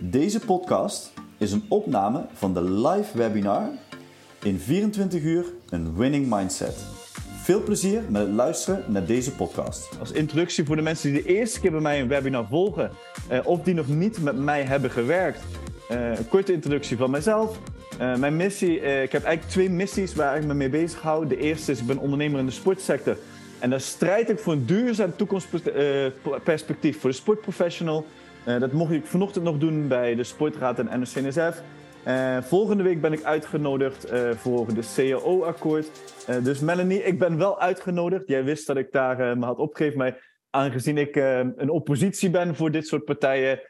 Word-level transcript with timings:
Deze 0.00 0.40
podcast 0.40 1.12
is 1.38 1.52
een 1.52 1.64
opname 1.68 2.26
van 2.32 2.54
de 2.54 2.62
live 2.62 3.16
webinar 3.16 3.68
in 4.42 4.58
24 4.58 5.22
uur 5.22 5.44
een 5.70 5.96
winning 5.96 6.26
mindset. 6.30 6.76
Veel 7.42 7.62
plezier 7.62 8.02
met 8.08 8.22
het 8.22 8.30
luisteren 8.30 8.84
naar 8.86 9.06
deze 9.06 9.32
podcast. 9.32 9.88
Als 10.00 10.12
introductie 10.12 10.64
voor 10.64 10.76
de 10.76 10.82
mensen 10.82 11.12
die 11.12 11.22
de 11.22 11.28
eerste 11.28 11.60
keer 11.60 11.70
bij 11.70 11.80
mij 11.80 12.00
een 12.00 12.08
webinar 12.08 12.46
volgen 12.46 12.90
eh, 13.28 13.46
of 13.46 13.62
die 13.62 13.74
nog 13.74 13.88
niet 13.88 14.22
met 14.22 14.36
mij 14.36 14.62
hebben 14.62 14.90
gewerkt. 14.90 15.40
Eh, 15.88 16.16
een 16.16 16.28
korte 16.28 16.52
introductie 16.52 16.96
van 16.96 17.10
mijzelf. 17.10 17.58
Uh, 18.00 18.16
mijn 18.16 18.36
missie, 18.36 18.80
uh, 18.80 19.02
ik 19.02 19.12
heb 19.12 19.24
eigenlijk 19.24 19.52
twee 19.52 19.70
missies 19.70 20.14
waar 20.14 20.36
ik 20.36 20.44
me 20.44 20.54
mee 20.54 20.68
bezig 20.68 21.00
hou. 21.00 21.26
De 21.26 21.38
eerste 21.38 21.72
is, 21.72 21.80
ik 21.80 21.86
ben 21.86 21.98
ondernemer 21.98 22.40
in 22.40 22.46
de 22.46 22.52
sportsector. 22.52 23.16
En 23.58 23.70
daar 23.70 23.80
strijd 23.80 24.30
ik 24.30 24.38
voor 24.38 24.52
een 24.52 24.66
duurzaam 24.66 25.16
toekomstperspectief 25.16 27.00
voor 27.00 27.10
de 27.10 27.16
sportprofessional. 27.16 28.06
Uh, 28.48 28.60
dat 28.60 28.72
mocht 28.72 28.92
ik 28.92 29.06
vanochtend 29.06 29.44
nog 29.44 29.58
doen 29.58 29.88
bij 29.88 30.14
de 30.14 30.24
Sportraad 30.24 30.78
en 30.78 30.98
NOC-NSF. 30.98 31.62
volgende 32.48 32.82
week 32.82 33.00
ben 33.00 33.12
ik 33.12 33.22
uitgenodigd 33.22 34.12
voor 34.36 34.74
de 34.74 34.92
CAO-akkoord. 34.94 35.90
dus 36.42 36.60
Melanie, 36.60 37.02
ik 37.02 37.18
ben 37.18 37.38
wel 37.38 37.60
uitgenodigd. 37.60 38.28
Jij 38.28 38.44
wist 38.44 38.66
dat 38.66 38.76
ik 38.76 38.92
daar 38.92 39.38
me 39.38 39.44
had 39.44 39.58
opgegeven. 39.58 39.98
Maar 39.98 40.40
aangezien 40.50 40.98
ik 40.98 41.16
een 41.16 41.70
oppositie 41.70 42.30
ben 42.30 42.56
voor 42.56 42.70
dit 42.70 42.86
soort 42.86 43.04
partijen, 43.04 43.60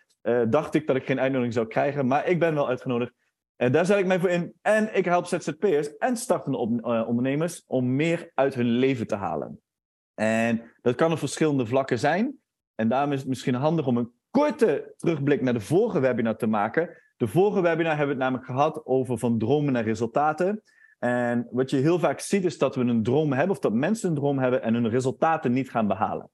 dacht 0.49 0.75
ik 0.75 0.87
dat 0.87 0.97
ik 0.97 1.07
geen 1.07 1.21
uitnodiging 1.21 1.55
zou 1.55 1.67
krijgen. 1.67 2.07
Maar 2.07 2.29
ik 2.29 2.39
ben 2.39 2.55
wel 2.55 2.69
uitgenodigd. 2.69 3.13
En 3.57 3.73
daar 3.73 3.87
zet 3.87 3.99
ik 3.99 4.07
mij 4.07 4.21
voor 4.21 4.31
in. 4.31 4.53
En 4.63 4.97
ik 4.97 5.05
help 5.05 5.27
ZZP'ers 5.27 5.97
en 5.97 6.17
startende 6.17 6.59
ondernemers 7.07 7.65
om 7.67 7.97
meer 7.97 8.31
uit 8.35 8.55
hun 8.55 8.71
leven 8.71 9.07
te 9.07 9.17
halen. 9.17 9.61
En 10.15 10.63
dat 10.83 10.95
kan 10.95 11.13
op 11.13 11.19
verschillende 11.19 11.67
vlakken 11.67 11.99
zijn. 11.99 12.39
En 12.75 12.89
daarom 12.89 13.13
is 13.13 13.19
het 13.19 13.29
misschien 13.29 13.55
handig 13.55 13.87
om 13.87 13.97
een 13.97 14.17
korte 14.39 14.95
terugblik 14.97 15.43
naar 15.43 15.53
de 15.53 15.61
vorige 15.61 16.01
webinar 16.01 16.37
te 16.37 16.47
maken. 16.47 16.91
De 17.17 17.27
vorige 17.27 17.61
webinar 17.61 17.97
hebben 17.97 18.17
we 18.17 18.23
het 18.23 18.23
namelijk 18.23 18.47
gehad 18.47 18.87
over 18.87 19.19
van 19.19 19.39
dromen 19.39 19.73
naar 19.73 19.85
resultaten. 19.85 20.63
En 20.99 21.49
wat 21.51 21.71
je 21.71 21.77
heel 21.77 21.99
vaak 21.99 22.21
ziet 22.21 22.45
is 22.45 22.59
dat 22.59 22.75
we 22.75 22.81
een 22.81 23.03
droom 23.03 23.33
hebben, 23.33 23.57
of 23.57 23.63
dat 23.63 23.73
mensen 23.73 24.09
een 24.09 24.15
droom 24.15 24.39
hebben 24.39 24.63
en 24.63 24.75
hun 24.75 24.89
resultaten 24.89 25.53
niet 25.53 25.71
gaan 25.71 25.87
behalen. 25.87 26.31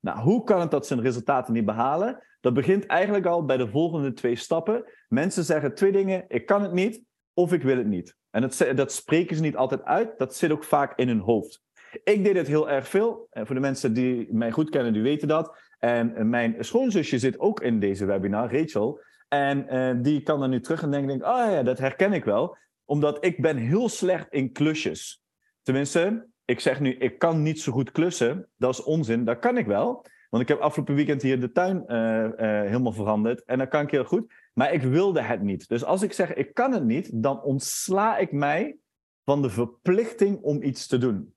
Nou, 0.00 0.18
hoe 0.18 0.44
kan 0.44 0.60
het 0.60 0.70
dat 0.70 0.86
ze 0.86 0.94
hun 0.94 1.02
resultaten 1.02 1.52
niet 1.52 1.64
behalen? 1.64 2.22
Dat 2.40 2.54
begint 2.54 2.86
eigenlijk 2.86 3.26
al 3.26 3.44
bij 3.44 3.56
de 3.56 3.68
volgende 3.68 4.12
twee 4.12 4.36
stappen. 4.36 4.84
Mensen 5.08 5.44
zeggen 5.44 5.74
twee 5.74 5.92
dingen: 5.92 6.24
ik 6.28 6.46
kan 6.46 6.62
het 6.62 6.72
niet 6.72 7.02
of 7.34 7.52
ik 7.52 7.62
wil 7.62 7.76
het 7.76 7.86
niet. 7.86 8.16
En 8.30 8.40
dat, 8.40 8.66
dat 8.74 8.92
spreken 8.92 9.36
ze 9.36 9.42
niet 9.42 9.56
altijd 9.56 9.84
uit, 9.84 10.18
dat 10.18 10.34
zit 10.34 10.50
ook 10.50 10.64
vaak 10.64 10.98
in 10.98 11.08
hun 11.08 11.20
hoofd. 11.20 11.62
Ik 12.04 12.24
deed 12.24 12.36
het 12.36 12.46
heel 12.46 12.70
erg 12.70 12.88
veel. 12.88 13.26
En 13.30 13.46
voor 13.46 13.54
de 13.54 13.60
mensen 13.60 13.92
die 13.92 14.32
mij 14.32 14.50
goed 14.50 14.70
kennen, 14.70 14.92
die 14.92 15.02
weten 15.02 15.28
dat. 15.28 15.67
En 15.78 16.28
mijn 16.28 16.56
schoonzusje 16.58 17.18
zit 17.18 17.38
ook 17.38 17.60
in 17.60 17.80
deze 17.80 18.04
webinar, 18.04 18.52
Rachel. 18.52 19.00
En 19.28 19.74
uh, 19.74 20.02
die 20.02 20.22
kan 20.22 20.42
er 20.42 20.48
nu 20.48 20.60
terug 20.60 20.82
en 20.82 20.90
denken, 20.90 21.14
oh 21.14 21.50
ja, 21.50 21.62
dat 21.62 21.78
herken 21.78 22.12
ik 22.12 22.24
wel. 22.24 22.56
Omdat 22.84 23.24
ik 23.24 23.42
ben 23.42 23.56
heel 23.56 23.88
slecht 23.88 24.26
in 24.30 24.52
klusjes. 24.52 25.22
Tenminste, 25.62 26.26
ik 26.44 26.60
zeg 26.60 26.80
nu, 26.80 26.94
ik 26.94 27.18
kan 27.18 27.42
niet 27.42 27.60
zo 27.60 27.72
goed 27.72 27.92
klussen. 27.92 28.48
Dat 28.56 28.72
is 28.72 28.82
onzin, 28.82 29.24
dat 29.24 29.38
kan 29.38 29.56
ik 29.56 29.66
wel. 29.66 30.06
Want 30.30 30.42
ik 30.42 30.48
heb 30.48 30.58
afgelopen 30.60 30.94
weekend 30.94 31.22
hier 31.22 31.40
de 31.40 31.52
tuin 31.52 31.84
uh, 31.86 32.30
helemaal 32.38 32.92
veranderd. 32.92 33.44
En 33.44 33.58
dat 33.58 33.68
kan 33.68 33.82
ik 33.82 33.90
heel 33.90 34.04
goed. 34.04 34.32
Maar 34.54 34.72
ik 34.72 34.82
wilde 34.82 35.22
het 35.22 35.42
niet. 35.42 35.68
Dus 35.68 35.84
als 35.84 36.02
ik 36.02 36.12
zeg, 36.12 36.34
ik 36.34 36.54
kan 36.54 36.72
het 36.72 36.84
niet, 36.84 37.22
dan 37.22 37.42
ontsla 37.42 38.18
ik 38.18 38.32
mij 38.32 38.76
van 39.24 39.42
de 39.42 39.50
verplichting 39.50 40.42
om 40.42 40.62
iets 40.62 40.86
te 40.86 40.98
doen 40.98 41.34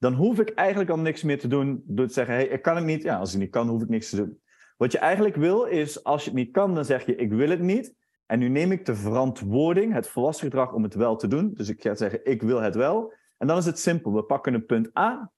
dan 0.00 0.14
hoef 0.14 0.38
ik 0.38 0.48
eigenlijk 0.48 0.90
al 0.90 0.98
niks 0.98 1.22
meer 1.22 1.38
te 1.38 1.48
doen 1.48 1.82
door 1.86 2.06
te 2.06 2.12
zeggen, 2.12 2.34
hey, 2.34 2.46
ik 2.46 2.62
kan 2.62 2.76
het 2.76 2.84
niet. 2.84 3.02
Ja, 3.02 3.16
als 3.16 3.32
ik 3.32 3.38
niet 3.40 3.50
kan, 3.50 3.68
hoef 3.68 3.82
ik 3.82 3.88
niks 3.88 4.10
te 4.10 4.16
doen. 4.16 4.40
Wat 4.76 4.92
je 4.92 4.98
eigenlijk 4.98 5.36
wil 5.36 5.64
is, 5.64 6.04
als 6.04 6.24
je 6.24 6.30
het 6.30 6.38
niet 6.38 6.52
kan, 6.52 6.74
dan 6.74 6.84
zeg 6.84 7.06
je, 7.06 7.16
ik 7.16 7.32
wil 7.32 7.48
het 7.48 7.60
niet. 7.60 7.94
En 8.26 8.38
nu 8.38 8.48
neem 8.48 8.72
ik 8.72 8.86
de 8.86 8.94
verantwoording, 8.94 9.92
het 9.92 10.08
volwassen 10.08 10.44
gedrag 10.44 10.72
om 10.72 10.82
het 10.82 10.94
wel 10.94 11.16
te 11.16 11.26
doen. 11.26 11.50
Dus 11.54 11.68
ik 11.68 11.82
ga 11.82 11.94
zeggen, 11.94 12.20
ik 12.24 12.42
wil 12.42 12.60
het 12.60 12.74
wel. 12.74 13.12
En 13.38 13.46
dan 13.46 13.58
is 13.58 13.66
het 13.66 13.78
simpel. 13.78 14.12
We 14.12 14.22
pakken 14.22 14.54
een 14.54 14.66
punt 14.66 14.98
A, 14.98 15.30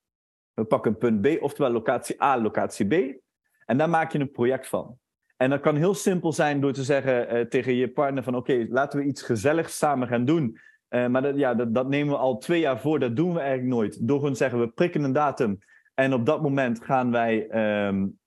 we 0.54 0.64
pakken 0.64 0.91
een 0.91 0.98
punt 0.98 1.20
B, 1.20 1.42
oftewel 1.42 1.70
locatie 1.70 2.22
A, 2.22 2.41
locatie 2.41 2.87
B. 2.87 3.20
En 3.64 3.78
daar 3.78 3.88
maak 3.88 4.12
je 4.12 4.19
een 4.19 4.31
project 4.31 4.69
van. 4.69 4.98
En 5.37 5.50
dat 5.50 5.60
kan 5.60 5.76
heel 5.76 5.94
simpel 5.94 6.32
zijn 6.32 6.60
door 6.60 6.72
te 6.72 6.84
zeggen 6.84 7.37
uh, 7.37 7.44
tegen 7.44 7.75
je 7.75 7.91
partner 7.91 8.22
van 8.22 8.34
oké, 8.34 8.66
laten 8.69 8.98
we 8.98 9.04
iets 9.04 9.22
gezelligs 9.22 9.78
samen 9.78 10.08
gaan 10.08 10.25
doen. 10.25 10.58
Uh, 10.94 11.06
maar 11.06 11.22
dat, 11.22 11.36
ja, 11.36 11.54
dat, 11.54 11.75
dat, 11.75 11.88
nemen 11.88 12.12
we 12.12 12.19
al 12.19 12.38
twee 12.38 12.60
jaar 12.60 12.80
voor, 12.80 12.98
dat 12.98 13.16
doen 13.16 13.32
we 13.32 13.41
eigenlijk 13.41 13.69
nooit. 13.69 14.08
Door 14.08 14.19
gewoon 14.19 14.36
zeggen, 14.36 14.60
we 14.60 14.69
prikken 14.69 15.03
een 15.03 15.12
datum. 15.12 15.58
En 15.94 16.14
op 16.14 16.26
dat 16.26 16.42
moment 16.42 16.84
gaan 16.84 17.10
wij 17.10 17.36
um, 17.86 18.19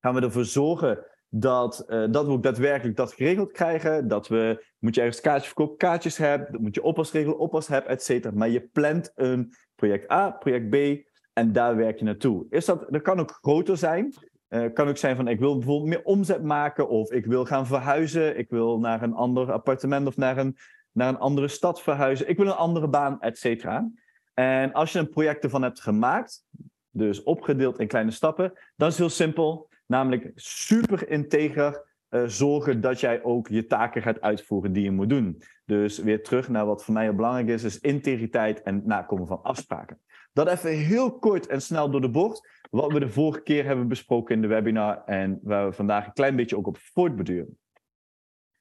gaan 0.00 0.14
we 0.14 0.20
ervoor 0.20 0.44
zorgen 0.44 1.06
dat, 1.28 1.84
uh, 1.88 2.04
dat 2.10 2.26
we 2.26 2.32
ook 2.32 2.42
daadwerkelijk 2.42 2.96
dat 2.96 3.12
geregeld 3.12 3.52
krijgen. 3.52 4.08
Dat 4.08 4.28
we, 4.28 4.64
moet 4.78 4.94
je 4.94 5.00
ergens 5.00 5.20
kaartjes 5.20 5.46
verkopen, 5.46 5.76
kaartjes 5.76 6.16
hebben. 6.16 6.62
moet 6.62 6.74
je 6.74 6.82
oppasregelen, 6.82 7.38
oppas 7.38 7.68
hebben, 7.68 7.90
et 7.90 8.02
cetera. 8.02 8.34
Maar 8.34 8.48
je 8.48 8.68
plant 8.72 9.12
een 9.14 9.52
project 9.74 10.10
A, 10.10 10.30
project 10.30 10.70
B 10.70 11.06
en 11.32 11.52
daar 11.52 11.76
werk 11.76 11.98
je 11.98 12.04
naartoe. 12.04 12.46
Is 12.50 12.64
dat, 12.64 12.86
dat 12.88 13.02
kan 13.02 13.20
ook 13.20 13.38
groter 13.40 13.76
zijn. 13.76 14.14
Uh, 14.48 14.72
kan 14.72 14.88
ook 14.88 14.96
zijn 14.96 15.16
van 15.16 15.28
ik 15.28 15.38
wil 15.38 15.56
bijvoorbeeld 15.56 15.88
meer 15.88 16.04
omzet 16.04 16.42
maken 16.42 16.88
of 16.88 17.10
ik 17.12 17.26
wil 17.26 17.44
gaan 17.44 17.66
verhuizen. 17.66 18.38
Ik 18.38 18.50
wil 18.50 18.78
naar 18.78 19.02
een 19.02 19.14
ander 19.14 19.52
appartement 19.52 20.06
of 20.06 20.16
naar 20.16 20.38
een 20.38 20.56
naar 20.92 21.08
een 21.08 21.18
andere 21.18 21.48
stad 21.48 21.82
verhuizen. 21.82 22.28
Ik 22.28 22.36
wil 22.36 22.46
een 22.46 22.52
andere 22.52 22.88
baan, 22.88 23.20
et 23.20 23.38
cetera. 23.38 23.90
En 24.34 24.72
als 24.72 24.92
je 24.92 24.98
een 24.98 25.08
project 25.08 25.44
ervan 25.44 25.62
hebt 25.62 25.80
gemaakt, 25.80 26.44
dus 26.90 27.22
opgedeeld 27.22 27.78
in 27.78 27.88
kleine 27.88 28.10
stappen, 28.10 28.52
dan 28.76 28.88
is 28.88 28.94
het 28.94 29.02
heel 29.02 29.16
simpel. 29.16 29.70
Namelijk 29.86 30.30
super 30.34 31.08
integer 31.08 31.84
uh, 32.10 32.22
zorgen 32.26 32.80
dat 32.80 33.00
jij 33.00 33.22
ook 33.22 33.48
je 33.48 33.66
taken 33.66 34.02
gaat 34.02 34.20
uitvoeren 34.20 34.72
die 34.72 34.84
je 34.84 34.90
moet 34.90 35.08
doen. 35.08 35.42
Dus 35.64 35.98
weer 35.98 36.22
terug 36.22 36.48
naar 36.48 36.66
wat 36.66 36.84
voor 36.84 36.94
mij 36.94 37.02
heel 37.02 37.14
belangrijk 37.14 37.48
is, 37.48 37.64
is 37.64 37.80
integriteit 37.80 38.62
en 38.62 38.82
nakomen 38.84 39.26
van 39.26 39.42
afspraken. 39.42 40.00
Dat 40.32 40.48
even 40.48 40.70
heel 40.70 41.18
kort 41.18 41.46
en 41.46 41.62
snel 41.62 41.90
door 41.90 42.00
de 42.00 42.10
bocht. 42.10 42.48
Wat 42.70 42.92
we 42.92 43.00
de 43.00 43.08
vorige 43.08 43.42
keer 43.42 43.64
hebben 43.64 43.88
besproken 43.88 44.34
in 44.34 44.42
de 44.42 44.48
webinar 44.48 45.02
en 45.04 45.40
waar 45.42 45.66
we 45.66 45.72
vandaag 45.72 46.06
een 46.06 46.12
klein 46.12 46.36
beetje 46.36 46.56
ook 46.56 46.66
op 46.66 46.78
voortbeduren. 46.78 47.58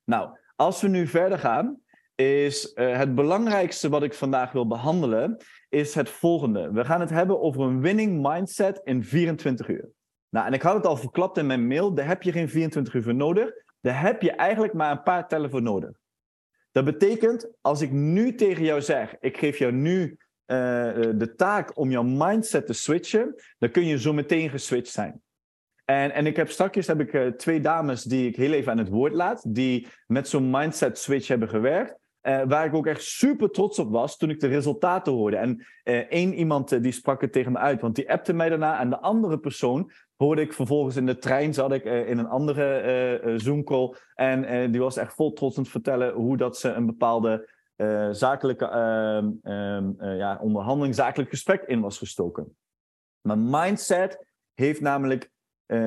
Nou, 0.04 0.38
als 0.56 0.82
we 0.82 0.88
nu 0.88 1.08
verder 1.08 1.40
gaan, 1.40 1.82
is 2.16 2.72
uh, 2.76 2.98
het 2.98 3.16
belangrijkste 3.16 3.90
wat 3.90 4.04
ik 4.04 4.14
vandaag 4.14 4.52
wil 4.52 4.68
behandelen, 4.68 5.38
is 5.70 5.96
het 5.96 6.10
volgende. 6.10 6.72
We 6.72 6.86
gaan 6.86 7.00
het 7.00 7.10
hebben 7.10 7.42
over 7.42 7.62
een 7.62 7.82
winning 7.82 8.28
mindset 8.28 8.82
in 8.84 9.04
24 9.04 9.68
uur. 9.68 9.90
Nou, 10.30 10.48
en 10.48 10.54
ik 10.54 10.62
had 10.62 10.76
het 10.76 10.86
al 10.86 10.98
verklapt 10.98 11.38
in 11.38 11.46
mijn 11.46 11.68
mail, 11.68 11.94
daar 11.94 12.08
heb 12.08 12.24
je 12.24 12.32
geen 12.32 12.50
24 12.50 12.94
uur 12.94 13.04
voor 13.04 13.16
nodig. 13.16 13.54
Daar 13.82 14.02
heb 14.02 14.22
je 14.22 14.32
eigenlijk 14.32 14.74
maar 14.74 14.92
een 14.92 15.04
paar 15.04 15.28
tellen 15.28 15.50
voor 15.50 15.62
nodig. 15.62 15.92
Dat 16.72 16.86
betekent, 16.86 17.52
als 17.62 17.82
ik 17.82 17.92
nu 17.92 18.36
tegen 18.36 18.64
jou 18.64 18.82
zeg, 18.82 19.16
ik 19.20 19.38
geef 19.38 19.58
jou 19.58 19.72
nu 19.72 20.02
uh, 20.02 20.18
de 21.16 21.34
taak 21.36 21.78
om 21.78 21.92
jouw 21.92 22.04
mindset 22.04 22.66
te 22.66 22.74
switchen, 22.74 23.36
dan 23.58 23.72
kun 23.72 23.86
je 23.86 24.00
zo 24.00 24.14
meteen 24.14 24.50
geswitcht 24.50 24.94
zijn. 24.94 25.22
En, 25.86 26.12
en 26.12 26.26
ik 26.26 26.36
heb 26.36 26.50
straks 26.50 26.88
heb 26.88 27.00
ik, 27.00 27.38
twee 27.38 27.60
dames 27.60 28.04
die 28.04 28.28
ik 28.28 28.36
heel 28.36 28.54
even 28.54 28.72
aan 28.72 28.78
het 28.78 28.90
woord 28.90 29.14
laat, 29.14 29.56
die 29.56 29.88
met 30.08 30.28
zo'n 30.28 30.50
mindset 30.50 30.98
switch 30.98 31.28
hebben 31.28 31.50
gewerkt. 31.50 31.96
Uh, 32.22 32.42
waar 32.48 32.66
ik 32.66 32.74
ook 32.74 32.88
echt 32.88 33.04
super 33.04 33.50
trots 33.50 33.80
op 33.80 33.92
was 33.92 34.18
toen 34.18 34.30
ik 34.30 34.40
de 34.40 34.48
resultaten 34.48 35.14
hoorde. 35.14 35.38
En 35.38 35.66
uh, 35.84 35.96
één 35.96 36.34
iemand 36.34 36.72
uh, 36.72 36.82
die 36.82 36.92
sprak 36.92 37.22
het 37.22 37.32
tegen 37.32 37.52
me 37.52 37.58
uit, 37.58 37.82
want 37.82 37.96
die 37.96 38.12
appte 38.12 38.34
mij 38.34 38.50
daarna. 38.50 38.80
En 38.80 38.90
de 38.90 39.00
andere 39.00 39.40
persoon 39.40 39.92
hoorde 40.16 40.42
ik 40.42 40.54
vervolgens 40.54 40.96
in 40.96 41.06
de 41.06 41.18
trein, 41.18 41.54
zat 41.54 41.72
ik 41.72 41.84
in 41.84 42.18
een 42.18 42.28
andere 42.28 43.34
Zoom-call. 43.38 43.96
En 44.16 44.72
die 44.72 44.82
was 44.82 44.98
echt 44.98 45.14
vol 45.14 45.34
trots 45.34 45.58
aan 45.58 45.64
het 45.64 45.72
vertellen 45.72 46.14
hoe 46.14 46.38
dat 46.38 46.58
ze 46.58 46.70
een 46.70 46.86
bepaalde 46.86 47.50
zakelijke 48.12 48.66
ehm, 48.66 49.30
ehm, 49.44 50.16
ja, 50.16 50.40
onderhandeling, 50.42 50.96
zakelijk 50.96 51.30
gesprek 51.30 51.62
in 51.62 51.82
was 51.82 51.98
gestoken. 51.98 52.56
Maar 53.22 53.38
mindset 53.38 54.26
heeft 54.54 54.82
namelijk 54.82 55.32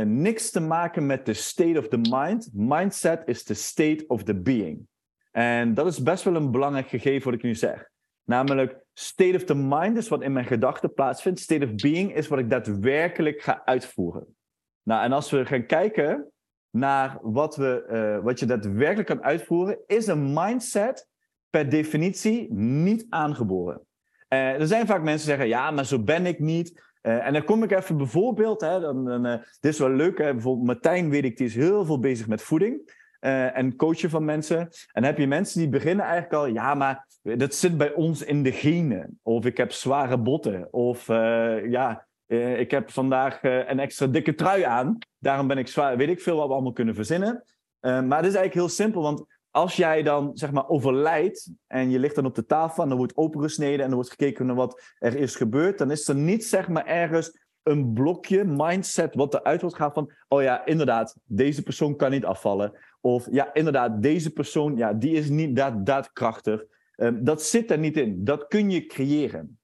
niks 0.05 0.51
te 0.51 0.61
maken 0.61 1.07
met 1.07 1.27
de 1.27 1.35
state 1.35 1.79
of 1.79 1.89
the 1.89 1.99
mind. 2.11 2.49
Mindset 2.53 3.23
is 3.25 3.43
the 3.43 3.55
state 3.55 4.05
of 4.07 4.23
the 4.23 4.35
being. 4.35 4.87
En 5.37 5.75
dat 5.75 5.87
is 5.87 6.03
best 6.03 6.25
wel 6.25 6.35
een 6.35 6.51
belangrijk 6.51 6.89
gegeven 6.89 7.25
wat 7.25 7.35
ik 7.35 7.43
nu 7.43 7.55
zeg. 7.55 7.89
Namelijk, 8.25 8.77
state 8.93 9.35
of 9.35 9.45
the 9.45 9.55
mind 9.55 9.97
is 9.97 10.09
wat 10.09 10.23
in 10.23 10.33
mijn 10.33 10.45
gedachten 10.45 10.95
plaatsvindt. 10.95 11.41
State 11.41 11.65
of 11.65 11.75
being 11.75 12.15
is 12.15 12.29
wat 12.29 12.39
ik 12.39 12.51
daadwerkelijk 12.51 13.43
ga 13.43 13.63
uitvoeren. 13.65 14.37
Nou, 14.83 15.05
en 15.05 15.13
als 15.13 15.31
we 15.31 15.47
gaan 15.47 15.67
kijken 15.67 16.33
naar 16.71 17.19
wat, 17.23 17.57
we, 17.57 17.87
uh, 17.91 18.25
wat 18.25 18.39
je 18.39 18.47
daadwerkelijk 18.47 19.09
kan 19.09 19.23
uitvoeren, 19.23 19.79
is 19.87 20.07
een 20.07 20.33
mindset 20.33 21.09
per 21.51 21.69
definitie 21.69 22.53
niet 22.55 23.07
aangeboren. 23.09 23.81
Uh, 24.29 24.61
er 24.61 24.67
zijn 24.67 24.87
vaak 24.87 25.03
mensen 25.03 25.27
die 25.27 25.37
zeggen, 25.37 25.49
ja, 25.49 25.71
maar 25.71 25.87
zo 25.87 26.03
ben 26.03 26.27
ik 26.27 26.39
niet. 26.39 26.83
Uh, 27.03 27.27
en 27.27 27.33
dan 27.33 27.45
kom 27.45 27.63
ik 27.63 27.71
even 27.71 27.97
bijvoorbeeld, 27.97 28.61
hè, 28.61 28.81
dan, 28.81 29.05
dan, 29.05 29.23
dit 29.61 29.73
is 29.73 29.79
wel 29.79 29.91
leuk, 29.91 30.19
hè, 30.19 30.33
bijvoorbeeld 30.33 30.67
Martijn 30.67 31.11
weet 31.11 31.25
ik, 31.25 31.37
die 31.37 31.47
is 31.47 31.55
heel 31.55 31.85
veel 31.85 31.99
bezig 31.99 32.27
met 32.29 32.43
voeding 32.43 33.03
uh, 33.25 33.57
en 33.57 33.77
coachen 33.77 34.11
van 34.11 34.25
mensen. 34.25 34.59
En 34.59 34.71
dan 34.93 35.05
heb 35.05 35.19
je 35.19 35.27
mensen 35.27 35.61
die 35.61 35.69
beginnen 35.69 36.05
eigenlijk 36.05 36.35
al, 36.35 36.47
ja, 36.47 36.75
maar 36.75 37.07
dat 37.23 37.55
zit 37.55 37.77
bij 37.77 37.93
ons 37.93 38.23
in 38.23 38.43
de 38.43 38.53
genen. 38.53 39.19
Of 39.23 39.45
ik 39.45 39.57
heb 39.57 39.73
zware 39.73 40.19
botten. 40.19 40.73
Of 40.73 41.09
uh, 41.09 41.71
ja, 41.71 42.07
uh, 42.27 42.61
ik 42.61 42.71
heb 42.71 42.91
vandaag 42.91 43.43
een 43.43 43.79
extra 43.79 44.07
dikke 44.07 44.35
trui 44.35 44.63
aan. 44.63 44.99
Daarom 45.19 45.47
ben 45.47 45.59
ik 45.59 45.69
zwaar. 45.69 45.97
Weet 45.97 46.09
ik 46.09 46.21
veel 46.21 46.37
wat 46.37 46.47
we 46.47 46.53
allemaal 46.53 46.73
kunnen 46.73 46.95
verzinnen. 46.95 47.45
maar 47.81 47.93
het 47.93 48.27
is 48.27 48.35
eigenlijk 48.35 48.55
heel 48.55 48.69
simpel, 48.69 49.03
want 49.03 49.25
als 49.51 49.77
jij 49.77 50.03
dan 50.03 50.31
zeg 50.35 50.53
maar 50.53 50.69
overlijdt 50.69 51.51
en 51.67 51.91
je 51.91 51.99
ligt 51.99 52.15
dan 52.15 52.27
op 52.27 52.35
de 52.35 52.47
tafel 52.47 52.83
en 52.83 52.91
er 52.91 52.97
wordt 52.97 53.17
opengesneden 53.17 53.85
en 53.85 53.89
er 53.89 53.95
wordt 53.95 54.11
gekeken 54.11 54.47
naar 54.47 54.57
wat 54.57 54.83
er 54.99 55.17
is 55.17 55.37
gebeurd, 55.37 55.79
dan 55.79 55.91
is 55.91 56.09
er 56.09 56.15
niet 56.15 56.45
zeg 56.45 56.69
maar 56.69 56.87
ergens 56.87 57.39
een 57.63 57.93
blokje 57.93 58.45
mindset 58.45 59.15
wat 59.15 59.35
eruit 59.35 59.61
wordt 59.61 59.77
gehaald 59.77 59.95
van, 59.95 60.13
oh 60.29 60.43
ja, 60.43 60.65
inderdaad, 60.65 61.17
deze 61.25 61.63
persoon 61.63 61.97
kan 61.97 62.11
niet 62.11 62.25
afvallen. 62.25 62.73
Of 63.05 63.29
ja, 63.31 63.55
inderdaad, 63.55 64.03
deze 64.03 64.33
persoon, 64.33 64.77
ja, 64.77 64.93
die 64.93 65.15
is 65.15 65.29
niet 65.29 65.57
daad, 65.57 65.87
daadkrachtig. 65.87 66.65
Um, 66.97 67.25
dat 67.25 67.43
zit 67.43 67.71
er 67.71 67.79
niet 67.79 67.97
in. 67.97 68.25
Dat 68.25 68.47
kun 68.47 68.71
je 68.71 68.87
creëren. 68.87 69.59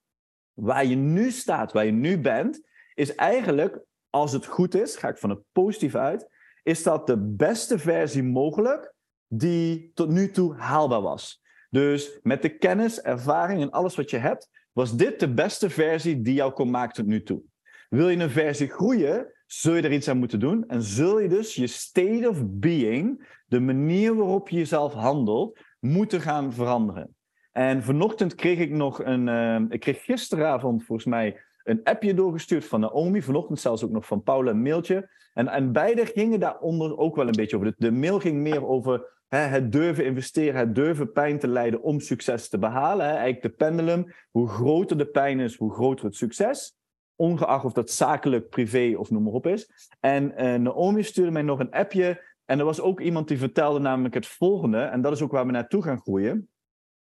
Waar 0.52 0.84
je 0.84 0.96
nu 0.96 1.30
staat, 1.30 1.72
waar 1.72 1.84
je 1.84 1.92
nu 1.92 2.20
bent, 2.20 2.62
is 2.94 3.14
eigenlijk, 3.14 3.80
als 4.10 4.32
het 4.32 4.46
goed 4.46 4.74
is, 4.74 4.96
ga 4.96 5.08
ik 5.08 5.18
van 5.18 5.30
het 5.30 5.38
positief 5.52 5.94
uit, 5.94 6.28
is 6.62 6.82
dat 6.82 7.06
de 7.06 7.18
beste 7.18 7.78
versie 7.78 8.22
mogelijk 8.22 8.94
die 9.26 9.90
tot 9.94 10.10
nu 10.10 10.30
toe 10.30 10.54
haalbaar 10.54 11.02
was. 11.02 11.42
Dus 11.70 12.18
met 12.22 12.42
de 12.42 12.56
kennis, 12.56 13.00
ervaring 13.00 13.62
en 13.62 13.70
alles 13.70 13.96
wat 13.96 14.10
je 14.10 14.18
hebt, 14.18 14.48
was 14.72 14.96
dit 14.96 15.20
de 15.20 15.34
beste 15.34 15.70
versie 15.70 16.20
die 16.20 16.34
jou 16.34 16.52
kon 16.52 16.70
maken 16.70 16.94
tot 16.94 17.06
nu 17.06 17.22
toe. 17.22 17.42
Wil 17.88 18.08
je 18.08 18.22
een 18.22 18.30
versie 18.30 18.68
groeien, 18.68 19.32
zul 19.52 19.74
je 19.74 19.82
er 19.82 19.92
iets 19.92 20.08
aan 20.08 20.18
moeten 20.18 20.40
doen. 20.40 20.64
En 20.68 20.82
zul 20.82 21.20
je 21.20 21.28
dus 21.28 21.54
je 21.54 21.66
state 21.66 22.28
of 22.28 22.42
being, 22.46 23.38
de 23.46 23.60
manier 23.60 24.16
waarop 24.16 24.48
je 24.48 24.56
jezelf 24.56 24.92
handelt, 24.92 25.58
moeten 25.80 26.20
gaan 26.20 26.52
veranderen. 26.52 27.14
En 27.52 27.82
vanochtend 27.82 28.34
kreeg 28.34 28.58
ik 28.58 28.70
nog 28.70 29.04
een. 29.04 29.26
Uh, 29.26 29.60
ik 29.68 29.80
kreeg 29.80 30.04
gisteravond 30.04 30.84
volgens 30.84 31.06
mij 31.06 31.40
een 31.64 31.80
appje 31.84 32.14
doorgestuurd 32.14 32.64
van 32.64 32.80
Naomi. 32.80 33.22
Vanochtend 33.22 33.60
zelfs 33.60 33.84
ook 33.84 33.90
nog 33.90 34.06
van 34.06 34.22
Paula 34.22 34.50
een 34.50 34.62
mailtje. 34.62 35.10
En, 35.34 35.48
en 35.48 35.72
beide 35.72 36.06
gingen 36.06 36.40
daaronder 36.40 36.98
ook 36.98 37.16
wel 37.16 37.26
een 37.26 37.36
beetje 37.36 37.56
over. 37.56 37.74
De, 37.76 37.92
mail 37.92 38.18
ging 38.18 38.40
meer 38.40 38.66
over 38.66 39.22
hè, 39.28 39.38
het 39.38 39.72
durven 39.72 40.04
investeren, 40.04 40.60
het 40.60 40.74
durven 40.74 41.12
pijn 41.12 41.38
te 41.38 41.48
leiden 41.48 41.82
om 41.82 42.00
succes 42.00 42.48
te 42.48 42.58
behalen. 42.58 43.06
Eigenlijk 43.06 43.42
de 43.42 43.64
pendulum. 43.64 44.12
Hoe 44.30 44.48
groter 44.48 44.98
de 44.98 45.06
pijn 45.06 45.40
is, 45.40 45.56
hoe 45.56 45.72
groter 45.72 46.04
het 46.04 46.16
succes 46.16 46.78
ongeacht 47.20 47.64
of 47.64 47.72
dat 47.72 47.90
zakelijk, 47.90 48.48
privé 48.48 48.94
of 48.96 49.10
noem 49.10 49.22
maar 49.22 49.32
op 49.32 49.46
is. 49.46 49.70
En 50.00 50.32
uh, 50.44 50.54
Naomi 50.54 51.02
stuurde 51.02 51.30
mij 51.30 51.42
nog 51.42 51.58
een 51.58 51.70
appje. 51.70 52.28
En 52.44 52.58
er 52.58 52.64
was 52.64 52.80
ook 52.80 53.00
iemand 53.00 53.28
die 53.28 53.38
vertelde 53.38 53.78
namelijk 53.78 54.14
het 54.14 54.26
volgende. 54.26 54.82
En 54.82 55.00
dat 55.00 55.12
is 55.12 55.22
ook 55.22 55.30
waar 55.30 55.46
we 55.46 55.52
naartoe 55.52 55.82
gaan 55.82 56.00
groeien. 56.00 56.48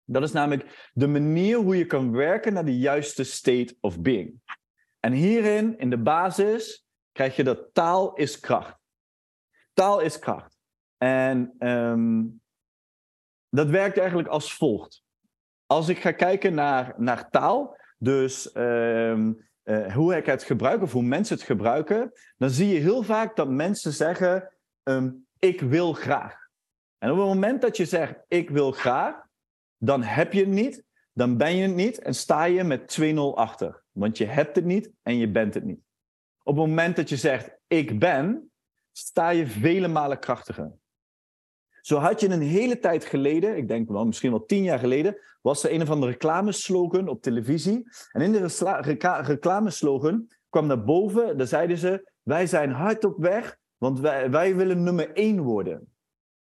Dat 0.06 0.23
is 0.23 0.31
namelijk 0.31 0.89
de 0.94 1.07
manier 1.07 1.57
hoe 1.57 1.77
je 1.77 1.85
kan 1.85 2.12
werken 2.12 2.53
naar 2.53 2.65
de 2.65 2.77
juiste 2.77 3.23
state 3.23 3.75
of 3.79 4.01
being. 4.01 4.41
En 5.00 5.12
hierin, 5.12 5.77
in 5.77 5.89
de 5.89 5.97
basis, 5.97 6.88
krijg 7.12 7.35
je 7.35 7.44
dat 7.44 7.73
taal 7.73 8.13
is 8.13 8.39
kracht. 8.39 8.77
Taal 9.73 10.00
is 10.00 10.19
kracht. 10.19 10.57
En 10.97 11.56
um, 11.59 12.41
dat 13.50 13.69
werkt 13.69 13.97
eigenlijk 13.97 14.27
als 14.27 14.53
volgt. 14.53 15.03
Als 15.65 15.89
ik 15.89 15.97
ga 15.97 16.12
kijken 16.12 16.53
naar, 16.53 16.94
naar 16.97 17.29
taal, 17.29 17.77
dus 17.97 18.56
um, 18.56 19.47
uh, 19.65 19.94
hoe 19.94 20.15
ik 20.15 20.25
het 20.25 20.44
gebruik 20.44 20.81
of 20.81 20.91
hoe 20.91 21.03
mensen 21.03 21.35
het 21.35 21.45
gebruiken, 21.45 22.12
dan 22.38 22.50
zie 22.50 22.67
je 22.67 22.79
heel 22.79 23.03
vaak 23.03 23.35
dat 23.35 23.50
mensen 23.50 23.94
zeggen: 23.94 24.53
um, 24.83 25.27
Ik 25.39 25.62
wil 25.62 25.94
graag. 25.94 26.38
En 26.97 27.12
op 27.12 27.17
het 27.17 27.27
moment 27.27 27.62
dat 27.62 27.77
je 27.77 27.85
zegt: 27.85 28.15
Ik 28.27 28.50
wil 28.50 28.71
graag, 28.71 29.15
dan 29.77 30.03
heb 30.03 30.33
je 30.33 30.39
het 30.39 30.50
niet, 30.50 30.83
dan 31.13 31.38
ben 31.38 31.56
je 31.56 31.67
het 31.67 31.75
niet 31.75 32.00
en 32.00 32.15
sta 32.15 32.44
je 32.44 32.63
met 32.63 32.97
2-0 33.01 33.15
achter. 33.33 33.83
Want 33.91 34.17
je 34.17 34.25
hebt 34.25 34.56
het 34.56 34.65
niet 34.65 34.91
en 35.01 35.17
je 35.17 35.29
bent 35.29 35.53
het 35.53 35.63
niet. 35.63 35.79
Op 36.44 36.57
het 36.57 36.67
moment 36.67 36.95
dat 36.95 37.09
je 37.09 37.17
zegt: 37.17 37.57
Ik 37.67 38.00
ben, 38.00 38.51
sta 38.91 39.29
je 39.29 39.47
vele 39.47 39.88
malen 39.88 40.19
krachtiger. 40.19 40.71
Zo 41.85 41.97
had 41.97 42.19
je 42.19 42.29
een 42.29 42.41
hele 42.41 42.79
tijd 42.79 43.05
geleden, 43.05 43.57
ik 43.57 43.67
denk 43.67 43.89
wel 43.89 44.05
misschien 44.05 44.31
wel 44.31 44.45
tien 44.45 44.63
jaar 44.63 44.79
geleden, 44.79 45.17
was 45.41 45.63
er 45.63 45.73
een 45.73 45.81
of 45.81 45.89
andere 45.89 46.11
reclameslogan 46.11 47.07
op 47.07 47.21
televisie. 47.21 47.87
En 48.11 48.21
in 48.21 48.31
de 48.31 49.21
reclameslogan 49.21 50.27
kwam 50.49 50.67
naar 50.67 50.83
boven, 50.83 51.37
daar 51.37 51.47
zeiden 51.47 51.77
ze, 51.77 52.11
wij 52.23 52.47
zijn 52.47 52.71
hard 52.71 53.03
op 53.03 53.17
weg, 53.17 53.57
want 53.77 53.99
wij, 53.99 54.31
wij 54.31 54.55
willen 54.55 54.83
nummer 54.83 55.11
één 55.13 55.41
worden. 55.41 55.93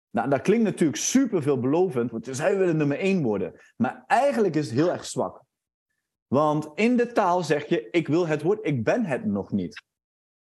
Nou, 0.09 0.29
dat 0.29 0.41
klinkt 0.41 0.63
natuurlijk 0.63 0.99
super 0.99 1.41
veelbelovend, 1.41 2.11
want 2.11 2.27
zij 2.31 2.57
willen 2.57 2.77
nummer 2.77 2.99
één 2.99 3.23
worden. 3.23 3.53
Maar 3.75 4.03
eigenlijk 4.07 4.55
is 4.55 4.65
het 4.65 4.75
heel 4.75 4.91
erg 4.91 5.05
zwak. 5.05 5.41
Want 6.27 6.69
in 6.75 6.97
de 6.97 7.11
taal 7.11 7.43
zeg 7.43 7.65
je, 7.65 7.89
ik 7.89 8.07
wil 8.07 8.27
het 8.27 8.41
woord, 8.41 8.59
ik 8.61 8.83
ben 8.83 9.05
het 9.05 9.25
nog 9.25 9.51
niet. 9.51 9.83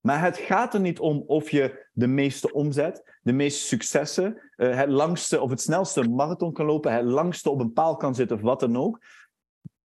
Maar 0.01 0.23
het 0.23 0.37
gaat 0.37 0.75
er 0.75 0.81
niet 0.81 0.99
om 0.99 1.23
of 1.27 1.51
je 1.51 1.87
de 1.93 2.07
meeste 2.07 2.53
omzet, 2.53 3.19
de 3.23 3.33
meeste 3.33 3.67
successen, 3.67 4.51
uh, 4.57 4.77
het 4.77 4.89
langste 4.89 5.41
of 5.41 5.51
het 5.51 5.61
snelste 5.61 6.09
marathon 6.09 6.53
kan 6.53 6.67
lopen, 6.67 6.93
het 6.93 7.05
langste 7.05 7.51
op 7.51 7.61
een 7.61 7.73
paal 7.73 7.97
kan 7.97 8.15
zitten 8.15 8.37
of 8.37 8.43
wat 8.43 8.61
dan 8.61 8.77
ook. 8.77 9.05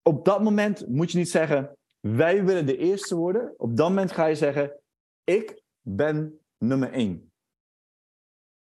Op 0.01 0.25
dat 0.25 0.43
moment 0.43 0.87
moet 0.87 1.11
je 1.11 1.17
niet 1.17 1.29
zeggen, 1.29 1.77
wij 1.99 2.45
willen 2.45 2.65
de 2.65 2.77
eerste 2.77 3.15
worden. 3.15 3.53
Op 3.57 3.77
dat 3.77 3.87
moment 3.87 4.11
ga 4.11 4.25
je 4.25 4.35
zeggen, 4.35 4.79
ik 5.23 5.61
ben 5.81 6.39
nummer 6.57 6.91
één. 6.91 7.31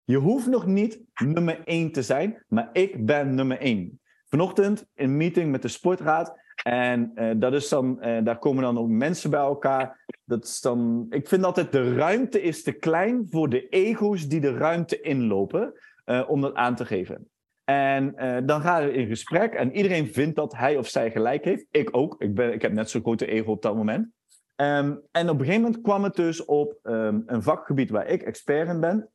Je 0.04 0.18
hoeft 0.18 0.48
nog 0.48 0.66
niet 0.66 1.02
nummer 1.14 1.64
één 1.64 1.92
te 1.92 2.02
zijn, 2.02 2.44
maar 2.48 2.70
ik 2.74 3.06
ben 3.06 3.36
nummer 3.36 3.60
één. 3.60 4.02
Vanochtend 4.26 4.86
in 4.94 5.10
een 5.10 5.18
meeting 5.18 5.52
met 5.52 5.62
de 5.62 5.68
sportraad 5.68 6.40
en 6.64 7.12
uh, 7.16 7.32
dat 7.38 7.54
is 7.54 7.70
dan, 7.70 7.98
uh, 8.02 8.24
daar 8.24 8.40
komen 8.40 8.64
dan 8.64 8.78
ook 8.78 8.88
mensen 8.88 9.30
bij 9.30 9.40
elkaar. 9.40 10.06
Dat 10.26 10.44
is 10.44 10.62
dan, 10.62 11.06
ik 11.10 11.28
vind 11.28 11.44
altijd 11.44 11.72
de 11.72 11.96
ruimte 11.96 12.42
is 12.42 12.64
te 12.64 12.72
klein 12.72 13.28
voor 13.30 13.50
de 13.50 13.68
ego's 13.70 14.28
die 14.28 14.40
de 14.40 14.58
ruimte 14.58 15.02
inlopen 15.02 15.74
uh, 16.06 16.24
om 16.28 16.42
dat 16.42 16.54
aan 16.54 16.76
te 16.76 16.86
geven. 16.86 17.30
En 17.64 18.16
dan 18.46 18.62
gaan 18.62 18.86
we 18.86 18.94
in 18.94 19.08
gesprek 19.08 19.54
en 19.54 19.76
iedereen 19.76 20.08
vindt 20.08 20.36
dat 20.36 20.56
hij 20.56 20.78
of 20.78 20.88
zij 20.88 21.12
gelijk 21.12 21.44
heeft. 21.44 21.66
Ik 21.72 21.90
ook. 21.92 22.22
Ik, 22.22 22.36
ben, 22.36 22.54
ik 22.54 22.62
heb 22.62 22.72
net 22.72 22.90
zo'n 22.90 23.02
grote 23.02 23.26
ego 23.26 23.52
op 23.52 23.62
dat 23.62 23.76
moment. 23.76 24.08
Um, 24.56 25.02
en 25.12 25.30
op 25.30 25.40
een 25.40 25.46
gegeven 25.46 25.62
moment 25.62 25.82
kwam 25.82 26.04
het 26.04 26.16
dus 26.16 26.46
op 26.46 26.80
um, 26.84 27.24
een 27.26 27.44
vakgebied 27.44 27.90
waar 27.90 28.08
ik 28.08 28.22
expert 28.22 28.68
in 28.68 28.80
ben. 28.80 29.10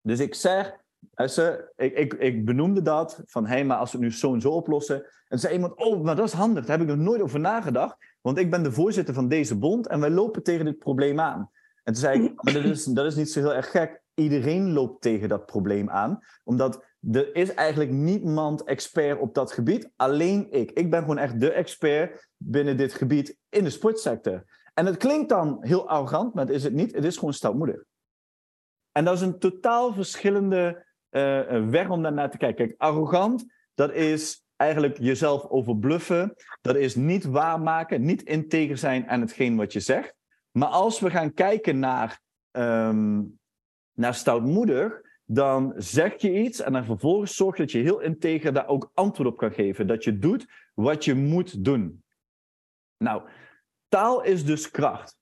Dus 0.00 0.20
ik 0.20 0.34
zeg, 0.34 0.76
ik, 1.76 1.94
ik, 1.94 2.14
ik 2.14 2.44
benoemde 2.44 2.82
dat, 2.82 3.22
van 3.26 3.46
hé, 3.46 3.52
hey, 3.52 3.64
maar 3.64 3.76
als 3.76 3.92
we 3.92 3.98
het 3.98 4.06
nu 4.06 4.12
zo 4.12 4.34
en 4.34 4.40
zo 4.40 4.50
oplossen. 4.50 5.06
En 5.28 5.38
zei 5.38 5.54
iemand, 5.54 5.76
oh, 5.76 6.02
maar 6.02 6.16
dat 6.16 6.26
is 6.26 6.32
handig, 6.32 6.66
daar 6.66 6.78
heb 6.78 6.88
ik 6.88 6.94
nog 6.94 7.04
nooit 7.04 7.20
over 7.20 7.40
nagedacht. 7.40 7.96
Want 8.20 8.38
ik 8.38 8.50
ben 8.50 8.62
de 8.62 8.72
voorzitter 8.72 9.14
van 9.14 9.28
deze 9.28 9.58
bond 9.58 9.86
en 9.86 10.00
wij 10.00 10.10
lopen 10.10 10.42
tegen 10.42 10.64
dit 10.64 10.78
probleem 10.78 11.20
aan. 11.20 11.50
En 11.82 11.92
toen 11.92 12.02
zei 12.02 12.24
ik, 12.24 12.42
maar 12.42 12.52
dat 12.52 12.64
is, 12.64 12.84
dat 12.84 13.06
is 13.06 13.14
niet 13.14 13.30
zo 13.30 13.40
heel 13.40 13.54
erg 13.54 13.70
gek. 13.70 14.00
Iedereen 14.14 14.72
loopt 14.72 15.02
tegen 15.02 15.28
dat 15.28 15.46
probleem 15.46 15.90
aan. 15.90 16.18
Omdat 16.44 16.84
er 17.12 17.34
is 17.34 17.54
eigenlijk 17.54 17.90
niemand 17.90 18.64
expert 18.64 19.20
op 19.20 19.34
dat 19.34 19.52
gebied, 19.52 19.90
alleen 19.96 20.46
ik. 20.50 20.70
Ik 20.70 20.90
ben 20.90 21.00
gewoon 21.00 21.18
echt 21.18 21.40
de 21.40 21.52
expert 21.52 22.28
binnen 22.36 22.76
dit 22.76 22.94
gebied 22.94 23.36
in 23.48 23.64
de 23.64 23.70
sportsector. 23.70 24.44
En 24.74 24.86
het 24.86 24.96
klinkt 24.96 25.28
dan 25.28 25.58
heel 25.60 25.88
arrogant, 25.88 26.34
maar 26.34 26.46
het 26.46 26.54
is 26.54 26.64
het 26.64 26.72
niet. 26.72 26.94
Het 26.94 27.04
is 27.04 27.16
gewoon 27.16 27.34
stoutmoedig. 27.34 27.82
En 28.92 29.04
dat 29.04 29.14
is 29.14 29.20
een 29.20 29.38
totaal 29.38 29.92
verschillende 29.92 30.84
uh, 31.12 31.68
weg 31.68 31.88
om 31.88 32.02
daarnaar 32.02 32.30
te 32.30 32.36
kijken. 32.36 32.66
Kijk, 32.66 32.80
arrogant, 32.80 33.44
dat 33.74 33.92
is 33.92 34.44
eigenlijk 34.56 34.98
jezelf 34.98 35.46
overbluffen. 35.46 36.34
Dat 36.60 36.76
is 36.76 36.94
niet 36.94 37.24
waarmaken, 37.24 38.04
niet 38.04 38.22
integer 38.22 38.78
zijn 38.78 39.08
aan 39.08 39.20
hetgeen 39.20 39.56
wat 39.56 39.72
je 39.72 39.80
zegt. 39.80 40.14
Maar 40.50 40.68
als 40.68 41.00
we 41.00 41.10
gaan 41.10 41.34
kijken 41.34 41.78
naar, 41.78 42.20
um, 42.50 43.38
naar 43.92 44.14
stoutmoedig, 44.14 45.00
dan 45.24 45.72
zeg 45.76 46.20
je 46.20 46.38
iets 46.38 46.60
en 46.60 46.72
dan 46.72 46.84
vervolgens 46.84 47.34
zorg 47.34 47.56
dat 47.56 47.70
je 47.70 47.78
heel 47.78 48.00
integer 48.00 48.52
daar 48.52 48.68
ook 48.68 48.90
antwoord 48.94 49.28
op 49.28 49.36
kan 49.36 49.52
geven. 49.52 49.86
Dat 49.86 50.04
je 50.04 50.18
doet 50.18 50.46
wat 50.74 51.04
je 51.04 51.14
moet 51.14 51.64
doen. 51.64 52.04
Nou, 52.96 53.22
taal 53.88 54.22
is 54.22 54.44
dus 54.44 54.70
kracht. 54.70 55.18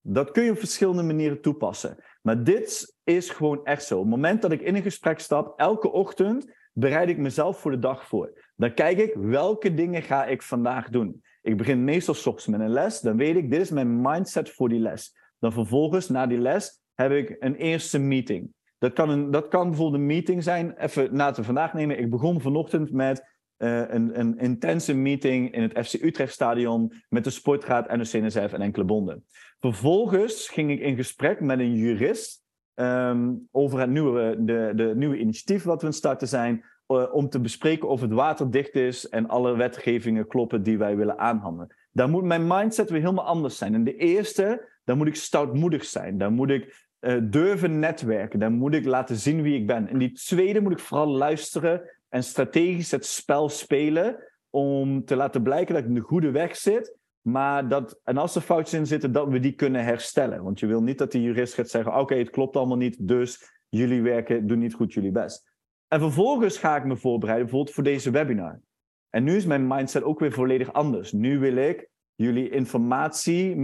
Dat 0.00 0.30
kun 0.30 0.44
je 0.44 0.50
op 0.50 0.58
verschillende 0.58 1.02
manieren 1.02 1.40
toepassen. 1.40 2.04
Maar 2.22 2.44
dit 2.44 2.95
is 3.06 3.30
gewoon 3.30 3.64
echt 3.64 3.84
zo. 3.84 3.94
Op 3.94 4.00
het 4.00 4.10
moment 4.10 4.42
dat 4.42 4.52
ik 4.52 4.60
in 4.60 4.74
een 4.74 4.82
gesprek 4.82 5.18
stap, 5.18 5.58
elke 5.58 5.92
ochtend 5.92 6.52
bereid 6.72 7.08
ik 7.08 7.18
mezelf 7.18 7.58
voor 7.58 7.70
de 7.70 7.78
dag 7.78 8.06
voor. 8.06 8.44
Dan 8.56 8.74
kijk 8.74 8.98
ik 8.98 9.14
welke 9.14 9.74
dingen 9.74 10.02
ga 10.02 10.24
ik 10.24 10.42
vandaag 10.42 10.88
doen. 10.88 11.22
Ik 11.42 11.56
begin 11.56 11.84
meestal 11.84 12.14
ochtends 12.14 12.46
met 12.46 12.60
een 12.60 12.72
les. 12.72 13.00
Dan 13.00 13.16
weet 13.16 13.36
ik, 13.36 13.50
dit 13.50 13.60
is 13.60 13.70
mijn 13.70 14.00
mindset 14.00 14.50
voor 14.50 14.68
die 14.68 14.80
les. 14.80 15.16
Dan 15.38 15.52
vervolgens, 15.52 16.08
na 16.08 16.26
die 16.26 16.38
les, 16.38 16.80
heb 16.94 17.12
ik 17.12 17.36
een 17.38 17.54
eerste 17.54 17.98
meeting. 17.98 18.52
Dat 18.78 18.92
kan, 18.92 19.10
een, 19.10 19.30
dat 19.30 19.48
kan 19.48 19.68
bijvoorbeeld 19.68 20.00
een 20.00 20.06
meeting 20.06 20.42
zijn. 20.42 20.76
Even 20.78 21.16
na 21.16 21.30
te 21.30 21.44
vandaag 21.44 21.72
nemen. 21.72 21.98
Ik 21.98 22.10
begon 22.10 22.40
vanochtend 22.40 22.92
met 22.92 23.34
uh, 23.58 23.88
een, 23.88 24.18
een, 24.20 24.38
intense 24.38 24.94
meeting 24.94 25.54
in 25.54 25.62
het 25.62 25.86
FC 25.86 25.92
Utrecht 26.02 26.32
Stadion 26.32 26.92
met 27.08 27.24
de 27.24 27.30
sportraad, 27.30 27.96
NOC 27.96 28.12
NSF 28.12 28.52
en 28.52 28.60
enkele 28.60 28.84
bonden. 28.84 29.24
Vervolgens 29.58 30.48
ging 30.48 30.70
ik 30.70 30.80
in 30.80 30.96
gesprek 30.96 31.40
met 31.40 31.58
een 31.58 31.74
jurist 31.74 32.44
um, 32.76 33.48
over 33.50 33.80
het 33.80 33.90
nieuwe, 33.90 34.36
de, 34.38 34.72
de 34.74 34.92
nieuwe 34.96 35.18
initiatief 35.18 35.62
wat 35.62 35.80
we 35.80 35.86
aan 35.86 35.92
starten 35.92 36.28
zijn, 36.28 36.64
uh, 36.88 37.14
om 37.14 37.28
te 37.28 37.40
bespreken 37.40 37.88
of 37.88 38.00
het 38.00 38.12
waterdicht 38.12 38.74
is 38.74 39.08
en 39.08 39.28
alle 39.28 39.56
wetgevingen 39.56 40.26
kloppen 40.26 40.62
die 40.62 40.78
wij 40.78 40.96
willen 40.96 41.18
aanhandelen. 41.18 41.74
Daar 41.92 42.08
moet 42.08 42.24
mijn 42.24 42.46
mindset 42.46 42.90
weer 42.90 43.00
helemaal 43.00 43.24
anders 43.24 43.58
zijn. 43.58 43.74
En 43.74 43.84
de 43.84 43.96
eerste, 43.96 44.68
daar 44.84 44.96
moet 44.96 45.06
ik 45.06 45.14
stoutmoedig 45.14 45.84
zijn. 45.84 46.18
Daar 46.18 46.32
moet 46.32 46.50
ik 46.50 46.86
uh, 47.00 47.16
durven 47.22 47.78
netwerken. 47.78 48.38
Dan 48.38 48.52
moet 48.52 48.74
ik 48.74 48.84
laten 48.84 49.16
zien 49.16 49.42
wie 49.42 49.58
ik 49.58 49.66
ben. 49.66 49.88
En 49.88 49.98
die 49.98 50.12
tweede 50.12 50.60
moet 50.60 50.72
ik 50.72 50.78
vooral 50.78 51.08
luisteren 51.08 51.82
en 52.08 52.22
strategisch 52.22 52.90
het 52.90 53.06
spel 53.06 53.48
spelen. 53.48 54.16
Om 54.50 55.04
te 55.04 55.16
laten 55.16 55.42
blijken 55.42 55.74
dat 55.74 55.84
ik 55.84 55.94
de 55.94 56.00
goede 56.00 56.30
weg 56.30 56.56
zit. 56.56 56.95
Maar 57.26 57.68
dat, 57.68 58.00
en 58.04 58.16
als 58.16 58.36
er 58.36 58.40
foutjes 58.40 58.78
in 58.78 58.86
zitten, 58.86 59.12
dat 59.12 59.28
we 59.28 59.40
die 59.40 59.52
kunnen 59.52 59.84
herstellen. 59.84 60.42
Want 60.42 60.60
je 60.60 60.66
wil 60.66 60.82
niet 60.82 60.98
dat 60.98 61.12
de 61.12 61.22
jurist 61.22 61.54
gaat 61.54 61.68
zeggen: 61.68 61.98
Oké, 61.98 62.14
het 62.14 62.30
klopt 62.30 62.56
allemaal 62.56 62.76
niet, 62.76 63.08
dus 63.08 63.52
jullie 63.68 64.02
werken, 64.02 64.46
doen 64.46 64.58
niet 64.58 64.74
goed 64.74 64.92
jullie 64.92 65.10
best. 65.10 65.52
En 65.88 66.00
vervolgens 66.00 66.58
ga 66.58 66.76
ik 66.76 66.84
me 66.84 66.96
voorbereiden, 66.96 67.46
bijvoorbeeld 67.46 67.74
voor 67.74 67.84
deze 67.84 68.10
webinar. 68.10 68.60
En 69.10 69.24
nu 69.24 69.36
is 69.36 69.46
mijn 69.46 69.66
mindset 69.66 70.02
ook 70.02 70.20
weer 70.20 70.32
volledig 70.32 70.72
anders. 70.72 71.12
Nu 71.12 71.38
wil 71.38 71.56
ik 71.56 71.88
jullie 72.14 72.50
informatie 72.50 73.56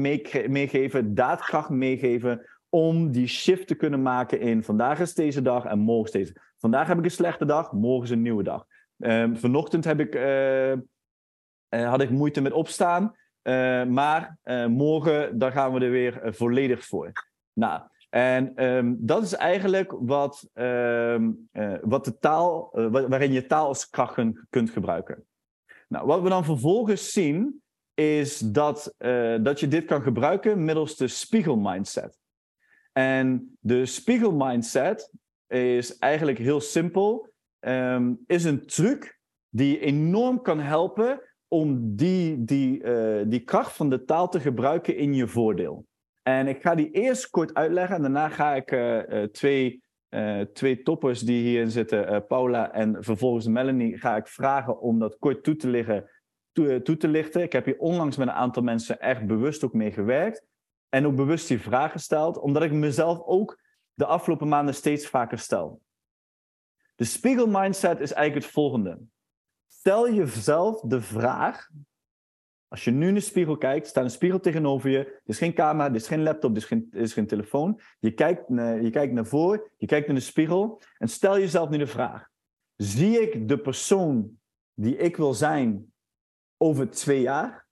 meegeven, 0.48 1.14
daadkracht 1.14 1.68
meegeven, 1.68 2.46
om 2.68 3.12
die 3.12 3.26
shift 3.26 3.66
te 3.66 3.74
kunnen 3.74 4.02
maken 4.02 4.40
in 4.40 4.62
vandaag 4.62 5.00
is 5.00 5.14
deze 5.14 5.42
dag 5.42 5.64
en 5.64 5.78
morgen 5.78 6.04
is 6.04 6.10
deze. 6.10 6.40
Vandaag 6.58 6.86
heb 6.86 6.98
ik 6.98 7.04
een 7.04 7.10
slechte 7.10 7.44
dag, 7.44 7.72
morgen 7.72 8.04
is 8.04 8.10
een 8.10 8.22
nieuwe 8.22 8.42
dag. 8.42 8.66
Um, 8.98 9.36
vanochtend 9.36 9.84
heb 9.84 10.00
ik, 10.00 10.14
uh, 10.14 11.88
had 11.88 12.00
ik 12.00 12.10
moeite 12.10 12.40
met 12.40 12.52
opstaan, 12.52 13.14
uh, 13.42 13.84
maar 13.84 14.38
morgen 14.68 15.38
daar 15.38 15.52
gaan 15.52 15.72
we 15.72 15.80
er 15.80 15.90
weer 15.90 16.20
volledig 16.24 16.84
voor. 16.84 17.12
Nou, 17.52 17.82
en 18.10 18.64
um, 18.64 18.96
dat 19.00 19.22
is 19.22 19.32
eigenlijk 19.32 19.94
wat, 19.98 20.50
um, 20.54 21.48
wat 21.82 22.04
de 22.04 22.18
taal, 22.18 22.68
waarin 22.90 23.32
je 23.32 23.46
taal 23.46 23.66
als 23.66 23.90
kracht 23.90 24.18
kunt 24.50 24.70
gebruiken. 24.70 25.24
Nou, 25.88 26.06
wat 26.06 26.22
we 26.22 26.28
dan 26.28 26.44
vervolgens 26.44 27.12
zien, 27.12 27.62
is 27.94 28.38
dat, 28.38 28.94
dat 29.42 29.60
je 29.60 29.68
dit 29.68 29.84
kan 29.84 30.02
gebruiken 30.02 30.64
middels 30.64 30.96
de 30.96 31.08
spiegelmindset. 31.08 32.18
En 32.92 33.56
de 33.60 33.86
spiegelmindset 33.86 35.12
is 35.46 35.98
eigenlijk 35.98 36.38
heel 36.38 36.60
simpel. 36.60 37.30
Um, 37.60 38.24
is 38.26 38.44
een 38.44 38.66
truc 38.66 39.18
die 39.48 39.78
enorm 39.78 40.42
kan 40.42 40.60
helpen 40.60 41.20
om 41.52 41.96
die, 41.96 42.44
die, 42.44 42.82
uh, 42.82 43.22
die 43.26 43.40
kracht 43.40 43.72
van 43.72 43.90
de 43.90 44.04
taal 44.04 44.28
te 44.28 44.40
gebruiken 44.40 44.96
in 44.96 45.14
je 45.14 45.28
voordeel. 45.28 45.86
En 46.22 46.48
ik 46.48 46.62
ga 46.62 46.74
die 46.74 46.90
eerst 46.90 47.30
kort 47.30 47.54
uitleggen 47.54 47.96
en 47.96 48.02
daarna 48.02 48.28
ga 48.28 48.54
ik 48.54 48.72
uh, 48.72 49.08
uh, 49.08 49.22
twee, 49.22 49.82
twee 50.52 50.82
toppers 50.82 51.20
die 51.20 51.42
hierin 51.42 51.70
zitten, 51.70 52.26
Paula 52.26 52.72
en 52.72 53.04
vervolgens 53.04 53.46
Melanie, 53.46 53.98
ga 53.98 54.16
ik 54.16 54.26
vragen 54.26 54.80
om 54.80 54.98
dat 54.98 55.16
kort 55.18 55.42
toe 55.42 55.56
te, 55.56 56.10
toe, 56.52 56.82
toe 56.82 56.96
te 56.96 57.08
lichten. 57.08 57.42
Ik 57.42 57.52
heb 57.52 57.64
hier 57.64 57.78
onlangs 57.78 58.16
met 58.16 58.28
een 58.28 58.34
aantal 58.34 58.62
mensen 58.62 59.00
echt 59.00 59.26
bewust 59.26 59.64
ook 59.64 59.72
mee 59.72 59.92
gewerkt. 59.92 60.44
En 60.88 61.06
ook 61.06 61.16
bewust 61.16 61.48
die 61.48 61.60
vraag 61.60 61.92
gesteld, 61.92 62.38
omdat 62.38 62.62
ik 62.62 62.72
mezelf 62.72 63.20
ook 63.24 63.58
de 63.94 64.06
afgelopen 64.06 64.48
maanden 64.48 64.74
steeds 64.74 65.06
vaker 65.06 65.38
stel. 65.38 65.80
De 66.94 67.04
spiegelmindset 67.04 68.00
is 68.00 68.12
eigenlijk 68.12 68.44
het 68.44 68.54
volgende. 68.54 68.98
Stel 69.82 70.12
jezelf 70.12 70.80
de 70.80 71.00
vraag, 71.00 71.70
als 72.68 72.84
je 72.84 72.90
nu 72.90 73.08
in 73.08 73.14
de 73.14 73.20
spiegel 73.20 73.56
kijkt, 73.56 73.86
staat 73.86 74.04
een 74.04 74.10
spiegel 74.10 74.40
tegenover 74.40 74.90
je, 74.90 74.98
er 74.98 75.20
is 75.24 75.38
geen 75.38 75.54
camera, 75.54 75.88
er 75.88 75.94
is 75.94 76.06
geen 76.06 76.22
laptop, 76.22 76.50
er 76.50 76.56
is 76.56 76.64
geen, 76.64 76.88
is 76.90 77.12
geen 77.12 77.26
telefoon. 77.26 77.80
Je 77.98 78.14
kijkt, 78.14 78.48
naar, 78.48 78.82
je 78.82 78.90
kijkt 78.90 79.12
naar 79.12 79.26
voren, 79.26 79.70
je 79.76 79.86
kijkt 79.86 80.08
in 80.08 80.14
de 80.14 80.20
spiegel 80.20 80.82
en 80.98 81.08
stel 81.08 81.38
jezelf 81.38 81.68
nu 81.68 81.78
de 81.78 81.86
vraag. 81.86 82.28
Zie 82.76 83.20
ik 83.20 83.48
de 83.48 83.58
persoon 83.58 84.40
die 84.74 84.96
ik 84.96 85.16
wil 85.16 85.34
zijn 85.34 85.92
over 86.56 86.90
twee 86.90 87.20
jaar? 87.20 87.66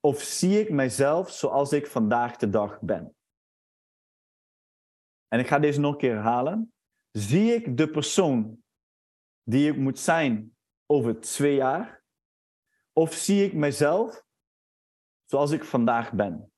Of 0.00 0.20
zie 0.20 0.60
ik 0.60 0.70
mijzelf 0.70 1.30
zoals 1.30 1.72
ik 1.72 1.86
vandaag 1.86 2.36
de 2.36 2.48
dag 2.48 2.80
ben? 2.80 3.14
En 5.28 5.38
ik 5.38 5.46
ga 5.46 5.58
deze 5.58 5.80
nog 5.80 5.92
een 5.92 5.98
keer 5.98 6.14
herhalen. 6.14 6.72
Zie 7.10 7.54
ik 7.54 7.76
de 7.76 7.90
persoon 7.90 8.62
die 9.42 9.68
ik 9.70 9.76
moet 9.76 9.98
zijn 9.98 10.54
over 10.90 11.20
twee 11.20 11.54
jaar? 11.54 12.02
Of 12.92 13.12
zie 13.12 13.44
ik 13.44 13.52
mijzelf 13.52 14.24
zoals 15.24 15.50
ik 15.50 15.64
vandaag 15.64 16.12
ben? 16.12 16.52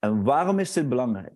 En 0.00 0.24
waarom 0.24 0.58
is 0.58 0.72
dit 0.72 0.88
belangrijk? 0.88 1.34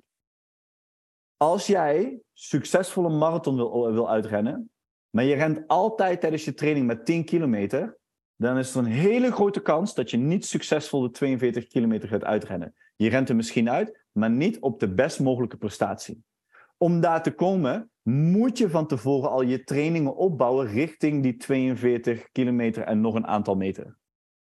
Als 1.36 1.66
jij 1.66 2.20
succesvolle 2.32 3.08
marathon 3.08 3.56
wil, 3.56 3.92
wil 3.92 4.10
uitrennen, 4.10 4.70
maar 5.10 5.24
je 5.24 5.34
rent 5.34 5.68
altijd 5.68 6.20
tijdens 6.20 6.44
je 6.44 6.54
training 6.54 6.86
met 6.86 7.04
10 7.04 7.24
kilometer, 7.24 7.98
dan 8.36 8.58
is 8.58 8.74
er 8.74 8.78
een 8.78 8.92
hele 8.92 9.32
grote 9.32 9.62
kans 9.62 9.94
dat 9.94 10.10
je 10.10 10.16
niet 10.16 10.46
succesvol 10.46 11.00
de 11.00 11.10
42 11.10 11.66
kilometer 11.66 12.08
gaat 12.08 12.24
uitrennen. 12.24 12.74
Je 12.96 13.08
rent 13.08 13.28
er 13.28 13.36
misschien 13.36 13.70
uit, 13.70 14.06
maar 14.12 14.30
niet 14.30 14.60
op 14.60 14.80
de 14.80 14.94
best 14.94 15.20
mogelijke 15.20 15.56
prestatie. 15.56 16.24
Om 16.76 17.00
daar 17.00 17.22
te 17.22 17.34
komen, 17.34 17.90
moet 18.08 18.58
je 18.58 18.70
van 18.70 18.86
tevoren 18.86 19.30
al 19.30 19.42
je 19.42 19.64
trainingen 19.64 20.16
opbouwen 20.16 20.66
richting 20.66 21.22
die 21.22 21.36
42 21.36 22.32
kilometer 22.32 22.82
en 22.82 23.00
nog 23.00 23.14
een 23.14 23.26
aantal 23.26 23.56
meter. 23.56 23.96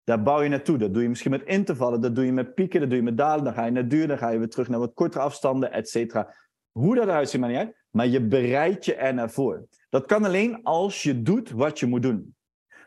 Daar 0.03 0.23
bouw 0.23 0.41
je 0.41 0.49
naartoe. 0.49 0.77
Dat 0.77 0.93
doe 0.93 1.03
je 1.03 1.09
misschien 1.09 1.31
met 1.31 1.43
intervallen, 1.43 2.01
dat 2.01 2.15
doe 2.15 2.25
je 2.25 2.31
met 2.31 2.53
pieken, 2.53 2.79
dat 2.79 2.89
doe 2.89 2.97
je 2.97 3.03
met 3.03 3.17
dalen. 3.17 3.43
Dan 3.43 3.53
ga 3.53 3.65
je 3.65 3.71
naar 3.71 3.87
duur, 3.87 4.07
dan 4.07 4.17
ga 4.17 4.29
je 4.29 4.37
weer 4.37 4.49
terug 4.49 4.67
naar 4.67 4.79
wat 4.79 4.93
kortere 4.93 5.23
afstanden, 5.23 5.71
et 5.71 5.89
cetera. 5.89 6.35
Hoe 6.71 6.95
dat 6.95 7.03
eruit 7.03 7.29
ziet, 7.29 7.39
maakt 7.39 7.53
niet 7.53 7.61
uit. 7.61 7.85
Maar 7.89 8.07
je 8.07 8.27
bereidt 8.27 8.85
je 8.85 8.95
er 8.95 9.13
naar 9.13 9.31
voor. 9.31 9.67
Dat 9.89 10.05
kan 10.05 10.25
alleen 10.25 10.63
als 10.63 11.03
je 11.03 11.21
doet 11.21 11.49
wat 11.49 11.79
je 11.79 11.85
moet 11.85 12.01
doen. 12.01 12.35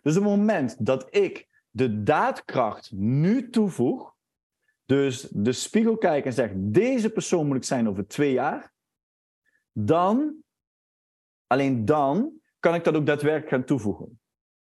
Dus 0.02 0.16
op 0.16 0.22
het 0.22 0.32
moment 0.32 0.86
dat 0.86 1.16
ik 1.16 1.48
de 1.70 2.02
daadkracht 2.02 2.92
nu 2.92 3.50
toevoeg, 3.50 4.14
dus 4.86 5.28
de 5.30 5.52
spiegel 5.52 5.96
kijk 5.96 6.24
en 6.24 6.32
zeg: 6.32 6.50
deze 6.54 7.10
persoon 7.10 7.46
moet 7.46 7.56
ik 7.56 7.64
zijn 7.64 7.88
over 7.88 8.06
twee 8.06 8.32
jaar, 8.32 8.72
dan, 9.72 10.43
alleen 11.46 11.84
dan, 11.84 12.32
kan 12.60 12.74
ik 12.74 12.84
dat 12.84 12.94
ook 12.94 13.06
daadwerkelijk 13.06 13.50
gaan 13.50 13.64
toevoegen. 13.64 14.20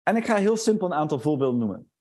En 0.03 0.15
ik 0.15 0.25
ga 0.25 0.35
heel 0.35 0.57
simpel 0.57 0.87
een 0.87 0.93
aantal 0.93 1.19
voorbeelden 1.19 1.59
noemen. 1.59 1.91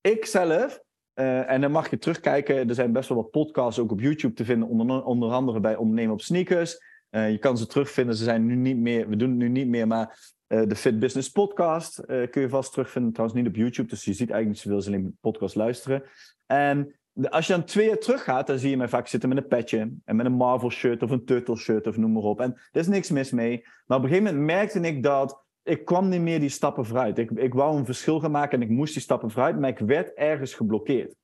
Ik 0.00 0.24
zelf, 0.24 0.80
uh, 1.14 1.50
en 1.50 1.60
dan 1.60 1.70
mag 1.70 1.90
je 1.90 1.98
terugkijken, 1.98 2.68
er 2.68 2.74
zijn 2.74 2.92
best 2.92 3.08
wel 3.08 3.18
wat 3.18 3.30
podcasts 3.30 3.80
ook 3.80 3.90
op 3.90 4.00
YouTube 4.00 4.34
te 4.34 4.44
vinden, 4.44 4.68
onder, 4.68 5.04
onder 5.04 5.30
andere 5.30 5.60
bij 5.60 5.76
Ondernemen 5.76 6.12
op 6.12 6.20
Sneakers. 6.20 6.78
Uh, 7.10 7.30
je 7.30 7.38
kan 7.38 7.58
ze 7.58 7.66
terugvinden, 7.66 8.16
ze 8.16 8.24
zijn 8.24 8.46
nu 8.46 8.54
niet 8.54 8.76
meer, 8.76 9.08
we 9.08 9.16
doen 9.16 9.28
het 9.28 9.38
nu 9.38 9.48
niet 9.48 9.68
meer, 9.68 9.86
maar 9.86 10.34
uh, 10.48 10.62
de 10.66 10.76
Fit 10.76 10.98
Business 10.98 11.30
Podcast 11.30 12.04
kun 12.06 12.42
je 12.42 12.48
vast 12.48 12.72
terugvinden. 12.72 13.12
Trouwens 13.12 13.40
niet 13.40 13.48
op 13.48 13.56
YouTube, 13.56 13.88
dus 13.88 14.04
je 14.04 14.12
ziet 14.12 14.30
eigenlijk 14.30 14.48
niet 14.48 14.58
zoveel, 14.58 14.80
ze 14.80 14.88
alleen 14.88 15.16
podcast 15.20 15.54
luisteren. 15.54 16.02
En 16.46 16.94
als 17.22 17.46
je 17.46 17.52
dan 17.52 17.64
twee 17.64 17.86
jaar 17.86 17.98
terug 17.98 18.24
gaat, 18.24 18.46
dan 18.46 18.58
zie 18.58 18.70
je 18.70 18.76
mij 18.76 18.88
vaak 18.88 19.06
zitten 19.06 19.28
met 19.28 19.38
een 19.38 19.48
petje. 19.48 19.92
En 20.04 20.16
met 20.16 20.26
een 20.26 20.32
Marvel 20.32 20.70
shirt 20.70 21.02
of 21.02 21.10
een 21.10 21.24
Turtle 21.24 21.56
shirt 21.56 21.86
of 21.86 21.96
noem 21.96 22.12
maar 22.12 22.22
op. 22.22 22.40
En 22.40 22.52
er 22.52 22.80
is 22.80 22.86
niks 22.86 23.10
mis 23.10 23.30
mee. 23.30 23.64
Maar 23.86 23.98
op 23.98 24.04
een 24.04 24.08
gegeven 24.08 24.34
moment 24.34 24.46
merkte 24.46 24.80
ik 24.80 25.02
dat 25.02 25.44
ik 25.62 25.84
kwam 25.84 26.08
niet 26.08 26.20
meer 26.20 26.40
die 26.40 26.48
stappen 26.48 26.86
vooruit. 26.86 27.18
Ik, 27.18 27.30
ik 27.30 27.54
wou 27.54 27.78
een 27.78 27.84
verschil 27.84 28.20
gaan 28.20 28.30
maken 28.30 28.60
en 28.60 28.68
ik 28.68 28.74
moest 28.74 28.92
die 28.92 29.02
stappen 29.02 29.30
vooruit, 29.30 29.60
maar 29.60 29.70
ik 29.70 29.78
werd 29.78 30.14
ergens 30.14 30.54
geblokkeerd. 30.54 31.14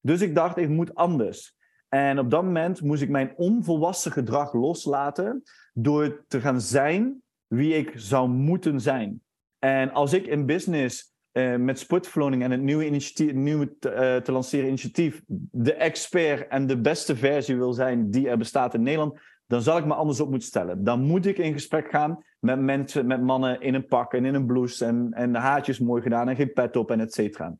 Dus 0.00 0.20
ik 0.20 0.34
dacht, 0.34 0.56
ik 0.56 0.68
moet 0.68 0.94
anders. 0.94 1.56
En 1.88 2.18
op 2.18 2.30
dat 2.30 2.42
moment 2.42 2.82
moest 2.82 3.02
ik 3.02 3.08
mijn 3.08 3.32
onvolwassen 3.36 4.12
gedrag 4.12 4.52
loslaten 4.52 5.42
door 5.72 6.24
te 6.28 6.40
gaan 6.40 6.60
zijn 6.60 7.22
wie 7.46 7.74
ik 7.74 7.92
zou 7.94 8.28
moeten 8.28 8.80
zijn. 8.80 9.22
En 9.58 9.92
als 9.92 10.12
ik 10.12 10.26
in 10.26 10.46
business 10.46 11.14
uh, 11.32 11.56
met 11.56 11.78
sportverloning 11.78 12.42
en 12.42 12.50
het 12.50 12.60
nieuwe, 12.60 13.76
te, 13.78 13.90
uh, 13.90 14.16
te 14.16 14.32
lanceren 14.32 14.66
initiatief 14.66 15.22
de 15.50 15.74
expert 15.74 16.48
en 16.48 16.66
de 16.66 16.80
beste 16.80 17.16
versie 17.16 17.56
wil 17.56 17.72
zijn 17.72 18.10
die 18.10 18.28
er 18.28 18.38
bestaat 18.38 18.74
in 18.74 18.82
Nederland, 18.82 19.20
dan 19.46 19.62
zal 19.62 19.78
ik 19.78 19.84
me 19.84 19.94
anders 19.94 20.20
op 20.20 20.30
moeten 20.30 20.48
stellen. 20.48 20.84
Dan 20.84 21.02
moet 21.02 21.26
ik 21.26 21.38
in 21.38 21.52
gesprek 21.52 21.90
gaan 21.90 22.24
met 22.38 22.60
mensen, 22.60 23.06
met 23.06 23.22
mannen 23.22 23.60
in 23.60 23.74
een 23.74 23.86
pak 23.86 24.12
en 24.12 24.24
in 24.24 24.34
een 24.34 24.46
blouse 24.46 24.84
en, 24.84 25.08
en 25.12 25.32
de 25.32 25.38
haartjes 25.38 25.78
mooi 25.78 26.02
gedaan 26.02 26.28
en 26.28 26.36
geen 26.36 26.52
pet 26.52 26.76
op 26.76 26.90
en 26.90 27.00
et 27.00 27.12
cetera. 27.12 27.56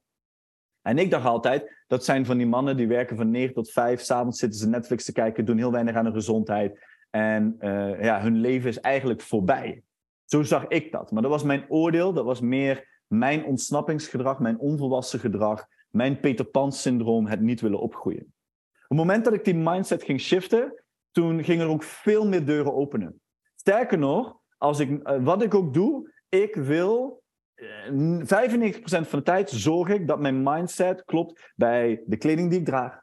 En 0.83 0.99
ik 0.99 1.11
dacht 1.11 1.27
altijd, 1.27 1.85
dat 1.87 2.05
zijn 2.05 2.27
van 2.27 2.37
die 2.37 2.47
mannen 2.47 2.77
die 2.77 2.87
werken 2.87 3.17
van 3.17 3.31
9 3.31 3.55
tot 3.55 3.71
5, 3.71 4.01
s'avonds 4.01 4.39
zitten 4.39 4.59
ze 4.59 4.69
Netflix 4.69 5.05
te 5.05 5.13
kijken, 5.13 5.45
doen 5.45 5.59
heel 5.59 5.73
weinig 5.73 5.95
aan 5.95 6.05
hun 6.05 6.15
gezondheid. 6.15 6.79
En 7.11 7.57
uh, 7.61 8.03
ja, 8.03 8.21
hun 8.21 8.41
leven 8.41 8.69
is 8.69 8.81
eigenlijk 8.81 9.21
voorbij. 9.21 9.83
Zo 10.25 10.43
zag 10.43 10.67
ik 10.67 10.93
dat. 10.93 11.11
Maar 11.11 11.23
dat 11.23 11.31
was 11.31 11.43
mijn 11.43 11.65
oordeel, 11.69 12.13
dat 12.13 12.25
was 12.25 12.41
meer 12.41 12.98
mijn 13.09 13.45
ontsnappingsgedrag, 13.45 14.39
mijn 14.39 14.59
onvolwassen 14.59 15.21
gedrag, 15.21 15.67
mijn 15.91 16.21
Peter 16.21 16.45
Pan-syndroom, 16.45 17.27
het 17.27 17.41
niet 17.41 17.61
willen 17.61 17.81
opgroeien. 17.81 18.23
Op 18.23 18.97
het 18.97 18.99
moment 18.99 19.25
dat 19.25 19.35
ik 19.35 19.45
die 19.45 19.55
mindset 19.55 20.03
ging 20.03 20.21
shiften, 20.21 20.85
toen 21.11 21.45
gingen 21.45 21.67
er 21.67 21.73
ook 21.73 21.83
veel 21.83 22.27
meer 22.27 22.45
deuren 22.45 22.75
openen. 22.75 23.21
Sterker 23.55 23.99
nog, 23.99 24.39
als 24.57 24.79
ik, 24.79 24.91
uh, 24.91 25.25
wat 25.25 25.43
ik 25.43 25.55
ook 25.55 25.75
doe, 25.75 26.13
ik 26.29 26.55
wil 26.55 27.23
95% 27.55 29.05
eh, 29.05 29.11
van 29.11 29.19
de 29.19 29.25
tijd 29.25 29.51
zorg 29.51 29.89
ik 29.89 30.07
dat 30.07 30.21
mijn 30.21 30.43
mindset 30.43 31.05
klopt 31.05 31.53
bij 31.57 32.03
de 32.07 32.17
kleding 32.17 32.51
die 32.51 32.59
ik 32.59 32.65
draag, 32.65 33.01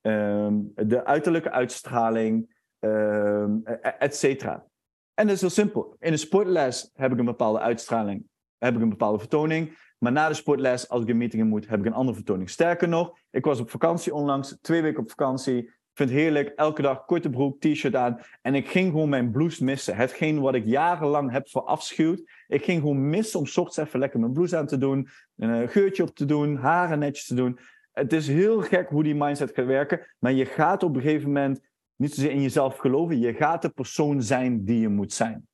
um, 0.00 0.72
de 0.74 1.04
uiterlijke 1.04 1.50
uitstraling, 1.50 2.56
um, 2.78 3.64
et 3.98 4.16
cetera. 4.16 4.66
En 5.14 5.26
dat 5.26 5.34
is 5.34 5.40
heel 5.40 5.50
simpel. 5.50 5.96
In 5.98 6.12
een 6.12 6.18
sportles 6.18 6.90
heb 6.94 7.12
ik 7.12 7.18
een 7.18 7.24
bepaalde 7.24 7.58
uitstraling, 7.58 8.24
heb 8.60 8.74
ik 8.74 8.82
een 8.82 8.88
bepaalde 8.88 9.18
vertoning. 9.18 9.78
Maar 9.98 10.12
na 10.12 10.28
de 10.28 10.34
sportles, 10.34 10.88
als 10.88 11.02
ik 11.02 11.08
een 11.08 11.16
meeting 11.16 11.48
moet, 11.48 11.68
heb 11.68 11.80
ik 11.80 11.86
een 11.86 11.92
andere 11.92 12.16
vertoning. 12.16 12.50
Sterker 12.50 12.88
nog, 12.88 13.18
ik 13.30 13.44
was 13.44 13.60
op 13.60 13.70
vakantie 13.70 14.14
onlangs, 14.14 14.58
twee 14.60 14.82
weken 14.82 15.02
op 15.02 15.08
vakantie. 15.08 15.58
Ik 15.58 15.96
vind 15.96 16.10
het 16.10 16.18
heerlijk. 16.18 16.48
Elke 16.48 16.82
dag 16.82 17.04
korte 17.04 17.30
broek, 17.30 17.60
t-shirt 17.60 17.94
aan. 17.94 18.20
En 18.42 18.54
ik 18.54 18.68
ging 18.68 18.90
gewoon 18.90 19.08
mijn 19.08 19.30
blouse 19.30 19.64
missen. 19.64 19.96
Hetgeen 19.96 20.40
wat 20.40 20.54
ik 20.54 20.64
jarenlang 20.64 21.30
heb 21.30 21.48
verafschuwd. 21.48 22.22
Ik 22.46 22.64
ging 22.64 22.80
gewoon 22.80 23.08
missen 23.08 23.38
om 23.40 23.46
ochtends 23.46 23.76
even 23.76 23.98
lekker 23.98 24.20
mijn 24.20 24.32
blouse 24.32 24.56
aan 24.56 24.66
te 24.66 24.78
doen. 24.78 25.08
Een 25.36 25.68
geurtje 25.68 26.02
op 26.02 26.14
te 26.14 26.24
doen. 26.24 26.56
Haren 26.56 26.98
netjes 26.98 27.26
te 27.26 27.34
doen. 27.34 27.58
Het 27.92 28.12
is 28.12 28.28
heel 28.28 28.60
gek 28.60 28.88
hoe 28.88 29.02
die 29.02 29.14
mindset 29.14 29.52
gaat 29.54 29.66
werken. 29.66 30.06
Maar 30.18 30.32
je 30.32 30.46
gaat 30.46 30.82
op 30.82 30.96
een 30.96 31.02
gegeven 31.02 31.26
moment 31.26 31.60
niet 31.96 32.14
zozeer 32.14 32.30
in 32.30 32.42
jezelf 32.42 32.76
geloven. 32.76 33.18
Je 33.18 33.34
gaat 33.34 33.62
de 33.62 33.68
persoon 33.68 34.22
zijn 34.22 34.64
die 34.64 34.80
je 34.80 34.88
moet 34.88 35.12
zijn. 35.12 35.48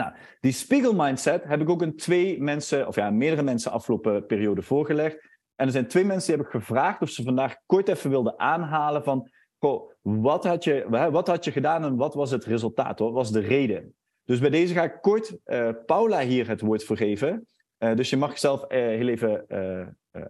Nou, 0.00 0.12
die 0.40 0.52
spiegel 0.52 0.94
mindset 0.94 1.44
heb 1.44 1.60
ik 1.60 1.68
ook 1.68 1.82
een 1.82 1.96
twee 1.96 2.42
mensen, 2.42 2.86
of 2.86 2.94
ja, 2.94 3.10
meerdere 3.10 3.42
mensen 3.42 3.72
afgelopen 3.72 4.26
periode 4.26 4.62
voorgelegd. 4.62 5.28
En 5.54 5.66
er 5.66 5.72
zijn 5.72 5.86
twee 5.86 6.04
mensen 6.04 6.26
die 6.26 6.36
heb 6.36 6.46
ik 6.54 6.60
gevraagd 6.60 7.02
of 7.02 7.08
ze 7.08 7.22
vandaag 7.22 7.56
kort 7.66 7.88
even 7.88 8.10
wilden 8.10 8.38
aanhalen 8.38 9.04
van, 9.04 9.30
goh, 9.58 9.92
wat 10.02 10.44
had 10.44 10.64
je, 10.64 10.86
wat 10.88 11.26
had 11.26 11.44
je 11.44 11.52
gedaan 11.52 11.84
en 11.84 11.96
wat 11.96 12.14
was 12.14 12.30
het 12.30 12.44
resultaat? 12.44 12.98
Wat 12.98 13.12
was 13.12 13.32
de 13.32 13.40
reden? 13.40 13.94
Dus 14.24 14.38
bij 14.38 14.50
deze 14.50 14.74
ga 14.74 14.82
ik 14.82 14.98
kort 15.00 15.36
uh, 15.46 15.68
Paula 15.86 16.20
hier 16.20 16.48
het 16.48 16.60
woord 16.60 16.84
voor 16.84 16.96
geven. 16.96 17.46
Uh, 17.78 17.94
dus 17.94 18.10
je 18.10 18.16
mag 18.16 18.30
jezelf 18.30 18.62
uh, 18.62 18.68
heel 18.68 19.08
even 19.08 19.46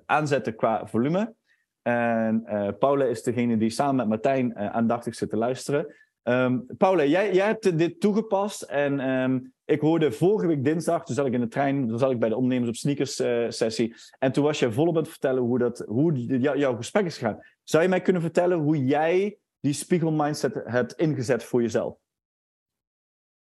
aanzetten 0.07 0.55
qua 0.55 0.87
volume. 0.87 1.35
En 1.83 2.45
Paula 2.79 3.05
is 3.05 3.23
degene 3.23 3.57
die 3.57 3.71
samen 3.71 3.97
met 3.97 4.09
Martijn 4.09 4.57
aandachtig 4.57 5.15
zit 5.15 5.31
te 5.31 5.37
luisteren. 5.37 5.95
Um, 6.23 6.67
Paula, 6.79 7.05
jij, 7.05 7.33
jij 7.33 7.47
hebt 7.47 7.79
dit 7.79 8.01
toegepast 8.01 8.63
en 8.63 9.09
um, 9.09 9.53
ik 9.71 9.81
hoorde 9.81 10.13
vorige 10.13 10.47
week 10.47 10.65
dinsdag, 10.65 11.05
toen 11.05 11.15
zat 11.15 11.27
ik 11.27 11.33
in 11.33 11.41
de 11.41 11.49
trein, 11.49 11.89
toen 11.89 11.99
zat 11.99 12.11
ik 12.11 12.19
bij 12.19 12.29
de 12.29 12.35
ondernemers 12.35 12.69
op 12.69 12.77
sneakers 12.77 13.21
uh, 13.21 13.47
sessie 13.49 13.95
en 14.19 14.33
toen 14.33 14.45
was 14.45 14.59
je 14.59 14.73
volop 14.73 14.97
aan 14.97 15.03
het 15.03 15.11
vertellen 15.11 15.43
hoe, 15.43 15.59
dat, 15.59 15.85
hoe 15.87 16.39
jouw 16.39 16.77
gesprek 16.77 17.05
is 17.05 17.19
gegaan. 17.19 17.39
Zou 17.65 17.83
je 17.83 17.89
mij 17.89 18.01
kunnen 18.01 18.23
vertellen 18.23 18.59
hoe 18.59 18.85
jij 18.85 19.39
die 19.61 19.73
spiegel 19.73 20.13
mindset 20.13 20.61
hebt 20.65 20.93
ingezet 20.93 21.45
voor 21.45 21.63
jezelf? 21.63 21.97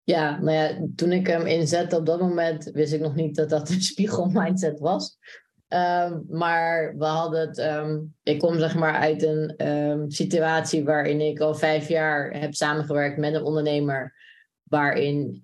Ja, 0.04 0.40
nou 0.40 0.52
ja, 0.52 0.88
toen 0.96 1.12
ik 1.12 1.28
hem 1.28 1.46
inzette 1.46 1.98
op 1.98 2.06
dat 2.06 2.20
moment 2.20 2.64
wist 2.74 2.94
ik 2.94 3.02
nog 3.02 3.16
niet 3.16 3.36
dat 3.36 3.50
dat 3.50 3.70
een 3.70 3.82
spiegel 3.94 4.26
mindset 4.26 4.80
was. 4.80 5.18
Um, 5.68 6.26
maar 6.30 6.96
we 6.98 7.06
hadden 7.06 7.40
het. 7.40 7.58
Um, 7.58 8.16
ik 8.24 8.40
kom 8.40 8.60
zeg 8.60 8.76
maar 8.76 8.94
uit 8.94 9.24
een 9.24 9.68
um, 9.68 10.10
situatie 10.12 10.84
waarin 10.84 11.22
ik 11.22 11.40
al 11.40 11.56
vijf 11.56 11.88
jaar 11.88 12.40
heb 12.40 12.54
samengewerkt 12.54 13.18
met 13.18 13.34
een 13.34 13.44
ondernemer. 13.44 14.15
Waarin 14.70 15.40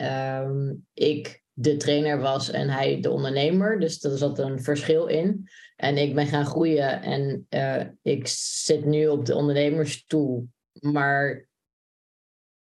ik 0.93 1.41
de 1.53 1.77
trainer 1.77 2.19
was 2.19 2.49
en 2.49 2.69
hij 2.69 3.01
de 3.01 3.09
ondernemer. 3.09 3.79
Dus 3.79 4.03
er 4.03 4.17
zat 4.17 4.39
een 4.39 4.63
verschil 4.63 5.07
in. 5.07 5.49
En 5.75 5.97
ik 5.97 6.15
ben 6.15 6.27
gaan 6.27 6.45
groeien 6.45 7.01
en 7.01 7.47
uh, 7.49 7.81
ik 8.01 8.27
zit 8.63 8.85
nu 8.85 9.07
op 9.07 9.25
de 9.25 9.35
ondernemersstoel. 9.35 10.47
Maar 10.79 11.47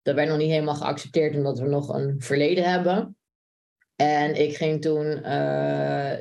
dat 0.01 0.15
werd 0.15 0.29
nog 0.29 0.37
niet 0.37 0.49
helemaal 0.49 0.75
geaccepteerd 0.75 1.35
omdat 1.35 1.59
we 1.59 1.67
nog 1.67 1.93
een 1.93 2.21
verleden 2.21 2.71
hebben. 2.71 3.17
En 3.95 4.35
ik 4.35 4.55
ging 4.55 4.81
toen 4.81 5.05
uh, 5.05 6.17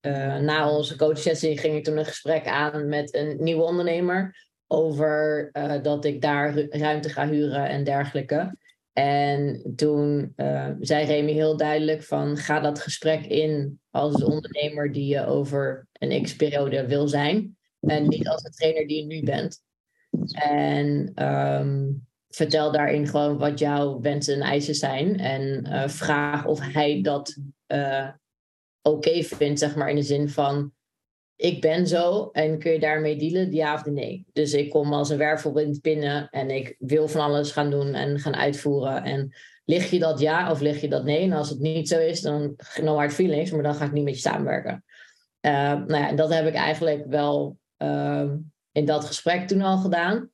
uh, 0.00 0.38
na 0.38 0.70
onze 0.70 0.96
coachsessie 0.96 1.58
ging 1.58 1.76
ik 1.76 1.84
toen 1.84 1.96
een 1.96 2.04
gesprek 2.04 2.46
aan 2.46 2.88
met 2.88 3.14
een 3.14 3.36
nieuwe 3.40 3.62
ondernemer 3.62 4.46
over 4.66 5.50
dat 5.82 6.04
ik 6.04 6.20
daar 6.20 6.58
ruimte 6.58 7.08
ga 7.08 7.28
huren 7.28 7.68
en 7.68 7.84
dergelijke. 7.84 8.56
En 8.98 9.72
toen 9.76 10.32
uh, 10.36 10.70
zei 10.80 11.06
Remy 11.06 11.32
heel 11.32 11.56
duidelijk 11.56 12.02
van 12.02 12.36
ga 12.36 12.60
dat 12.60 12.78
gesprek 12.78 13.26
in 13.26 13.80
als 13.90 14.24
ondernemer 14.24 14.92
die 14.92 15.06
je 15.06 15.26
over 15.26 15.86
een 15.92 16.22
x-periode 16.22 16.86
wil 16.86 17.08
zijn. 17.08 17.56
En 17.80 18.08
niet 18.08 18.28
als 18.28 18.42
de 18.42 18.50
trainer 18.50 18.86
die 18.86 19.00
je 19.00 19.06
nu 19.06 19.22
bent. 19.22 19.62
En 20.32 21.12
um, 21.26 22.06
vertel 22.28 22.72
daarin 22.72 23.06
gewoon 23.06 23.38
wat 23.38 23.58
jouw 23.58 24.00
wensen 24.00 24.34
en 24.34 24.40
eisen 24.40 24.74
zijn. 24.74 25.18
En 25.18 25.90
vraag 25.90 26.46
of 26.46 26.72
hij 26.72 27.02
dat 27.02 27.38
oké 27.68 28.18
okay 28.82 29.24
vindt, 29.24 29.58
zeg 29.58 29.76
maar 29.76 29.90
in 29.90 29.96
de 29.96 30.02
zin 30.02 30.28
van 30.28 30.72
ik 31.38 31.60
ben 31.60 31.86
zo 31.86 32.28
en 32.32 32.58
kun 32.58 32.72
je 32.72 32.78
daarmee 32.78 33.16
dealen, 33.16 33.52
ja 33.52 33.74
of 33.74 33.84
nee. 33.84 34.26
Dus 34.32 34.52
ik 34.52 34.70
kom 34.70 34.92
als 34.92 35.10
een 35.10 35.18
wervelwind 35.18 35.80
binnen 35.80 36.28
en 36.30 36.50
ik 36.50 36.76
wil 36.78 37.08
van 37.08 37.20
alles 37.20 37.50
gaan 37.50 37.70
doen 37.70 37.94
en 37.94 38.18
gaan 38.18 38.36
uitvoeren. 38.36 39.02
En 39.02 39.32
lig 39.64 39.90
je 39.90 39.98
dat 39.98 40.20
ja 40.20 40.50
of 40.50 40.60
lig 40.60 40.80
je 40.80 40.88
dat 40.88 41.04
nee? 41.04 41.22
En 41.22 41.32
als 41.32 41.50
het 41.50 41.58
niet 41.58 41.88
zo 41.88 41.98
is, 41.98 42.20
dan 42.20 42.56
no 42.80 42.94
hard 42.94 43.12
feelings, 43.12 43.50
maar 43.50 43.62
dan 43.62 43.74
ga 43.74 43.84
ik 43.84 43.92
niet 43.92 44.04
met 44.04 44.14
je 44.14 44.20
samenwerken. 44.20 44.84
Uh, 45.40 45.52
nou 45.72 45.96
ja, 45.96 46.12
dat 46.12 46.32
heb 46.32 46.46
ik 46.46 46.54
eigenlijk 46.54 47.04
wel 47.06 47.56
uh, 47.78 48.32
in 48.72 48.84
dat 48.84 49.04
gesprek 49.04 49.48
toen 49.48 49.62
al 49.62 49.76
gedaan. 49.76 50.30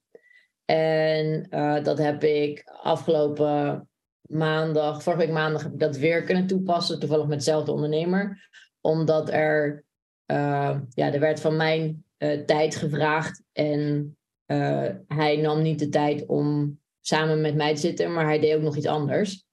En 0.65 1.47
uh, 1.51 1.83
dat 1.83 1.99
heb 1.99 2.25
ik 2.25 2.63
afgelopen 2.83 3.89
maandag, 4.21 5.03
vorige 5.03 5.23
week 5.23 5.35
maandag 5.35 5.63
heb 5.63 5.73
ik 5.73 5.81
dat 5.81 5.97
weer 5.97 6.23
kunnen 6.23 6.47
toepassen, 6.47 6.99
toevallig 6.99 7.27
met 7.27 7.39
dezelfde 7.39 7.73
ondernemer. 7.73 8.49
Omdat 8.81 9.31
er, 9.31 9.84
uh, 10.27 10.79
ja, 10.89 11.13
er 11.13 11.21
werd 11.21 11.41
van 11.41 11.57
mijn 11.57 12.05
uh, 12.19 12.45
tijd 12.45 12.77
gevraagd 12.77 13.43
en 13.53 14.17
uh, 14.47 14.89
hij 15.07 15.37
nam 15.37 15.63
niet 15.63 15.79
de 15.79 15.89
tijd 15.89 16.27
om 16.27 16.79
samen 17.01 17.41
met 17.41 17.55
mij 17.55 17.75
te 17.75 17.81
zitten, 17.81 18.13
maar 18.13 18.25
hij 18.25 18.39
deed 18.39 18.55
ook 18.55 18.63
nog 18.63 18.77
iets 18.77 18.87
anders. 18.87 19.45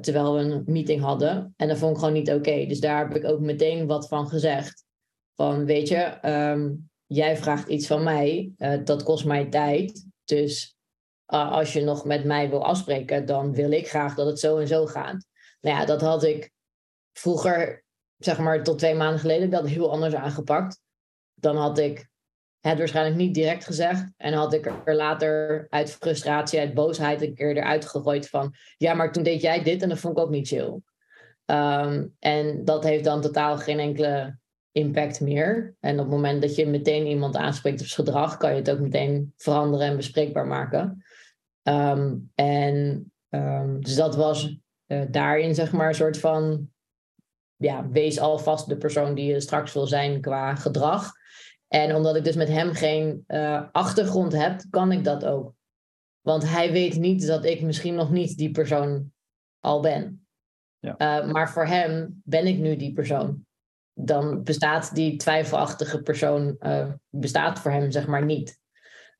terwijl 0.00 0.34
we 0.34 0.40
een 0.40 0.62
meeting 0.66 1.00
hadden. 1.00 1.54
En 1.56 1.68
dat 1.68 1.78
vond 1.78 1.92
ik 1.92 1.98
gewoon 1.98 2.14
niet 2.14 2.30
oké. 2.30 2.66
Dus 2.66 2.80
daar 2.80 2.98
heb 2.98 3.16
ik 3.16 3.24
ook 3.24 3.40
meteen 3.40 3.86
wat 3.86 4.08
van 4.08 4.28
gezegd. 4.28 4.84
Van, 5.36 5.64
weet 5.64 5.88
je, 5.88 6.28
um, 6.28 6.90
jij 7.06 7.36
vraagt 7.36 7.68
iets 7.68 7.86
van 7.86 8.02
mij, 8.02 8.52
dat 8.84 9.02
kost 9.02 9.24
mij 9.24 9.44
tijd. 9.48 10.06
Dus 10.24 10.76
als 11.26 11.72
je 11.72 11.80
nog 11.80 12.04
met 12.04 12.24
mij 12.24 12.50
wil 12.50 12.64
afspreken, 12.64 13.26
dan 13.26 13.54
wil 13.54 13.70
ik 13.70 13.88
graag 13.88 14.14
dat 14.14 14.26
het 14.26 14.40
zo 14.40 14.58
en 14.58 14.68
zo 14.68 14.86
gaat. 14.86 15.26
Nou 15.60 15.76
ja, 15.76 15.84
dat 15.84 16.00
had 16.00 16.24
ik 16.24 16.50
vroeger, 17.12 17.81
zeg 18.24 18.38
maar 18.38 18.62
tot 18.62 18.78
twee 18.78 18.94
maanden 18.94 19.20
geleden, 19.20 19.50
dat 19.50 19.68
heel 19.68 19.90
anders 19.90 20.14
aangepakt. 20.14 20.80
Dan 21.34 21.56
had 21.56 21.78
ik 21.78 22.10
het 22.60 22.78
waarschijnlijk 22.78 23.16
niet 23.16 23.34
direct 23.34 23.64
gezegd. 23.64 24.12
En 24.16 24.32
had 24.32 24.52
ik 24.52 24.72
er 24.84 24.94
later 24.94 25.66
uit 25.70 25.90
frustratie, 25.90 26.58
uit 26.58 26.74
boosheid 26.74 27.22
een 27.22 27.34
keer 27.34 27.56
eruit 27.56 27.84
gegooid 27.84 28.28
van... 28.28 28.54
Ja, 28.76 28.94
maar 28.94 29.12
toen 29.12 29.22
deed 29.22 29.40
jij 29.40 29.62
dit 29.62 29.82
en 29.82 29.88
dat 29.88 29.98
vond 29.98 30.18
ik 30.18 30.24
ook 30.24 30.30
niet 30.30 30.48
chill. 30.48 30.80
Um, 31.46 32.14
en 32.18 32.64
dat 32.64 32.84
heeft 32.84 33.04
dan 33.04 33.20
totaal 33.20 33.58
geen 33.58 33.78
enkele 33.78 34.38
impact 34.72 35.20
meer. 35.20 35.74
En 35.80 35.92
op 35.92 35.98
het 35.98 36.14
moment 36.14 36.42
dat 36.42 36.54
je 36.54 36.66
meteen 36.66 37.06
iemand 37.06 37.36
aanspreekt 37.36 37.80
op 37.80 37.86
zijn 37.86 38.06
gedrag... 38.06 38.36
kan 38.36 38.50
je 38.50 38.56
het 38.56 38.70
ook 38.70 38.78
meteen 38.78 39.32
veranderen 39.36 39.86
en 39.86 39.96
bespreekbaar 39.96 40.46
maken. 40.46 41.04
Um, 41.62 42.30
en 42.34 43.06
um, 43.30 43.80
dus 43.80 43.94
dat 43.94 44.16
was 44.16 44.56
uh, 44.86 45.02
daarin, 45.10 45.54
zeg 45.54 45.72
maar, 45.72 45.88
een 45.88 45.94
soort 45.94 46.18
van. 46.18 46.70
Ja, 47.62 47.88
wees 47.88 48.20
alvast 48.20 48.68
de 48.68 48.76
persoon 48.76 49.14
die 49.14 49.32
je 49.32 49.40
straks 49.40 49.72
wil 49.72 49.86
zijn 49.86 50.20
qua 50.20 50.54
gedrag. 50.54 51.12
En 51.68 51.94
omdat 51.94 52.16
ik 52.16 52.24
dus 52.24 52.36
met 52.36 52.48
hem 52.48 52.72
geen 52.72 53.24
uh, 53.28 53.62
achtergrond 53.72 54.32
heb, 54.32 54.60
kan 54.70 54.92
ik 54.92 55.04
dat 55.04 55.24
ook. 55.24 55.54
Want 56.20 56.48
hij 56.48 56.72
weet 56.72 56.96
niet 56.96 57.26
dat 57.26 57.44
ik 57.44 57.62
misschien 57.62 57.94
nog 57.94 58.10
niet 58.10 58.36
die 58.36 58.50
persoon 58.50 59.12
al 59.60 59.80
ben. 59.80 60.26
Ja. 60.78 60.94
Uh, 60.98 61.32
maar 61.32 61.50
voor 61.50 61.66
hem 61.66 62.20
ben 62.24 62.46
ik 62.46 62.58
nu 62.58 62.76
die 62.76 62.92
persoon. 62.92 63.46
Dan 63.94 64.42
bestaat 64.42 64.94
die 64.94 65.16
twijfelachtige 65.16 66.02
persoon, 66.02 66.58
bestaat 67.08 67.58
voor 67.58 67.70
hem 67.70 67.90
zeg 67.90 68.06
maar 68.06 68.24
niet. 68.24 68.60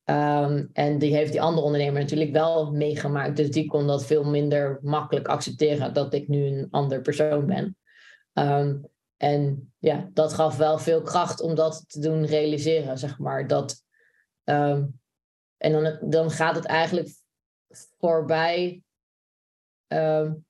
Um, 0.04 0.68
en 0.72 0.98
die 0.98 1.14
heeft 1.14 1.32
die 1.32 1.42
andere 1.42 1.66
ondernemer 1.66 2.00
natuurlijk 2.00 2.32
wel 2.32 2.72
meegemaakt. 2.72 3.36
Dus 3.36 3.50
die 3.50 3.66
kon 3.66 3.86
dat 3.86 4.06
veel 4.06 4.24
minder 4.24 4.78
makkelijk 4.82 5.28
accepteren 5.28 5.94
dat 5.94 6.14
ik 6.14 6.28
nu 6.28 6.44
een 6.44 6.68
ander 6.70 7.00
persoon 7.00 7.46
ben. 7.46 7.76
Um, 8.32 8.90
en 9.16 9.72
ja, 9.78 10.10
dat 10.12 10.32
gaf 10.32 10.56
wel 10.56 10.78
veel 10.78 11.02
kracht 11.02 11.40
om 11.40 11.54
dat 11.54 11.84
te 11.86 12.00
doen 12.00 12.26
realiseren, 12.26 12.98
zeg 12.98 13.18
maar. 13.18 13.46
Dat, 13.46 13.84
um, 14.44 15.00
en 15.56 15.72
dan, 15.72 15.98
dan 16.10 16.30
gaat 16.30 16.54
het 16.54 16.64
eigenlijk 16.64 17.08
voorbij 17.98 18.82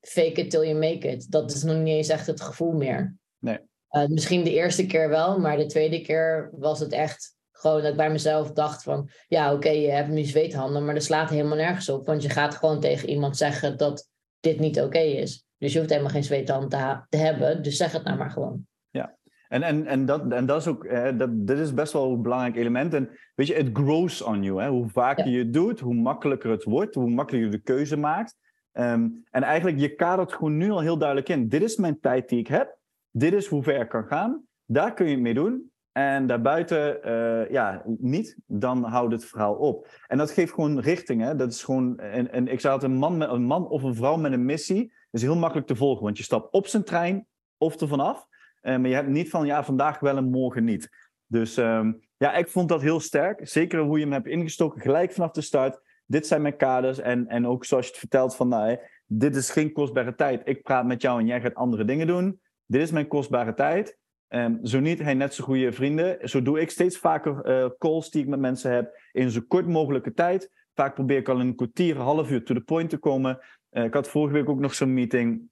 fake 0.01 0.41
it 0.41 0.51
till 0.51 0.65
you 0.65 0.75
make 0.75 1.09
it. 1.09 1.31
Dat 1.31 1.51
is 1.51 1.63
nog 1.63 1.77
niet 1.77 1.95
eens 1.95 2.09
echt 2.09 2.27
het 2.27 2.41
gevoel 2.41 2.73
meer. 2.73 3.17
Nee. 3.39 3.59
Uh, 3.91 4.07
misschien 4.07 4.45
de 4.45 4.53
eerste 4.53 4.87
keer 4.87 5.09
wel, 5.09 5.39
maar 5.39 5.57
de 5.57 5.67
tweede 5.67 6.01
keer 6.01 6.51
was 6.53 6.81
het 6.81 6.93
echt 6.93 7.37
gewoon 7.53 7.83
dat 7.83 7.91
ik 7.91 7.97
bij 7.97 8.11
mezelf 8.11 8.53
dacht 8.53 8.83
van, 8.83 9.11
ja 9.29 9.47
oké, 9.47 9.55
okay, 9.55 9.81
je 9.81 9.91
hebt 9.91 10.09
nu 10.09 10.25
zweethanden, 10.25 10.85
maar 10.85 10.95
dat 10.95 11.03
slaat 11.03 11.31
helemaal 11.31 11.57
nergens 11.57 11.89
op. 11.89 12.07
Want 12.07 12.23
je 12.23 12.29
gaat 12.29 12.55
gewoon 12.55 12.81
tegen 12.81 13.09
iemand 13.09 13.37
zeggen 13.37 13.77
dat 13.77 14.09
dit 14.41 14.59
niet 14.59 14.77
oké 14.77 14.87
okay 14.87 15.11
is. 15.11 15.45
Dus 15.63 15.73
je 15.73 15.79
hoeft 15.79 15.91
helemaal 15.91 16.13
geen 16.13 16.25
zweethand 16.25 16.71
te, 16.71 17.01
te, 17.09 17.17
hebben, 17.17 17.63
dus 17.63 17.77
zeg 17.77 17.93
het 17.93 18.05
nou 18.05 18.19
maar 18.19 18.31
gewoon. 18.31 18.67
Ja, 18.91 19.17
en, 19.49 19.63
en, 19.63 19.87
en, 19.87 20.07
dat, 20.07 20.33
en 20.33 20.47
dat 20.47 20.61
is 20.61 20.67
ook, 20.67 20.89
hè, 20.89 21.17
dat, 21.17 21.47
dit 21.47 21.59
is 21.59 21.75
best 21.75 21.93
wel 21.93 22.13
een 22.13 22.23
belangrijk 22.23 22.57
element. 22.57 22.95
En 22.95 23.11
weet 23.35 23.47
je, 23.47 23.55
het 23.55 23.71
grows 23.73 24.23
on 24.23 24.43
you. 24.43 24.63
Hè? 24.63 24.69
Hoe 24.69 24.89
vaker 24.89 25.29
je 25.29 25.39
het 25.39 25.53
doet, 25.53 25.81
hoe 25.81 25.95
makkelijker 25.95 26.51
het 26.51 26.65
wordt, 26.65 26.95
hoe 26.95 27.11
makkelijker 27.11 27.51
je 27.51 27.57
de 27.57 27.63
keuze 27.63 27.97
maakt. 27.97 28.37
Um, 28.73 29.23
en 29.31 29.43
eigenlijk, 29.43 29.79
je 29.79 29.95
kadert 29.95 30.33
gewoon 30.33 30.57
nu 30.57 30.71
al 30.71 30.81
heel 30.81 30.99
duidelijk 30.99 31.29
in. 31.29 31.49
Dit 31.49 31.63
is 31.63 31.77
mijn 31.77 32.01
tijd 32.01 32.29
die 32.29 32.39
ik 32.39 32.47
heb. 32.47 32.79
Dit 33.11 33.33
is 33.33 33.47
hoe 33.47 33.63
ver 33.63 33.81
ik 33.81 33.89
kan 33.89 34.07
gaan. 34.07 34.43
Daar 34.65 34.95
kun 34.95 35.07
je 35.07 35.13
het 35.13 35.21
mee 35.21 35.35
doen. 35.35 35.71
en 35.93 36.27
daarbuiten 36.27 36.99
uh, 37.05 37.51
ja, 37.51 37.83
niet, 37.99 38.37
dan 38.47 38.85
houdt 38.85 39.13
het 39.13 39.25
verhaal 39.25 39.55
op. 39.55 39.89
En 40.07 40.19
dat 40.19 40.31
geeft 40.31 40.53
gewoon 40.53 40.81
richting. 40.81 41.23
Hè? 41.23 41.37
Dat 41.37 41.53
is 41.53 41.65
gewoon, 41.65 41.99
en, 41.99 42.33
en 42.33 42.49
ik 42.49 42.61
zou 42.61 42.75
het 42.75 42.83
een 42.83 42.97
man, 42.97 43.17
met, 43.17 43.29
een 43.29 43.45
man 43.45 43.69
of 43.69 43.83
een 43.83 43.95
vrouw 43.95 44.17
met 44.17 44.33
een 44.33 44.45
missie, 44.45 44.93
is 45.13 45.23
heel 45.23 45.37
makkelijk 45.37 45.67
te 45.67 45.77
volgen. 45.77 46.05
Want 46.05 46.19
je 46.19 46.25
stapt 46.25 46.53
op 46.53 46.67
zijn 46.67 46.85
trein 46.85 47.27
of 47.57 47.81
er 47.81 47.89
vanaf. 47.89 48.27
Uh, 48.63 48.77
maar 48.77 48.89
je 48.89 48.95
hebt 48.95 49.09
niet 49.09 49.31
van, 49.31 49.47
ja, 49.47 49.65
vandaag 49.65 50.01
wel 50.01 50.17
en 50.17 50.31
morgen 50.31 50.65
niet. 50.65 50.91
Dus 51.27 51.57
um, 51.57 52.01
ja, 52.17 52.35
ik 52.35 52.49
vond 52.49 52.69
dat 52.69 52.83
heel 52.83 53.01
sterk. 53.01 53.49
Zeker 53.49 53.81
hoe 53.81 53.99
je 53.99 54.05
hem 54.05 54.13
hebt 54.13 54.27
ingestoken, 54.27 54.81
gelijk 54.81 55.13
vanaf 55.13 55.31
de 55.31 55.41
start. 55.41 55.81
Dit 56.07 56.27
zijn 56.27 56.43
mijn 56.43 56.57
kaders. 56.57 56.99
En, 56.99 57.27
en 57.27 57.47
ook 57.47 57.65
zoals 57.65 57.85
je 57.85 57.91
het 57.91 58.01
vertelt 58.01 58.37
van, 58.37 58.49
nou, 58.49 58.79
dit 59.07 59.37
is 59.37 59.51
geen 59.51 59.73
kostbare 59.73 60.15
tijd. 60.15 60.43
Ik 60.45 60.63
praat 60.63 60.87
met 60.87 61.03
jou 61.03 61.21
en 61.21 61.27
jij 61.27 61.41
gaat 61.41 61.55
andere 61.55 61.85
dingen 61.85 62.07
doen. 62.07 62.41
Dit 62.67 62.83
is 62.83 62.91
mijn 62.91 63.09
kostbare 63.09 63.55
tijd. 63.55 63.99
Um, 64.29 64.59
zo 64.63 64.81
niet, 64.81 64.99
hij 64.99 65.15
net 65.15 65.35
zo 65.35 65.45
goede 65.45 65.73
vrienden. 65.73 66.29
Zo 66.29 66.43
doe 66.43 66.61
ik 66.61 66.71
steeds 66.71 66.99
vaker 66.99 67.49
uh, 67.49 67.71
calls 67.79 68.11
die 68.11 68.23
ik 68.23 68.29
met 68.29 68.41
mensen 68.41 68.73
heb 68.73 69.01
in 69.13 69.31
zo 69.31 69.41
kort 69.49 69.67
mogelijke 69.67 70.13
tijd. 70.13 70.51
Vaak 70.75 70.95
probeer 70.95 71.19
ik 71.19 71.29
al 71.29 71.41
in 71.41 71.47
een 71.47 71.57
kwartier, 71.57 71.97
een 71.97 72.03
half 72.03 72.31
uur 72.31 72.45
to 72.45 72.55
the 72.55 72.61
point 72.61 72.91
te 72.91 72.97
komen. 72.97 73.39
Uh, 73.73 73.85
ik 73.85 73.95
had 73.95 74.09
vorige 74.09 74.35
week 74.35 74.49
ook 74.49 74.61
nog 74.61 74.75
zo'n 74.75 74.95
meeting. 74.95 75.51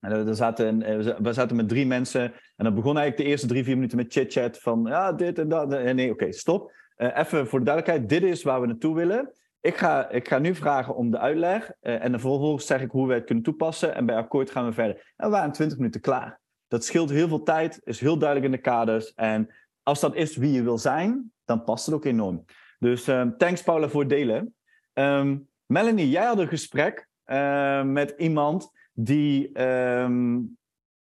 En 0.00 0.12
er 0.12 0.34
zaten, 0.34 0.78
we 1.22 1.32
zaten 1.32 1.56
met 1.56 1.68
drie 1.68 1.86
mensen. 1.86 2.22
En 2.56 2.64
dan 2.64 2.74
begon 2.74 2.96
eigenlijk 2.96 3.16
de 3.16 3.24
eerste 3.24 3.46
drie, 3.46 3.64
vier 3.64 3.74
minuten 3.74 3.96
met 3.96 4.12
chit-chat. 4.12 4.58
Van 4.58 4.84
ja, 4.86 5.12
dit 5.12 5.38
en 5.38 5.48
dat. 5.48 5.72
En 5.72 5.96
nee, 5.96 6.10
oké, 6.10 6.32
stop. 6.32 6.72
Even 6.96 7.46
voor 7.46 7.58
de 7.58 7.64
duidelijkheid, 7.64 8.08
dit 8.08 8.22
is 8.22 8.42
waar 8.42 8.60
we 8.60 8.66
naartoe 8.66 8.94
willen. 8.94 9.32
Ik 9.60 9.76
ga, 9.76 10.08
ik 10.08 10.28
ga 10.28 10.38
nu 10.38 10.54
vragen 10.54 10.96
om 10.96 11.10
de 11.10 11.18
uitleg. 11.18 11.70
en 11.80 12.10
dan 12.10 12.20
vervolgens 12.20 12.66
zeg 12.66 12.80
ik 12.80 12.90
hoe 12.90 13.08
we 13.08 13.14
het 13.14 13.24
kunnen 13.24 13.44
toepassen. 13.44 13.94
En 13.94 14.06
bij 14.06 14.16
akkoord 14.16 14.50
gaan 14.50 14.66
we 14.66 14.72
verder. 14.72 15.12
En 15.16 15.26
we 15.26 15.32
waren 15.32 15.52
20 15.52 15.76
minuten 15.76 16.00
klaar. 16.00 16.40
Dat 16.68 16.84
scheelt 16.84 17.10
heel 17.10 17.28
veel 17.28 17.42
tijd, 17.42 17.80
is 17.84 18.00
heel 18.00 18.18
duidelijk 18.18 18.52
in 18.52 18.56
de 18.56 18.70
kaders. 18.70 19.14
En 19.14 19.48
als 19.82 20.00
dat 20.00 20.14
is 20.14 20.36
wie 20.36 20.52
je 20.52 20.62
wil 20.62 20.78
zijn, 20.78 21.32
dan 21.44 21.64
past 21.64 21.86
het 21.86 21.94
ook 21.94 22.04
enorm. 22.04 22.44
Dus 22.78 23.06
um, 23.06 23.36
thanks 23.36 23.62
Paula 23.62 23.88
voor 23.88 24.00
het 24.00 24.10
delen. 24.10 24.54
Um, 24.92 25.48
Melanie, 25.66 26.10
jij 26.10 26.24
had 26.24 26.38
een 26.38 26.48
gesprek 26.48 27.08
uh, 27.32 27.82
met 27.82 28.14
iemand 28.16 28.70
die. 28.92 29.62
Um, 29.62 30.58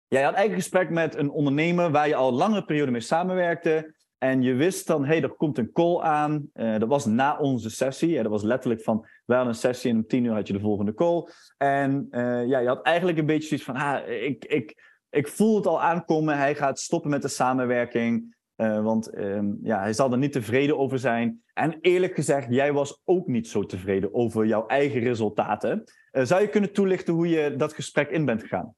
jij 0.08 0.22
had 0.22 0.34
eigenlijk 0.34 0.48
een 0.48 0.70
gesprek 0.70 0.90
met 0.90 1.16
een 1.16 1.30
ondernemer 1.30 1.90
waar 1.90 2.08
je 2.08 2.14
al 2.14 2.32
langere 2.32 2.64
periode 2.64 2.90
mee 2.90 3.00
samenwerkte. 3.00 3.94
En 4.18 4.42
je 4.42 4.54
wist 4.54 4.86
dan, 4.86 5.02
hé, 5.04 5.08
hey, 5.08 5.22
er 5.22 5.34
komt 5.34 5.58
een 5.58 5.72
call 5.72 6.00
aan. 6.00 6.50
Uh, 6.54 6.78
dat 6.78 6.88
was 6.88 7.06
na 7.06 7.38
onze 7.38 7.70
sessie. 7.70 8.10
Ja, 8.10 8.22
dat 8.22 8.30
was 8.30 8.42
letterlijk 8.42 8.82
van, 8.82 9.06
we 9.24 9.34
hadden 9.34 9.52
een 9.52 9.58
sessie 9.58 9.90
en 9.90 9.96
om 9.96 10.06
tien 10.06 10.24
uur 10.24 10.32
had 10.32 10.46
je 10.46 10.52
de 10.52 10.60
volgende 10.60 10.94
call. 10.94 11.28
En 11.56 12.06
uh, 12.10 12.46
ja, 12.46 12.58
je 12.58 12.68
had 12.68 12.82
eigenlijk 12.82 13.18
een 13.18 13.26
beetje 13.26 13.48
zoiets 13.48 13.66
van, 13.66 13.74
ah, 13.74 14.08
ik, 14.08 14.44
ik, 14.44 14.98
ik 15.10 15.28
voel 15.28 15.56
het 15.56 15.66
al 15.66 15.82
aankomen. 15.82 16.38
Hij 16.38 16.54
gaat 16.54 16.78
stoppen 16.78 17.10
met 17.10 17.22
de 17.22 17.28
samenwerking. 17.28 18.38
Want 18.56 19.18
um, 19.18 19.58
ja, 19.62 19.80
hij 19.80 19.92
zal 19.92 20.12
er 20.12 20.18
niet 20.18 20.32
tevreden 20.32 20.78
over 20.78 20.98
zijn. 20.98 21.42
En 21.52 21.78
eerlijk 21.80 22.14
gezegd, 22.14 22.46
jij 22.50 22.72
was 22.72 23.00
ook 23.04 23.26
niet 23.26 23.48
zo 23.48 23.66
tevreden 23.66 24.14
over 24.14 24.46
jouw 24.46 24.66
eigen 24.66 25.00
resultaten. 25.00 25.84
Uh, 26.12 26.24
zou 26.24 26.40
je 26.40 26.48
kunnen 26.48 26.72
toelichten 26.72 27.14
hoe 27.14 27.28
je 27.28 27.56
dat 27.56 27.74
gesprek 27.74 28.10
in 28.10 28.24
bent 28.24 28.40
gegaan? 28.40 28.74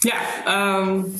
Ja, 0.00 0.78
um, 0.78 1.14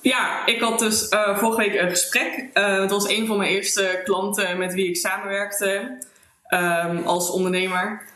ja 0.00 0.46
ik 0.46 0.60
had 0.60 0.78
dus 0.78 1.12
uh, 1.12 1.38
vorige 1.38 1.60
week 1.60 1.80
een 1.80 1.88
gesprek. 1.88 2.50
het 2.52 2.90
was 2.90 3.08
een 3.08 3.26
van 3.26 3.36
mijn 3.36 3.50
eerste 3.50 4.00
klanten 4.04 4.58
met 4.58 4.74
wie 4.74 4.88
ik 4.88 4.96
samenwerkte 4.96 5.98
um, 6.48 7.02
als 7.06 7.30
ondernemer. 7.30 8.08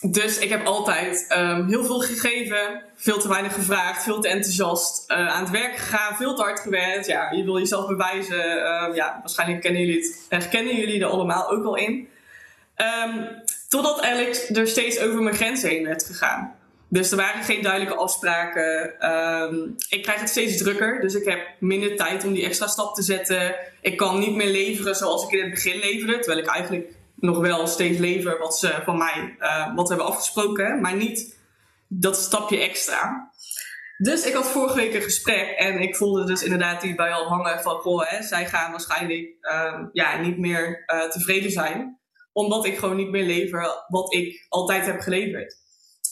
Dus 0.00 0.38
ik 0.38 0.48
heb 0.48 0.66
altijd 0.66 1.26
heel 1.66 1.84
veel 1.84 2.00
gegeven, 2.00 2.82
veel 2.94 3.18
te 3.18 3.28
weinig 3.28 3.54
gevraagd, 3.54 4.02
veel 4.02 4.20
te 4.20 4.28
enthousiast 4.28 5.08
aan 5.08 5.42
het 5.42 5.50
werk 5.50 5.76
gegaan, 5.76 6.16
veel 6.16 6.34
te 6.34 6.42
hard 6.42 6.60
gewerkt. 6.60 7.06
Ja, 7.06 7.30
je 7.30 7.44
wil 7.44 7.58
jezelf 7.58 7.86
bewijzen. 7.86 8.46
Ja, 8.94 9.18
waarschijnlijk 9.20 9.60
kennen 9.60 9.80
jullie 9.80 10.00
het, 10.00 10.26
herkennen 10.28 10.76
jullie 10.76 11.00
er 11.00 11.06
allemaal 11.06 11.50
ook 11.50 11.62
wel 11.62 11.76
in. 11.76 12.08
Um, 12.82 13.42
totdat 13.68 14.00
eigenlijk 14.00 14.56
er 14.56 14.68
steeds 14.68 14.98
over 14.98 15.22
mijn 15.22 15.36
grenzen 15.36 15.68
heen 15.68 15.84
werd 15.84 16.04
gegaan. 16.04 16.54
Dus 16.88 17.10
er 17.10 17.16
waren 17.16 17.42
geen 17.42 17.62
duidelijke 17.62 17.94
afspraken. 17.94 18.94
Um, 19.10 19.74
ik 19.88 20.02
krijg 20.02 20.20
het 20.20 20.28
steeds 20.28 20.56
drukker, 20.56 21.00
dus 21.00 21.14
ik 21.14 21.24
heb 21.24 21.40
minder 21.58 21.96
tijd 21.96 22.24
om 22.24 22.32
die 22.32 22.44
extra 22.44 22.66
stap 22.66 22.94
te 22.94 23.02
zetten. 23.02 23.54
Ik 23.80 23.96
kan 23.96 24.18
niet 24.18 24.34
meer 24.34 24.50
leveren 24.50 24.94
zoals 24.94 25.24
ik 25.24 25.30
in 25.30 25.40
het 25.40 25.50
begin 25.50 25.78
leverde, 25.78 26.18
terwijl 26.18 26.38
ik 26.38 26.46
eigenlijk 26.46 26.90
nog 27.14 27.38
wel 27.38 27.66
steeds 27.66 27.98
lever 27.98 28.38
wat 28.38 28.58
ze 28.58 28.80
van 28.84 28.98
mij 28.98 29.36
uh, 29.38 29.74
wat 29.74 29.88
hebben 29.88 30.06
afgesproken, 30.06 30.80
maar 30.80 30.94
niet 30.94 31.36
dat 31.88 32.16
stapje 32.16 32.60
extra. 32.60 33.30
Dus 33.98 34.26
ik 34.26 34.34
had 34.34 34.50
vorige 34.50 34.76
week 34.76 34.94
een 34.94 35.02
gesprek 35.02 35.50
en 35.56 35.80
ik 35.80 35.96
voelde 35.96 36.24
dus 36.24 36.42
inderdaad 36.42 36.80
die 36.80 36.94
bij 36.94 37.12
al 37.12 37.28
hangen 37.28 37.62
van 37.62 37.78
goh, 37.78 38.10
hè, 38.10 38.22
zij 38.22 38.46
gaan 38.46 38.70
waarschijnlijk 38.70 39.28
uh, 39.42 39.78
ja, 39.92 40.20
niet 40.20 40.38
meer 40.38 40.84
uh, 40.86 41.10
tevreden 41.10 41.50
zijn, 41.50 41.98
omdat 42.32 42.66
ik 42.66 42.78
gewoon 42.78 42.96
niet 42.96 43.10
meer 43.10 43.24
lever 43.24 43.84
wat 43.88 44.14
ik 44.14 44.46
altijd 44.48 44.86
heb 44.86 45.00
geleverd. 45.00 45.60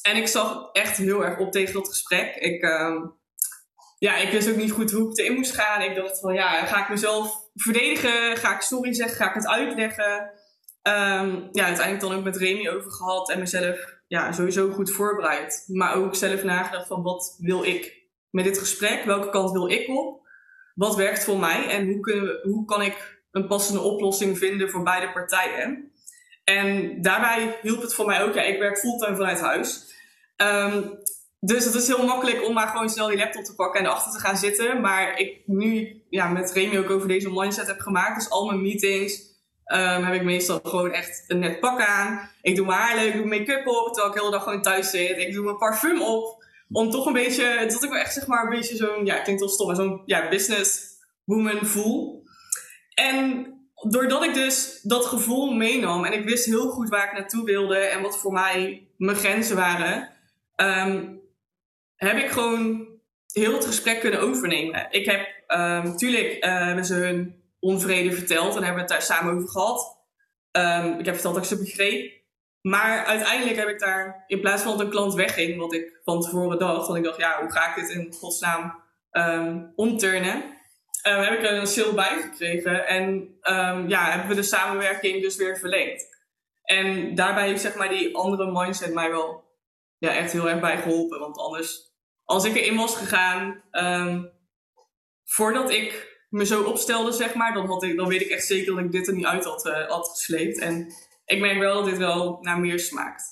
En 0.02 0.16
ik 0.16 0.26
zag 0.26 0.68
echt 0.72 0.96
heel 0.96 1.24
erg 1.24 1.38
op 1.38 1.52
tegen 1.52 1.74
dat 1.74 1.88
gesprek. 1.88 2.34
Ik, 2.34 2.62
ehm, 2.62 2.96
ja, 3.98 4.16
ik 4.16 4.30
wist 4.30 4.50
ook 4.50 4.56
niet 4.56 4.72
goed 4.72 4.90
hoe 4.90 5.10
ik 5.10 5.18
erin 5.18 5.34
moest 5.34 5.54
gaan. 5.54 5.82
Ik 5.82 5.94
dacht 5.94 6.20
van 6.20 6.34
ja, 6.34 6.66
ga 6.66 6.82
ik 6.82 6.88
mezelf 6.88 7.48
verdedigen? 7.54 8.36
Ga 8.36 8.54
ik 8.54 8.60
sorry 8.60 8.92
zeggen? 8.92 9.16
Ga 9.16 9.28
ik 9.28 9.34
het 9.34 9.46
uitleggen? 9.46 10.30
Um, 10.82 11.48
ja, 11.52 11.64
uiteindelijk 11.64 12.00
dan 12.00 12.12
ook 12.12 12.24
met 12.24 12.36
Remy 12.36 12.68
over 12.68 12.90
gehad 12.90 13.30
en 13.30 13.38
mezelf 13.38 14.00
ja, 14.06 14.32
sowieso 14.32 14.70
goed 14.70 14.90
voorbereid. 14.90 15.64
Maar 15.66 15.94
ook 15.94 16.14
zelf 16.14 16.42
nagedacht 16.42 16.86
van 16.86 17.02
wat 17.02 17.36
wil 17.38 17.64
ik 17.64 18.08
met 18.30 18.44
dit 18.44 18.58
gesprek? 18.58 19.04
Welke 19.04 19.30
kant 19.30 19.50
wil 19.50 19.68
ik 19.68 19.88
op? 19.88 20.28
Wat 20.74 20.96
werkt 20.96 21.24
voor 21.24 21.38
mij? 21.38 21.68
En 21.68 21.86
hoe, 21.86 22.00
kunnen 22.00 22.40
hoe 22.42 22.64
kan 22.64 22.82
ik 22.82 23.22
een 23.30 23.46
passende 23.46 23.80
oplossing 23.80 24.38
vinden 24.38 24.70
voor 24.70 24.82
beide 24.82 25.12
partijen? 25.12 25.89
En 26.44 27.02
daarbij 27.02 27.58
hielp 27.62 27.82
het 27.82 27.94
voor 27.94 28.06
mij 28.06 28.22
ook. 28.22 28.34
Ja, 28.34 28.42
ik 28.42 28.58
werk 28.58 28.78
fulltime 28.78 29.16
vanuit 29.16 29.40
huis. 29.40 29.94
Um, 30.36 30.98
dus 31.40 31.64
het 31.64 31.74
is 31.74 31.86
heel 31.86 32.06
makkelijk 32.06 32.44
om 32.44 32.54
maar 32.54 32.68
gewoon 32.68 32.90
snel 32.90 33.08
die 33.08 33.18
laptop 33.18 33.44
te 33.44 33.54
pakken 33.54 33.80
en 33.80 33.86
erachter 33.86 34.12
te 34.12 34.18
gaan 34.18 34.36
zitten. 34.36 34.80
Maar 34.80 35.18
ik 35.18 35.42
nu 35.46 36.02
ja, 36.10 36.28
met 36.28 36.52
Remy 36.52 36.78
ook 36.78 36.90
over 36.90 37.08
deze 37.08 37.30
mindset 37.30 37.66
heb 37.66 37.80
gemaakt. 37.80 38.14
Dus 38.14 38.30
al 38.30 38.46
mijn 38.46 38.62
meetings, 38.62 39.28
Um, 39.72 40.04
heb 40.04 40.14
ik 40.14 40.22
meestal 40.22 40.60
gewoon 40.62 40.92
echt 40.92 41.24
een 41.26 41.38
net 41.38 41.60
pak 41.60 41.80
aan. 41.80 42.30
Ik 42.42 42.56
doe 42.56 42.66
mijn 42.66 42.78
haar 42.78 42.96
leuk, 42.96 43.14
ik 43.14 43.16
doe 43.16 43.26
make-up 43.26 43.66
op, 43.66 43.86
terwijl 43.86 44.06
ik 44.06 44.12
de 44.12 44.18
hele 44.18 44.30
dag 44.30 44.42
gewoon 44.42 44.62
thuis 44.62 44.90
zit. 44.90 45.18
Ik 45.18 45.32
doe 45.32 45.44
mijn 45.44 45.56
parfum 45.56 46.02
op, 46.02 46.44
om 46.70 46.90
toch 46.90 47.06
een 47.06 47.12
beetje, 47.12 47.66
dat 47.68 47.82
ik 47.82 47.90
me 47.90 47.98
echt 47.98 48.12
zeg 48.12 48.26
maar 48.26 48.42
een 48.44 48.50
beetje 48.50 48.76
zo'n, 48.76 49.06
ja, 49.06 49.20
klinkt 49.20 49.40
wel 49.40 49.50
stom, 49.50 49.74
zo'n 49.74 50.02
ja, 50.04 50.28
businesswoman 50.28 51.66
voel. 51.66 52.22
En 52.94 53.46
doordat 53.88 54.24
ik 54.24 54.34
dus 54.34 54.80
dat 54.82 55.06
gevoel 55.06 55.52
meenam 55.52 56.04
en 56.04 56.12
ik 56.12 56.24
wist 56.24 56.44
heel 56.44 56.70
goed 56.70 56.88
waar 56.88 57.06
ik 57.06 57.18
naartoe 57.18 57.44
wilde 57.44 57.76
en 57.76 58.02
wat 58.02 58.18
voor 58.18 58.32
mij 58.32 58.88
mijn 58.96 59.16
grenzen 59.16 59.56
waren, 59.56 60.08
um, 60.56 61.20
heb 61.96 62.16
ik 62.16 62.30
gewoon 62.30 62.88
heel 63.32 63.52
het 63.52 63.66
gesprek 63.66 64.00
kunnen 64.00 64.20
overnemen. 64.20 64.86
Ik 64.90 65.04
heb, 65.04 65.28
natuurlijk 65.84 66.44
uh, 66.44 66.64
hebben 66.66 66.84
ze 66.84 66.94
hun 66.94 67.42
onvrede 67.58 68.12
verteld 68.12 68.56
en 68.56 68.62
hebben 68.62 68.74
we 68.74 68.80
het 68.80 68.88
daar 68.88 69.02
samen 69.02 69.34
over 69.34 69.48
gehad. 69.48 69.98
Um, 70.52 70.98
ik 70.98 71.04
heb 71.04 71.14
verteld 71.14 71.34
dat 71.34 71.42
ik 71.42 71.48
ze 71.48 71.58
begreep. 71.58 72.18
Maar 72.60 73.04
uiteindelijk 73.04 73.56
heb 73.56 73.68
ik 73.68 73.78
daar, 73.78 74.24
in 74.26 74.40
plaats 74.40 74.62
van 74.62 74.72
dat 74.72 74.80
een 74.80 74.90
klant 74.90 75.14
wegging, 75.14 75.58
wat 75.58 75.74
ik 75.74 76.00
van 76.04 76.20
tevoren 76.20 76.58
dacht, 76.58 76.86
want 76.86 76.98
ik 76.98 77.04
dacht, 77.04 77.18
ja, 77.18 77.40
hoe 77.40 77.52
ga 77.52 77.68
ik 77.68 77.82
dit 77.82 77.96
in 77.96 78.12
godsnaam 78.12 78.82
omturnen? 79.74 80.42
Uh, 81.06 81.28
heb 81.28 81.38
ik 81.38 81.44
er 81.44 81.52
een 81.52 81.66
sale 81.66 81.94
bij 81.94 82.20
gekregen 82.22 82.86
en 82.86 83.06
um, 83.42 83.88
ja, 83.88 84.10
hebben 84.10 84.28
we 84.28 84.34
de 84.34 84.42
samenwerking 84.42 85.22
dus 85.22 85.36
weer 85.36 85.58
verlengd. 85.58 86.18
En 86.62 87.14
daarbij 87.14 87.46
heeft 87.46 87.60
zeg 87.60 87.74
maar 87.74 87.88
die 87.88 88.16
andere 88.16 88.50
mindset 88.52 88.94
mij 88.94 89.10
wel 89.10 89.44
ja, 89.98 90.14
echt 90.14 90.32
heel 90.32 90.48
erg 90.48 90.60
bij 90.60 90.78
geholpen. 90.78 91.18
Want 91.18 91.38
anders, 91.38 91.92
als 92.24 92.44
ik 92.44 92.56
erin 92.56 92.76
was 92.76 92.96
gegaan, 92.96 93.62
um, 93.70 94.30
voordat 95.24 95.70
ik 95.70 96.18
me 96.28 96.46
zo 96.46 96.62
opstelde, 96.62 97.12
zeg 97.12 97.34
maar, 97.34 97.52
dan, 97.52 97.66
had 97.66 97.82
ik, 97.82 97.96
dan 97.96 98.08
weet 98.08 98.20
ik 98.20 98.30
echt 98.30 98.46
zeker 98.46 98.74
dat 98.74 98.84
ik 98.84 98.92
dit 98.92 99.08
er 99.08 99.14
niet 99.14 99.26
uit 99.26 99.44
had, 99.44 99.66
uh, 99.66 99.88
had 99.88 100.08
gesleept. 100.08 100.58
En 100.58 100.92
ik 101.24 101.40
merk 101.40 101.58
wel 101.58 101.74
dat 101.74 101.84
dit 101.84 101.98
wel 101.98 102.38
naar 102.40 102.60
meer 102.60 102.78
smaakt. 102.78 103.22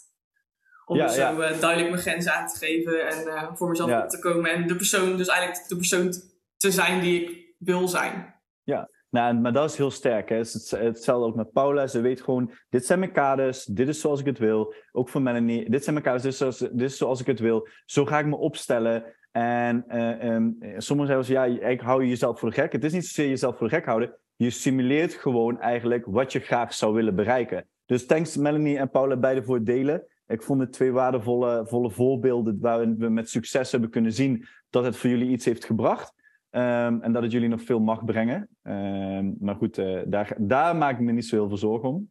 Om 0.85 0.96
ja, 0.96 1.09
zo 1.09 1.40
uh, 1.40 1.61
duidelijk 1.61 1.90
mijn 1.90 2.02
grenzen 2.02 2.35
aan 2.35 2.48
te 2.48 2.59
geven 2.59 3.09
en 3.09 3.26
uh, 3.26 3.50
voor 3.54 3.68
mezelf 3.68 4.02
op 4.02 4.09
te 4.09 4.18
komen. 4.18 4.50
En 4.50 4.66
de 4.66 4.76
persoon, 4.76 5.16
dus 5.16 5.28
eigenlijk 5.28 5.68
de 5.68 5.76
persoon 5.76 6.12
te 6.57 6.70
zijn 6.70 7.00
die 7.00 7.22
ik 7.22 7.47
wil 7.59 7.88
zijn. 7.88 8.35
Ja, 8.62 8.88
nou, 9.11 9.35
maar 9.35 9.53
dat 9.53 9.71
is 9.71 9.77
heel 9.77 9.90
sterk. 9.90 10.29
Hè? 10.29 10.37
Hetzelfde 10.37 11.27
ook 11.27 11.35
met 11.35 11.53
Paula. 11.53 11.87
Ze 11.87 12.01
weet 12.01 12.21
gewoon, 12.21 12.53
dit 12.68 12.87
zijn 12.87 12.99
mijn 12.99 13.12
kaders, 13.12 13.64
dit 13.64 13.88
is 13.88 14.01
zoals 14.01 14.21
ik 14.21 14.27
het 14.27 14.38
wil. 14.38 14.75
Ook 14.92 15.09
voor 15.09 15.23
Melanie, 15.23 15.71
dit 15.71 15.83
zijn 15.83 15.94
mijn 15.94 16.07
kaders, 16.07 16.23
dit 16.23 16.33
is 16.33 16.38
zoals, 16.38 16.59
dit 16.59 16.90
is 16.90 16.97
zoals 16.97 17.21
ik 17.21 17.27
het 17.27 17.40
wil. 17.40 17.68
Zo 17.85 18.07
ga 18.07 18.18
ik 18.18 18.27
me 18.27 18.37
opstellen. 18.37 19.05
En 19.31 19.85
uh, 19.88 20.35
um, 20.35 20.59
sommigen 20.77 21.25
zeggen 21.25 21.53
ja, 21.53 21.68
ik 21.68 21.81
hou 21.81 22.07
jezelf 22.07 22.38
voor 22.38 22.49
de 22.49 22.55
gek. 22.55 22.73
Het 22.73 22.85
is 22.85 22.92
niet 22.92 23.07
zozeer 23.07 23.29
jezelf 23.29 23.57
voor 23.57 23.68
de 23.68 23.75
gek 23.75 23.85
houden. 23.85 24.14
Je 24.37 24.51
simuleert 24.51 25.14
gewoon 25.14 25.61
eigenlijk 25.61 26.05
wat 26.07 26.33
je 26.33 26.38
graag 26.38 26.75
zou 26.75 26.94
willen 26.94 27.14
bereiken. 27.14 27.66
Dus 27.87 28.07
thanks 28.07 28.37
Melanie 28.37 28.79
en 28.79 28.90
Paula 28.90 29.16
beide 29.16 29.42
voor 29.42 29.55
het 29.55 29.66
delen. 29.66 30.07
Ik 30.27 30.42
vond 30.42 30.61
het 30.61 30.73
twee 30.73 30.92
waardevolle 30.92 31.66
volle 31.66 31.90
voorbeelden 31.90 32.59
waarin 32.61 32.97
we 32.99 33.09
met 33.09 33.29
succes 33.29 33.73
hebben 33.73 33.90
kunnen 33.90 34.12
zien 34.12 34.47
dat 34.71 34.85
het 34.85 34.97
voor 34.97 35.11
jullie 35.11 35.31
iets 35.31 35.44
heeft 35.44 35.64
gebracht. 35.64 36.14
Ehm, 36.50 37.00
en 37.00 37.12
dat 37.12 37.22
het 37.22 37.32
jullie 37.32 37.48
nog 37.48 37.62
veel 37.62 37.80
mag 37.80 38.04
brengen. 38.04 38.48
Ehm, 38.62 39.32
maar 39.38 39.54
goed, 39.54 39.78
uh, 39.78 40.00
daar, 40.06 40.37
daar 40.38 40.76
maak 40.76 40.98
ik 40.98 41.04
me 41.04 41.12
niet 41.12 41.26
zo 41.26 41.37
heel 41.37 41.48
veel 41.48 41.56
zorgen 41.56 41.88
om. 41.88 42.11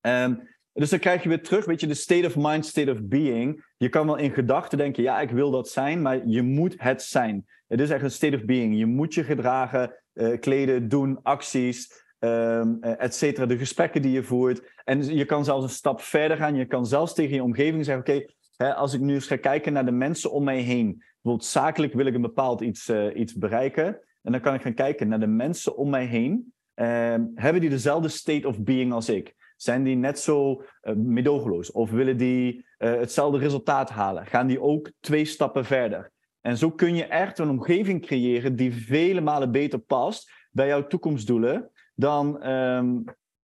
Ehm, 0.00 0.34
dus 0.72 0.90
dan 0.90 0.98
krijg 0.98 1.22
je 1.22 1.28
weer 1.28 1.42
terug, 1.42 1.64
weet 1.64 1.80
je, 1.80 1.86
de 1.86 1.94
state 1.94 2.26
of 2.26 2.36
mind, 2.36 2.66
state 2.66 2.90
of 2.90 3.02
being. 3.02 3.64
Je 3.76 3.88
kan 3.88 4.06
wel 4.06 4.16
in 4.16 4.30
gedachten 4.30 4.78
denken, 4.78 5.02
ja, 5.02 5.20
ik 5.20 5.30
wil 5.30 5.50
dat 5.50 5.68
zijn, 5.68 6.02
maar 6.02 6.26
je 6.26 6.42
moet 6.42 6.74
het 6.76 7.02
zijn. 7.02 7.46
Het 7.66 7.80
is 7.80 7.90
echt 7.90 8.02
een 8.02 8.10
state 8.10 8.36
of 8.36 8.44
being. 8.44 8.78
Je 8.78 8.86
moet 8.86 9.14
je 9.14 9.24
gedragen, 9.24 9.94
uh, 10.14 10.38
kleden, 10.38 10.88
doen, 10.88 11.22
acties, 11.22 12.04
um, 12.18 12.82
et 12.82 13.14
cetera. 13.14 13.46
De 13.46 13.58
gesprekken 13.58 14.02
die 14.02 14.12
je 14.12 14.22
voert. 14.22 14.72
En 14.84 15.16
je 15.16 15.24
kan 15.24 15.44
zelfs 15.44 15.64
een 15.64 15.70
stap 15.70 16.00
verder 16.00 16.36
gaan. 16.36 16.54
Je 16.54 16.66
kan 16.66 16.86
zelfs 16.86 17.14
tegen 17.14 17.34
je 17.34 17.42
omgeving 17.42 17.84
zeggen, 17.84 18.14
oké, 18.14 18.26
als 18.56 18.94
ik 18.94 19.00
nu 19.00 19.14
eens 19.14 19.26
ga 19.26 19.36
kijken 19.36 19.72
naar 19.72 19.84
de 19.84 19.92
mensen 19.92 20.30
om 20.32 20.44
mij 20.44 20.60
heen. 20.60 21.02
Bijvoorbeeld 21.14 21.44
zakelijk 21.44 21.92
wil 21.92 22.06
ik 22.06 22.14
een 22.14 22.20
bepaald 22.20 22.60
iets, 22.60 22.88
uh, 22.88 23.16
iets 23.16 23.34
bereiken. 23.34 23.86
En 24.22 24.32
dan 24.32 24.40
kan 24.40 24.54
ik 24.54 24.62
gaan 24.62 24.74
kijken 24.74 25.08
naar 25.08 25.20
de 25.20 25.26
mensen 25.26 25.76
om 25.76 25.90
mij 25.90 26.04
heen. 26.04 26.52
Uh, 26.74 26.86
hebben 27.34 27.60
die 27.60 27.70
dezelfde 27.70 28.08
state 28.08 28.48
of 28.48 28.60
being 28.60 28.92
als 28.92 29.08
ik? 29.08 29.34
Zijn 29.56 29.82
die 29.82 29.96
net 29.96 30.18
zo 30.18 30.62
uh? 30.82 31.58
Of 31.72 31.90
willen 31.90 32.16
die 32.16 32.54
uh, 32.54 32.94
hetzelfde 32.94 33.38
resultaat 33.38 33.90
halen? 33.90 34.26
Gaan 34.26 34.46
die 34.46 34.60
ook 34.60 34.90
twee 35.00 35.24
stappen 35.24 35.64
verder? 35.64 36.12
En 36.40 36.58
zo 36.58 36.70
kun 36.70 36.94
je 36.94 37.04
echt 37.04 37.38
een 37.38 37.48
omgeving 37.48 38.06
creëren 38.06 38.56
die 38.56 38.74
vele 38.74 39.20
malen 39.20 39.50
beter 39.50 39.78
past 39.78 40.30
bij 40.50 40.66
jouw 40.66 40.86
toekomstdoelen 40.86 41.70
dan, 41.94 42.48
um, 42.48 43.04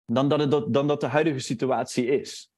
dan, 0.06 0.30
dat, 0.30 0.40
het, 0.40 0.74
dan 0.74 0.88
dat 0.88 1.02
de 1.02 1.08
huidige 1.08 1.40
situatie 1.40 2.06
is. 2.06 2.52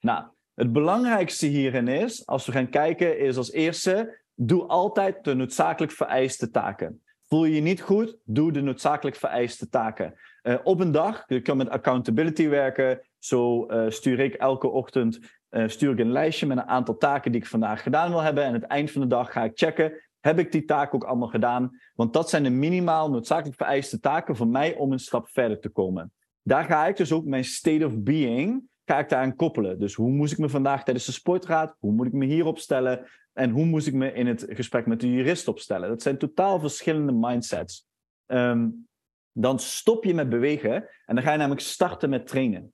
Nou, 0.00 0.24
het 0.60 0.72
belangrijkste 0.72 1.46
hierin 1.46 1.88
is, 1.88 2.26
als 2.26 2.46
we 2.46 2.52
gaan 2.52 2.68
kijken, 2.68 3.18
is 3.18 3.36
als 3.36 3.52
eerste, 3.52 4.20
doe 4.34 4.66
altijd 4.66 5.24
de 5.24 5.34
noodzakelijk 5.34 5.92
vereiste 5.92 6.50
taken. 6.50 7.02
Voel 7.28 7.44
je 7.44 7.54
je 7.54 7.60
niet 7.60 7.80
goed, 7.80 8.16
doe 8.24 8.52
de 8.52 8.60
noodzakelijk 8.60 9.16
vereiste 9.16 9.68
taken. 9.68 10.14
Uh, 10.42 10.54
op 10.62 10.80
een 10.80 10.92
dag, 10.92 11.24
je 11.26 11.40
kan 11.40 11.56
met 11.56 11.68
accountability 11.68 12.48
werken. 12.48 13.00
Zo 13.18 13.66
uh, 13.66 13.90
stuur 13.90 14.18
ik 14.18 14.34
elke 14.34 14.68
ochtend 14.68 15.18
uh, 15.50 15.68
stuur 15.68 15.92
ik 15.92 15.98
een 15.98 16.12
lijstje 16.12 16.46
met 16.46 16.58
een 16.58 16.68
aantal 16.68 16.96
taken 16.96 17.32
die 17.32 17.40
ik 17.40 17.46
vandaag 17.46 17.82
gedaan 17.82 18.10
wil 18.10 18.22
hebben. 18.22 18.42
En 18.42 18.48
aan 18.48 18.60
het 18.60 18.70
eind 18.70 18.90
van 18.90 19.00
de 19.00 19.06
dag 19.06 19.32
ga 19.32 19.44
ik 19.44 19.52
checken, 19.54 19.92
heb 20.20 20.38
ik 20.38 20.52
die 20.52 20.64
taak 20.64 20.94
ook 20.94 21.04
allemaal 21.04 21.28
gedaan? 21.28 21.70
Want 21.94 22.12
dat 22.12 22.30
zijn 22.30 22.42
de 22.42 22.50
minimaal 22.50 23.10
noodzakelijk 23.10 23.56
vereiste 23.56 24.00
taken 24.00 24.36
voor 24.36 24.48
mij 24.48 24.74
om 24.74 24.92
een 24.92 24.98
stap 24.98 25.28
verder 25.28 25.60
te 25.60 25.68
komen. 25.68 26.12
Daar 26.42 26.64
ga 26.64 26.86
ik 26.86 26.96
dus 26.96 27.12
ook 27.12 27.24
mijn 27.24 27.44
state 27.44 27.86
of 27.86 27.98
being 27.98 28.68
ga 28.90 28.98
ik 28.98 29.08
daaraan 29.08 29.36
koppelen. 29.36 29.78
Dus 29.78 29.94
hoe 29.94 30.10
moest 30.10 30.32
ik 30.32 30.38
me 30.38 30.48
vandaag 30.48 30.84
tijdens 30.84 31.06
de 31.06 31.12
sportraad, 31.12 31.76
hoe 31.78 31.92
moet 31.92 32.06
ik 32.06 32.12
me 32.12 32.24
hier 32.24 32.44
opstellen 32.44 33.06
en 33.32 33.50
hoe 33.50 33.64
moest 33.64 33.86
ik 33.86 33.94
me 33.94 34.12
in 34.12 34.26
het 34.26 34.46
gesprek 34.48 34.86
met 34.86 35.00
de 35.00 35.10
jurist 35.10 35.48
opstellen? 35.48 35.88
Dat 35.88 36.02
zijn 36.02 36.18
totaal 36.18 36.60
verschillende 36.60 37.12
mindsets. 37.12 37.86
Um, 38.26 38.88
dan 39.32 39.58
stop 39.58 40.04
je 40.04 40.14
met 40.14 40.28
bewegen 40.28 40.74
en 41.06 41.14
dan 41.14 41.24
ga 41.24 41.32
je 41.32 41.38
namelijk 41.38 41.60
starten 41.60 42.10
met 42.10 42.26
trainen. 42.26 42.72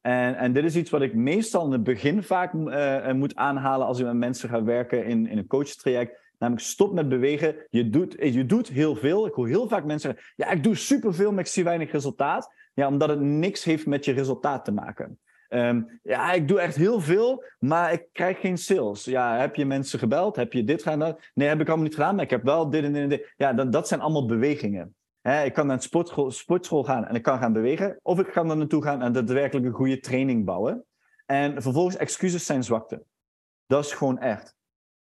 En, 0.00 0.36
en 0.36 0.52
dit 0.52 0.64
is 0.64 0.76
iets 0.76 0.90
wat 0.90 1.02
ik 1.02 1.14
meestal 1.14 1.64
in 1.64 1.72
het 1.72 1.82
begin 1.82 2.22
vaak 2.22 2.54
uh, 2.54 3.12
moet 3.12 3.34
aanhalen 3.34 3.86
als 3.86 3.98
ik 3.98 4.06
met 4.06 4.14
mensen 4.14 4.48
ga 4.48 4.62
werken 4.62 5.04
in, 5.04 5.26
in 5.26 5.38
een 5.38 5.46
coachtraject. 5.46 6.18
Namelijk 6.38 6.66
stop 6.66 6.92
met 6.92 7.08
bewegen. 7.08 7.56
Je 7.70 7.90
doet, 7.90 8.16
je 8.18 8.46
doet 8.46 8.68
heel 8.68 8.96
veel. 8.96 9.26
Ik 9.26 9.34
hoor 9.34 9.48
heel 9.48 9.68
vaak 9.68 9.84
mensen 9.84 10.10
zeggen, 10.10 10.32
ja, 10.36 10.50
ik 10.50 10.62
doe 10.62 10.74
superveel, 10.74 11.30
maar 11.30 11.40
ik 11.40 11.46
zie 11.46 11.64
weinig 11.64 11.92
resultaat. 11.92 12.54
Ja, 12.74 12.88
omdat 12.88 13.08
het 13.08 13.20
niks 13.20 13.64
heeft 13.64 13.86
met 13.86 14.04
je 14.04 14.12
resultaat 14.12 14.64
te 14.64 14.72
maken. 14.72 15.18
Um, 15.52 16.00
ja, 16.02 16.32
ik 16.32 16.48
doe 16.48 16.60
echt 16.60 16.76
heel 16.76 17.00
veel, 17.00 17.44
maar 17.58 17.92
ik 17.92 18.06
krijg 18.12 18.40
geen 18.40 18.58
sales. 18.58 19.04
Ja, 19.04 19.38
heb 19.38 19.54
je 19.54 19.64
mensen 19.64 19.98
gebeld? 19.98 20.36
Heb 20.36 20.52
je 20.52 20.64
dit 20.64 20.82
gedaan? 20.82 21.16
Nee, 21.34 21.48
heb 21.48 21.60
ik 21.60 21.66
allemaal 21.66 21.84
niet 21.84 21.94
gedaan, 21.94 22.14
maar 22.14 22.24
ik 22.24 22.30
heb 22.30 22.42
wel 22.42 22.70
dit 22.70 22.84
en 22.84 22.92
dit 22.92 23.02
en 23.02 23.08
dit. 23.08 23.32
Ja, 23.36 23.52
dat, 23.52 23.72
dat 23.72 23.88
zijn 23.88 24.00
allemaal 24.00 24.26
bewegingen. 24.26 24.94
Ik 25.44 25.52
kan 25.52 25.66
naar 25.66 25.76
een 25.76 25.82
sportschool, 25.82 26.30
sportschool 26.30 26.84
gaan 26.84 27.06
en 27.06 27.14
ik 27.14 27.22
kan 27.22 27.38
gaan 27.38 27.52
bewegen. 27.52 27.98
Of 28.02 28.18
ik 28.18 28.26
kan 28.26 28.50
er 28.50 28.56
naartoe 28.56 28.82
gaan 28.82 29.02
en 29.02 29.12
daadwerkelijk 29.12 29.66
een 29.66 29.72
goede 29.72 30.00
training 30.00 30.44
bouwen. 30.44 30.84
En 31.26 31.62
vervolgens, 31.62 31.96
excuses 31.96 32.46
zijn 32.46 32.64
zwakte. 32.64 33.02
Dat 33.66 33.84
is 33.84 33.92
gewoon 33.92 34.18
echt. 34.18 34.54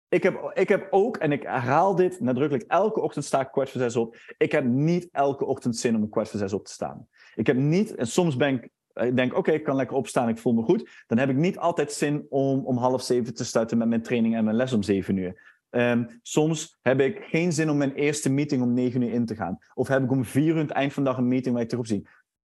Ik 0.07 0.23
heb, 0.23 0.51
ik 0.53 0.69
heb 0.69 0.87
ook, 0.89 1.17
en 1.17 1.31
ik 1.31 1.43
herhaal 1.43 1.95
dit 1.95 2.19
nadrukkelijk, 2.19 2.71
elke 2.71 3.01
ochtend 3.01 3.25
sta 3.25 3.41
ik 3.41 3.51
kwart 3.51 3.69
voor 3.69 3.81
zes 3.81 3.95
op. 3.95 4.15
Ik 4.37 4.51
heb 4.51 4.63
niet 4.63 5.09
elke 5.11 5.45
ochtend 5.45 5.77
zin 5.77 5.95
om 5.95 6.09
kwart 6.09 6.29
voor 6.29 6.39
zes 6.39 6.53
op 6.53 6.65
te 6.65 6.71
staan. 6.71 7.07
Ik 7.35 7.47
heb 7.47 7.55
niet, 7.55 7.95
en 7.95 8.07
soms 8.07 8.35
ben 8.35 8.55
ik 8.55 8.69
ik 8.93 9.15
denk, 9.15 9.37
oké, 9.37 9.51
ik 9.51 9.63
kan 9.63 9.75
lekker 9.75 9.95
opstaan, 9.95 10.29
ik 10.29 10.37
voel 10.37 10.53
me 10.53 10.61
goed. 10.61 10.89
Dan 11.07 11.17
heb 11.17 11.29
ik 11.29 11.35
niet 11.35 11.57
altijd 11.57 11.91
zin 11.91 12.25
om 12.29 12.65
om 12.65 12.77
half 12.77 13.01
zeven 13.01 13.33
te 13.33 13.45
starten 13.45 13.77
met 13.77 13.87
mijn 13.87 14.01
training 14.01 14.35
en 14.35 14.43
mijn 14.43 14.55
les 14.55 14.73
om 14.73 14.83
zeven 14.83 15.17
uur. 15.17 15.57
Um, 15.71 16.19
soms 16.21 16.77
heb 16.81 16.99
ik 16.99 17.23
geen 17.29 17.53
zin 17.53 17.69
om 17.69 17.77
mijn 17.77 17.93
eerste 17.93 18.29
meeting 18.29 18.61
om 18.61 18.73
negen 18.73 19.01
uur 19.01 19.11
in 19.11 19.25
te 19.25 19.35
gaan. 19.35 19.57
Of 19.73 19.87
heb 19.87 20.03
ik 20.03 20.11
om 20.11 20.25
vier 20.25 20.55
uur 20.55 20.57
het 20.57 20.71
eind 20.71 20.93
van 20.93 21.03
de 21.03 21.09
dag 21.09 21.17
een 21.17 21.27
meeting 21.27 21.55
waar 21.55 21.63
ik 21.63 21.71
erop 21.71 21.87
zie. 21.87 22.07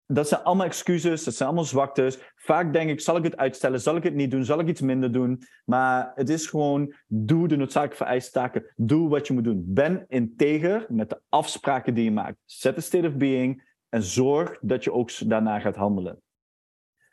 Dat 0.07 0.29
zijn 0.29 0.43
allemaal 0.43 0.67
excuses, 0.67 1.25
dat 1.25 1.35
zijn 1.35 1.49
allemaal 1.49 1.67
zwaktes. 1.67 2.19
Vaak 2.35 2.73
denk 2.73 2.91
ik, 2.91 3.01
zal 3.01 3.17
ik 3.17 3.25
het 3.25 3.37
uitstellen, 3.37 3.81
zal 3.81 3.97
ik 3.97 4.03
het 4.03 4.15
niet 4.15 4.31
doen, 4.31 4.45
zal 4.45 4.61
ik 4.61 4.69
iets 4.69 4.81
minder 4.81 5.13
doen. 5.13 5.43
Maar 5.65 6.13
het 6.15 6.29
is 6.29 6.47
gewoon, 6.47 6.95
doe 7.07 7.49
de 7.49 7.57
noodzakelijke 7.57 7.97
vereiste 7.97 8.31
taken. 8.31 8.65
Doe 8.77 9.09
wat 9.09 9.27
je 9.27 9.33
moet 9.33 9.45
doen. 9.45 9.65
Ben 9.67 10.05
integer 10.09 10.87
met 10.89 11.11
de 11.11 11.21
afspraken 11.29 11.95
die 11.95 12.05
je 12.05 12.11
maakt. 12.11 12.37
Zet 12.45 12.75
de 12.75 12.81
state 12.81 13.07
of 13.07 13.17
being 13.17 13.72
en 13.93 14.03
zorg 14.03 14.59
dat 14.61 14.85
je 14.85 14.93
ook 14.93 15.29
daarna 15.29 15.61
gaat 15.61 15.77
handelen. 15.77 16.23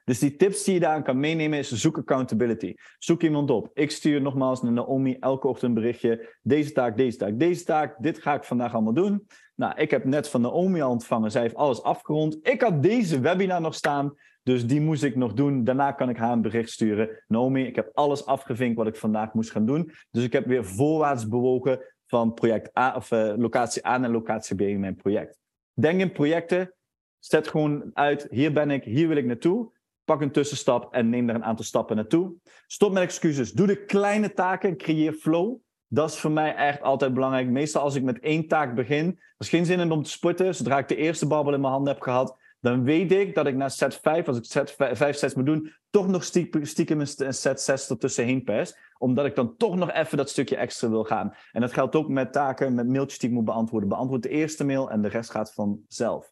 Dus 0.04 0.20
die 0.20 0.36
tips 0.36 0.64
die 0.64 0.74
je 0.74 0.80
daaraan 0.80 1.04
kan 1.04 1.20
meenemen 1.20 1.60
is 1.60 1.72
zoek 1.72 1.98
accountability. 1.98 2.74
Zoek 2.98 3.24
iemand 3.24 3.52
op. 3.52 3.70
Ik 3.74 3.92
stuur 3.92 4.22
nogmaals 4.22 4.62
naar 4.62 4.72
Naomi 4.72 5.18
elke 5.20 5.48
ochtend 5.48 5.70
een 5.70 5.82
berichtje. 5.82 6.36
Deze 6.42 6.72
taak, 6.72 6.98
deze 6.98 7.18
taak, 7.18 7.40
deze 7.40 7.64
taak. 7.64 7.96
Dit 8.00 8.22
ga 8.22 8.34
ik 8.34 8.44
vandaag 8.44 8.74
allemaal 8.74 8.94
doen. 8.94 9.28
Nou, 9.56 9.74
ik 9.76 9.92
heb 9.92 10.06
net 10.06 10.30
van 10.30 10.42
Naomi 10.42 10.82
al 10.82 10.92
ontvangen. 10.92 11.32
Zij 11.32 11.42
heeft 11.42 11.56
alles 11.56 11.84
afgerond. 11.84 12.38
Ik 12.42 12.62
had 12.62 12.84
deze 12.84 13.20
webinar 13.20 13.62
nog 13.62 13.74
staan. 13.76 14.14
Dus 14.44 14.68
die 14.68 14.82
moest 14.82 15.04
ik 15.04 15.16
nog 15.16 15.34
doen. 15.34 15.64
Daarna 15.64 15.92
kan 15.92 16.10
ik 16.10 16.18
haar 16.18 16.32
een 16.32 16.42
bericht 16.42 16.70
sturen. 16.70 17.24
Naomi, 17.28 17.66
ik 17.66 17.76
heb 17.76 17.90
alles 17.94 18.26
afgevinkt 18.26 18.78
wat 18.78 18.88
ik 18.88 18.96
vandaag 18.96 19.34
moest 19.34 19.52
gaan 19.52 19.66
doen. 19.66 19.92
Dus 20.12 20.24
ik 20.24 20.34
heb 20.34 20.46
weer 20.46 20.66
voorwaarts 20.66 21.28
bewogen 21.28 21.80
van 22.06 22.34
project 22.34 22.78
A 22.78 22.96
of 22.96 23.12
uh, 23.12 23.34
locatie 23.38 23.88
A 23.88 23.98
naar 23.98 24.10
locatie 24.10 24.56
B 24.56 24.62
in 24.62 24.80
mijn 24.80 24.96
project. 24.96 25.38
Denk 25.80 26.02
in 26.02 26.12
projecten. 26.12 26.74
Zet 27.20 27.48
gewoon 27.48 27.92
uit, 27.94 28.28
hier 28.30 28.54
ben 28.54 28.72
ik, 28.72 28.84
hier 28.84 29.08
wil 29.08 29.18
ik 29.18 29.26
naartoe. 29.26 29.72
Pak 30.04 30.22
een 30.22 30.32
tussenstap 30.32 30.94
en 30.94 31.10
neem 31.10 31.28
daar 31.28 31.36
een 31.36 31.44
aantal 31.44 31.66
stappen 31.66 31.96
naartoe. 31.96 32.34
Stop 32.68 32.92
met 32.92 33.04
excuses. 33.04 33.52
Doe 33.52 33.68
de 33.68 33.86
kleine 33.86 34.34
taken 34.34 34.70
en 34.70 34.78
creëer 34.78 35.14
flow. 35.14 35.58
Dat 35.88 36.10
is 36.10 36.18
voor 36.18 36.32
mij 36.32 36.56
echt 36.56 36.82
altijd 36.82 37.14
belangrijk. 37.14 37.48
Meestal 37.48 37.82
als 37.82 37.96
ik 37.96 38.04
met 38.04 38.20
één 38.20 38.48
taak 38.48 38.76
begin, 38.76 39.06
er 39.06 39.16
is 39.38 39.50
geen 39.50 39.66
zin 39.66 39.80
in 39.80 39.92
om 39.92 40.04
te 40.04 40.10
sporten. 40.10 40.56
Zodra 40.56 40.78
ik 40.78 40.88
de 40.88 40.96
eerste 40.96 41.28
babbel 41.28 41.54
in 41.54 41.62
mijn 41.62 41.74
handen 41.74 41.94
heb 41.94 42.02
gehad, 42.02 42.38
dan 42.60 42.84
weet 42.84 43.12
ik 43.12 43.36
dat 43.36 43.48
ik 43.48 43.56
na 43.56 43.70
set 43.70 43.96
5, 43.96 44.28
als 44.28 44.38
ik 44.38 44.44
set 44.44 44.76
5 44.78 45.16
sets 45.16 45.34
moet 45.34 45.46
doen, 45.46 45.74
toch 45.90 46.08
nog 46.08 46.24
stiekem, 46.62 47.00
een 47.00 47.34
set 47.34 47.62
6 47.62 47.90
ertussenheen 47.90 48.44
pers. 48.44 48.76
Omdat 48.98 49.26
ik 49.26 49.36
dan 49.36 49.56
toch 49.58 49.76
nog 49.76 49.92
even 49.92 50.18
dat 50.18 50.30
stukje 50.30 50.56
extra 50.56 50.90
wil 50.90 51.04
gaan. 51.04 51.34
En 51.52 51.62
dat 51.62 51.74
geldt 51.74 51.96
ook 51.96 52.10
met 52.10 52.34
taken, 52.34 52.74
met 52.74 52.88
mailtjes 52.88 53.20
die 53.20 53.30
ik 53.30 53.36
moet 53.36 53.46
beantwoorden. 53.46 53.90
Beantwoord 53.90 54.24
de 54.24 54.30
eerste 54.30 54.66
mail 54.66 54.92
en 54.92 55.02
de 55.02 55.08
rest 55.08 55.30
gaat 55.30 55.54
vanzelf. 55.54 56.32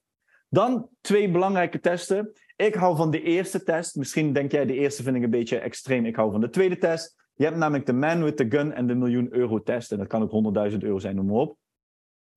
Dan 0.50 0.90
twee 1.02 1.32
belangrijke 1.32 1.80
testen. 1.80 2.32
Ik 2.56 2.76
hou 2.76 2.96
van 2.96 3.12
de 3.12 3.22
eerste 3.22 3.64
test. 3.64 3.96
Misschien 3.96 4.34
denk 4.34 4.52
jij, 4.52 4.66
de 4.66 4.74
eerste 4.74 5.04
vind 5.04 5.16
ik 5.16 5.24
een 5.24 5.30
beetje 5.30 5.60
extreem. 5.60 6.06
Ik 6.06 6.16
hou 6.16 6.32
van 6.32 6.42
de 6.42 6.50
tweede 6.50 6.78
test. 6.78 7.16
Je 7.34 7.44
hebt 7.44 7.58
namelijk 7.58 7.86
de 7.86 7.94
man 7.94 8.24
with 8.24 8.38
the 8.38 8.46
gun 8.50 8.74
en 8.74 8.88
de 8.88 8.96
miljoen 8.96 9.34
euro 9.34 9.64
test. 9.64 9.92
En 9.92 9.98
dat 9.98 10.08
kan 10.08 10.30
ook 10.32 10.72
100.000 10.72 10.78
euro 10.78 11.00
zijn, 11.00 11.16
noem 11.16 11.26
maar 11.26 11.36
op. 11.36 11.58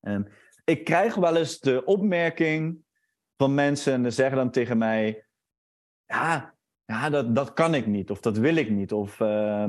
En 0.00 0.28
ik 0.64 0.84
krijg 0.84 1.14
wel 1.14 1.36
eens 1.36 1.58
de 1.58 1.84
opmerking 1.84 2.78
van 3.40 3.54
mensen 3.54 3.92
en 3.92 4.04
ze 4.04 4.10
zeggen 4.10 4.36
dan 4.36 4.50
tegen 4.50 4.78
mij... 4.78 5.24
Ja, 6.06 6.54
ja 6.84 7.10
dat, 7.10 7.34
dat 7.34 7.52
kan 7.52 7.74
ik 7.74 7.86
niet. 7.86 8.10
Of 8.10 8.20
dat 8.20 8.38
wil 8.38 8.56
ik 8.56 8.70
niet. 8.70 8.92
Of 8.92 9.20
uh, 9.20 9.68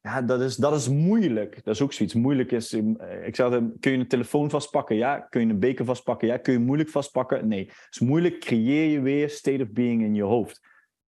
ja, 0.00 0.22
dat 0.22 0.40
is, 0.40 0.56
dat 0.56 0.74
is 0.74 0.88
moeilijk. 0.88 1.64
Dat 1.64 1.74
is 1.74 1.80
ook 1.80 1.92
zoiets. 1.92 2.14
Moeilijk 2.14 2.52
is. 2.52 2.72
Eh, 2.72 3.26
ik 3.26 3.36
zou 3.36 3.70
kun 3.80 3.92
je 3.92 3.98
een 3.98 4.08
telefoon 4.08 4.50
vastpakken? 4.50 4.96
Ja. 4.96 5.18
Kun 5.18 5.40
je 5.46 5.52
een 5.52 5.58
beker 5.58 5.84
vastpakken? 5.84 6.28
Ja. 6.28 6.36
Kun 6.36 6.52
je 6.52 6.58
moeilijk 6.58 6.88
vastpakken? 6.88 7.48
Nee. 7.48 7.70
Is 7.90 8.00
moeilijk. 8.00 8.40
Creëer 8.40 8.90
je 8.90 9.00
weer 9.00 9.30
state 9.30 9.62
of 9.62 9.70
being 9.70 10.02
in 10.02 10.14
je 10.14 10.22
hoofd. 10.22 10.60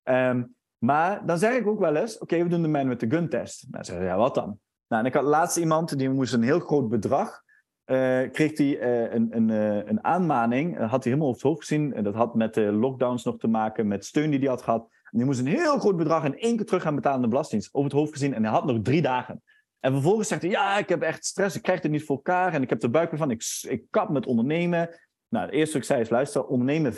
Um, 0.04 0.54
maar 0.78 1.26
dan 1.26 1.38
zeg 1.38 1.54
ik 1.54 1.66
ook 1.66 1.80
wel 1.80 1.96
eens: 1.96 2.18
oké, 2.18 2.42
we 2.42 2.48
doen 2.48 2.62
de 2.62 2.68
man 2.68 2.88
with 2.88 2.98
the 2.98 3.10
gun 3.10 3.28
test. 3.28 3.72
Dan 3.72 3.84
zeggen 3.84 4.06
ja, 4.06 4.16
wat 4.16 4.34
dan? 4.34 4.58
Nou, 4.88 5.02
en 5.02 5.08
ik 5.08 5.14
had 5.14 5.24
laatst 5.24 5.56
iemand 5.56 5.98
die 5.98 6.10
moest 6.10 6.32
een 6.32 6.42
heel 6.42 6.60
groot 6.60 6.88
bedrag. 6.88 7.44
Uh, 7.86 8.30
kreeg 8.30 8.58
hij 8.58 8.66
uh, 8.66 9.12
een, 9.12 9.36
een, 9.36 9.48
uh, 9.48 9.86
een 9.86 10.04
aanmaning. 10.04 10.78
had 10.78 10.90
hij 10.90 11.12
helemaal 11.12 11.28
op 11.28 11.34
het 11.34 11.42
hoofd 11.42 11.60
gezien. 11.60 11.94
En 11.94 12.04
dat 12.04 12.14
had 12.14 12.34
met 12.34 12.54
de 12.54 12.72
lockdowns 12.72 13.24
nog 13.24 13.38
te 13.38 13.48
maken, 13.48 13.88
met 13.88 14.04
steun 14.04 14.30
die 14.30 14.38
hij 14.38 14.48
had 14.48 14.62
gehad. 14.62 14.88
En 14.90 15.18
die 15.18 15.24
moest 15.24 15.40
een 15.40 15.46
heel 15.46 15.78
groot 15.78 15.96
bedrag 15.96 16.24
in 16.24 16.38
één 16.38 16.56
keer 16.56 16.66
terug 16.66 16.82
gaan 16.82 16.94
betalen 16.94 17.16
aan 17.16 17.22
de 17.22 17.28
belastingdienst. 17.28 17.74
Over 17.74 17.90
het 17.90 17.98
hoofd 17.98 18.12
gezien. 18.12 18.34
En 18.34 18.42
hij 18.42 18.52
had 18.52 18.64
nog 18.64 18.78
drie 18.82 19.02
dagen. 19.02 19.42
En 19.80 19.92
vervolgens 19.92 20.28
zegt 20.28 20.42
hij, 20.42 20.50
ja, 20.50 20.78
ik 20.78 20.88
heb 20.88 21.02
echt 21.02 21.24
stress. 21.24 21.56
Ik 21.56 21.62
krijg 21.62 21.82
het 21.82 21.90
niet 21.90 22.04
voor 22.04 22.16
elkaar. 22.16 22.52
En 22.52 22.62
ik 22.62 22.70
heb 22.70 22.82
er 22.82 22.90
buik 22.90 23.10
van. 23.14 23.30
Ik, 23.30 23.44
ik 23.68 23.84
kap 23.90 24.08
met 24.08 24.26
ondernemen. 24.26 25.00
Nou, 25.28 25.44
het 25.44 25.54
eerste 25.54 25.72
wat 25.72 25.82
ik 25.82 25.88
zei 25.88 26.00
is, 26.00 26.08
luister, 26.08 26.46
ondernemen 26.46 26.92
95% 26.92 26.96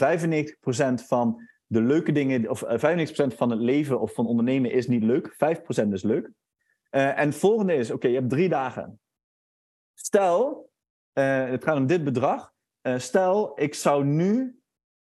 van 1.06 1.48
de 1.66 1.80
leuke 1.80 2.12
dingen, 2.12 2.50
of 2.50 2.64
95% 2.64 2.66
van 3.36 3.50
het 3.50 3.60
leven 3.60 4.00
of 4.00 4.12
van 4.12 4.26
ondernemen 4.26 4.70
is 4.70 4.86
niet 4.86 5.02
leuk. 5.02 5.32
5% 5.32 5.88
is 5.88 6.02
leuk. 6.02 6.30
En 6.90 7.26
het 7.26 7.36
volgende 7.36 7.74
is, 7.74 7.90
oké, 7.90 8.08
je 8.08 8.14
hebt 8.14 8.30
drie 8.30 8.48
dagen. 8.48 9.00
Stel, 9.94 10.67
eh, 11.18 11.50
het 11.50 11.64
gaat 11.64 11.76
om 11.76 11.86
dit 11.86 12.04
bedrag. 12.04 12.52
Eh, 12.80 12.98
stel, 12.98 13.60
ik 13.60 13.74
zou 13.74 14.04
nu 14.04 14.58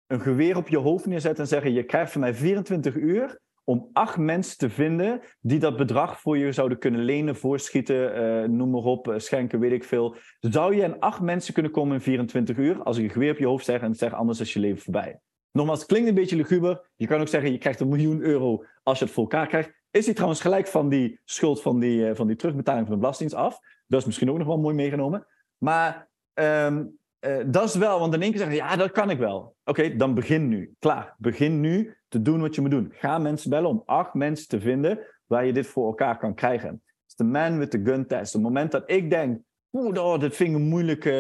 een 0.07 0.21
geweer 0.21 0.57
op 0.57 0.69
je 0.69 0.79
hoofd 0.79 1.07
neerzetten 1.07 1.43
en 1.43 1.49
zeggen: 1.49 1.73
Je 1.73 1.83
krijgt 1.83 2.13
van 2.13 2.21
mij 2.21 2.35
24 2.35 2.95
uur 2.95 3.39
om 3.65 3.91
acht 3.93 4.17
mensen 4.17 4.59
te 4.59 4.71
vinden 4.71 5.21
die 5.41 5.59
dat 5.59 5.77
bedrag 5.77 6.21
voor 6.21 6.39
je 6.39 6.53
zouden 6.53 6.79
kunnen 6.79 7.01
lenen, 7.01 7.37
voorschieten, 7.37 8.19
uh, 8.19 8.49
noem 8.49 8.71
maar 8.71 8.83
op, 8.83 9.15
schenken, 9.17 9.61
weet 9.61 9.73
ik 9.73 9.85
veel. 9.85 10.17
Zou 10.41 10.75
je 10.75 10.85
aan 10.85 10.99
acht 10.99 11.21
mensen 11.21 11.55
kunnen 11.55 11.73
komen 11.73 11.95
in 11.95 12.01
24 12.01 12.57
uur 12.57 12.83
als 12.83 12.99
ik 12.99 13.05
een 13.05 13.11
geweer 13.11 13.31
op 13.31 13.39
je 13.39 13.47
hoofd 13.47 13.65
zeg 13.65 13.81
en 13.81 13.95
zeg 13.95 14.13
anders 14.13 14.41
is 14.41 14.53
je 14.53 14.61
leven 14.61 14.83
voorbij? 14.83 15.21
Nogmaals, 15.53 15.79
het 15.79 15.89
klinkt 15.89 16.09
een 16.09 16.15
beetje 16.15 16.37
luguber. 16.37 16.91
Je 16.97 17.07
kan 17.07 17.21
ook 17.21 17.29
zeggen, 17.29 17.53
je 17.53 17.59
krijgt 17.59 17.81
een 17.81 17.89
miljoen 17.89 18.21
euro 18.21 18.65
als 18.83 18.99
je 18.99 19.05
het 19.05 19.15
voor 19.15 19.23
elkaar 19.23 19.47
krijgt. 19.47 19.73
Is 19.91 20.05
die 20.05 20.15
trouwens 20.15 20.41
gelijk 20.41 20.67
van 20.67 20.89
die 20.89 21.21
schuld 21.25 21.63
van 21.63 21.79
die, 21.79 22.15
van 22.15 22.27
die 22.27 22.37
terugbetaling 22.37 22.87
van 22.87 22.95
de 22.95 23.01
belasting 23.01 23.35
af? 23.35 23.59
Dat 23.87 24.01
is 24.01 24.07
misschien 24.07 24.31
ook 24.31 24.39
nog 24.39 24.47
wel 24.47 24.59
mooi 24.59 24.75
meegenomen. 24.75 25.27
Maar 25.59 26.09
um, 26.35 26.99
uh, 27.21 27.45
dat 27.47 27.65
is 27.65 27.75
wel, 27.75 27.99
want 27.99 28.15
in 28.15 28.23
één 28.23 28.31
keer 28.31 28.39
zeggen 28.39 28.57
ja, 28.57 28.77
dat 28.77 28.91
kan 28.91 29.11
ik 29.11 29.19
wel. 29.19 29.57
Oké, 29.65 29.97
dan 29.97 30.15
begin 30.15 30.49
nu. 30.49 30.75
Klaar. 30.79 31.15
Begin 31.19 31.61
nu 31.61 31.97
te 32.09 32.23
doen 32.23 32.41
wat 32.41 32.55
je 32.55 32.61
moet 32.61 32.71
doen. 32.71 32.93
Ga 32.93 33.19
mensen 33.19 33.51
bellen 33.51 33.71
om 33.71 33.83
acht 33.87 34.15
mensen 34.15 34.49
te 34.49 34.61
vinden 34.61 34.99
waar 35.27 35.47
je 35.47 35.53
dit 35.53 35.67
voor 35.67 35.87
elkaar 35.87 36.19
kan 36.19 36.35
krijgen. 36.35 36.69
Het 36.69 36.83
is 37.07 37.15
de 37.15 37.25
man 37.25 37.59
with 37.59 37.71
the 37.71 37.81
gun 37.85 38.07
test. 38.07 38.35
Op 38.35 38.43
het 38.43 38.53
moment 38.53 38.73
dat 38.73 38.91
ik 38.91 39.11
denk, 39.11 39.41
oh, 39.71 40.19
dit 40.19 40.37
vind 40.37 40.51
ik 40.51 40.57
een 40.57 40.69
moeilijke, 40.69 41.13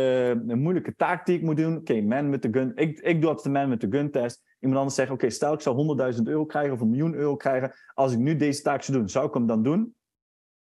een 0.47 0.61
moeilijke 0.61 0.95
taak 0.97 1.27
die 1.27 1.37
ik 1.37 1.43
moet 1.43 1.57
doen. 1.57 1.77
Oké, 1.77 2.01
man 2.01 2.31
with 2.31 2.43
the 2.43 2.49
gun. 2.53 2.73
Ik, 2.75 2.99
ik 2.99 3.21
doe 3.21 3.31
altijd 3.31 3.55
de 3.55 3.61
man 3.61 3.69
with 3.69 3.81
the 3.81 3.91
gun 3.91 4.11
test. 4.11 4.45
Iemand 4.61 4.79
anders 4.79 4.97
zegt, 4.97 5.11
oké, 5.11 5.31
stel 5.31 5.53
ik 5.53 5.61
zou 5.61 5.97
100.000 6.15 6.23
euro 6.23 6.45
krijgen 6.45 6.73
of 6.73 6.81
een 6.81 6.91
miljoen 6.91 7.15
euro 7.15 7.37
krijgen. 7.37 7.73
Als 7.95 8.13
ik 8.13 8.19
nu 8.19 8.37
deze 8.37 8.63
taak 8.63 8.83
zou 8.83 8.99
doen, 8.99 9.09
zou 9.09 9.27
ik 9.27 9.35
hem 9.35 9.47
dan 9.47 9.63
doen? 9.63 9.95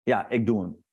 Ja, 0.04 0.30
ik 0.30 0.46
doe 0.46 0.62
hem. 0.62 0.84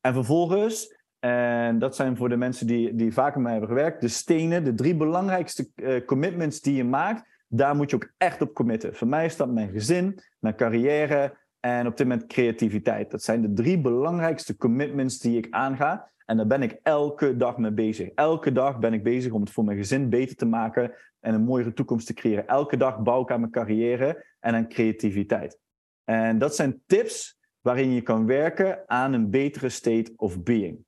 En 0.00 0.14
vervolgens 0.14 0.99
en 1.20 1.78
dat 1.78 1.96
zijn 1.96 2.16
voor 2.16 2.28
de 2.28 2.36
mensen 2.36 2.66
die, 2.66 2.94
die 2.94 3.12
vaker 3.12 3.40
mij 3.40 3.50
hebben 3.50 3.68
gewerkt. 3.68 4.00
De 4.00 4.08
stenen, 4.08 4.64
de 4.64 4.74
drie 4.74 4.96
belangrijkste 4.96 5.68
uh, 5.74 6.04
commitments 6.04 6.60
die 6.60 6.74
je 6.74 6.84
maakt, 6.84 7.28
daar 7.48 7.76
moet 7.76 7.90
je 7.90 7.96
ook 7.96 8.12
echt 8.16 8.42
op 8.42 8.54
committen. 8.54 8.94
Voor 8.94 9.08
mij 9.08 9.24
is 9.24 9.36
dat 9.36 9.50
mijn 9.50 9.70
gezin, 9.70 10.20
mijn 10.38 10.56
carrière 10.56 11.36
en 11.60 11.86
op 11.86 11.96
dit 11.96 12.08
moment 12.08 12.26
creativiteit. 12.28 13.10
Dat 13.10 13.22
zijn 13.22 13.42
de 13.42 13.52
drie 13.52 13.80
belangrijkste 13.80 14.56
commitments 14.56 15.18
die 15.18 15.36
ik 15.36 15.46
aanga. 15.50 16.08
En 16.26 16.36
daar 16.36 16.46
ben 16.46 16.62
ik 16.62 16.78
elke 16.82 17.36
dag 17.36 17.58
mee 17.58 17.72
bezig. 17.72 18.08
Elke 18.14 18.52
dag 18.52 18.78
ben 18.78 18.92
ik 18.92 19.02
bezig 19.02 19.32
om 19.32 19.40
het 19.40 19.50
voor 19.50 19.64
mijn 19.64 19.76
gezin 19.76 20.08
beter 20.08 20.36
te 20.36 20.46
maken 20.46 20.92
en 21.20 21.34
een 21.34 21.44
mooiere 21.44 21.72
toekomst 21.72 22.06
te 22.06 22.14
creëren. 22.14 22.46
Elke 22.46 22.76
dag 22.76 23.02
bouw 23.02 23.22
ik 23.22 23.30
aan 23.30 23.40
mijn 23.40 23.52
carrière 23.52 24.26
en 24.40 24.54
aan 24.54 24.68
creativiteit. 24.68 25.58
En 26.04 26.38
dat 26.38 26.56
zijn 26.56 26.82
tips 26.86 27.38
waarin 27.60 27.92
je 27.92 28.00
kan 28.00 28.26
werken 28.26 28.82
aan 28.86 29.12
een 29.12 29.30
betere 29.30 29.68
state 29.68 30.12
of 30.16 30.42
being. 30.42 30.84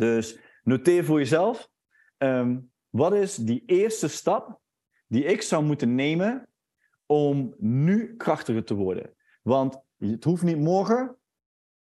Dus 0.00 0.38
noteer 0.62 1.04
voor 1.04 1.18
jezelf, 1.18 1.68
ehm, 2.16 2.58
wat 2.88 3.14
is 3.14 3.36
die 3.36 3.62
eerste 3.66 4.08
stap 4.08 4.60
die 5.06 5.24
ik 5.24 5.42
zou 5.42 5.64
moeten 5.64 5.94
nemen 5.94 6.48
om 7.06 7.54
nu 7.58 8.16
krachtiger 8.16 8.64
te 8.64 8.74
worden? 8.74 9.14
Want 9.42 9.80
het 9.98 10.24
hoeft 10.24 10.42
niet 10.42 10.58
morgen. 10.58 11.16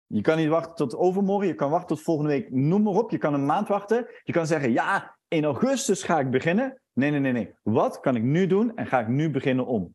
Je 0.07 0.21
kan 0.21 0.37
niet 0.37 0.49
wachten 0.49 0.75
tot 0.75 0.97
overmorgen. 0.97 1.49
Je 1.49 1.55
kan 1.55 1.71
wachten 1.71 1.89
tot 1.89 2.05
volgende 2.05 2.31
week. 2.31 2.51
Noem 2.51 2.83
maar 2.83 2.93
op. 2.93 3.11
Je 3.11 3.19
kan 3.19 3.35
een 3.35 3.47
maand 3.47 3.69
wachten. 3.69 4.07
Je 4.23 4.33
kan 4.33 4.47
zeggen, 4.47 4.73
ja, 4.73 5.17
in 5.29 5.45
augustus 5.45 6.03
ga 6.03 6.21
ik 6.21 6.31
beginnen. 6.31 6.81
Nee, 6.93 7.11
nee, 7.11 7.21
nee, 7.21 7.33
nee. 7.33 7.55
Wat 7.63 8.01
kan 8.01 8.17
ik 8.17 8.23
nu 8.23 8.47
doen 8.47 8.77
en 8.77 8.87
ga 8.87 9.01
ik 9.01 9.09
nu 9.09 9.31
beginnen 9.31 9.67
om? 9.67 9.95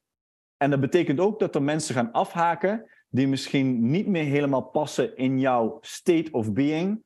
En 0.57 0.69
dat 0.69 0.79
betekent 0.79 1.19
ook 1.19 1.39
dat 1.39 1.55
er 1.55 1.63
mensen 1.63 1.95
gaan 1.95 2.11
afhaken 2.11 2.89
die 3.09 3.27
misschien 3.27 3.89
niet 3.89 4.07
meer 4.07 4.23
helemaal 4.23 4.63
passen 4.63 5.17
in 5.17 5.39
jouw 5.39 5.77
state 5.81 6.31
of 6.31 6.53
being. 6.53 7.05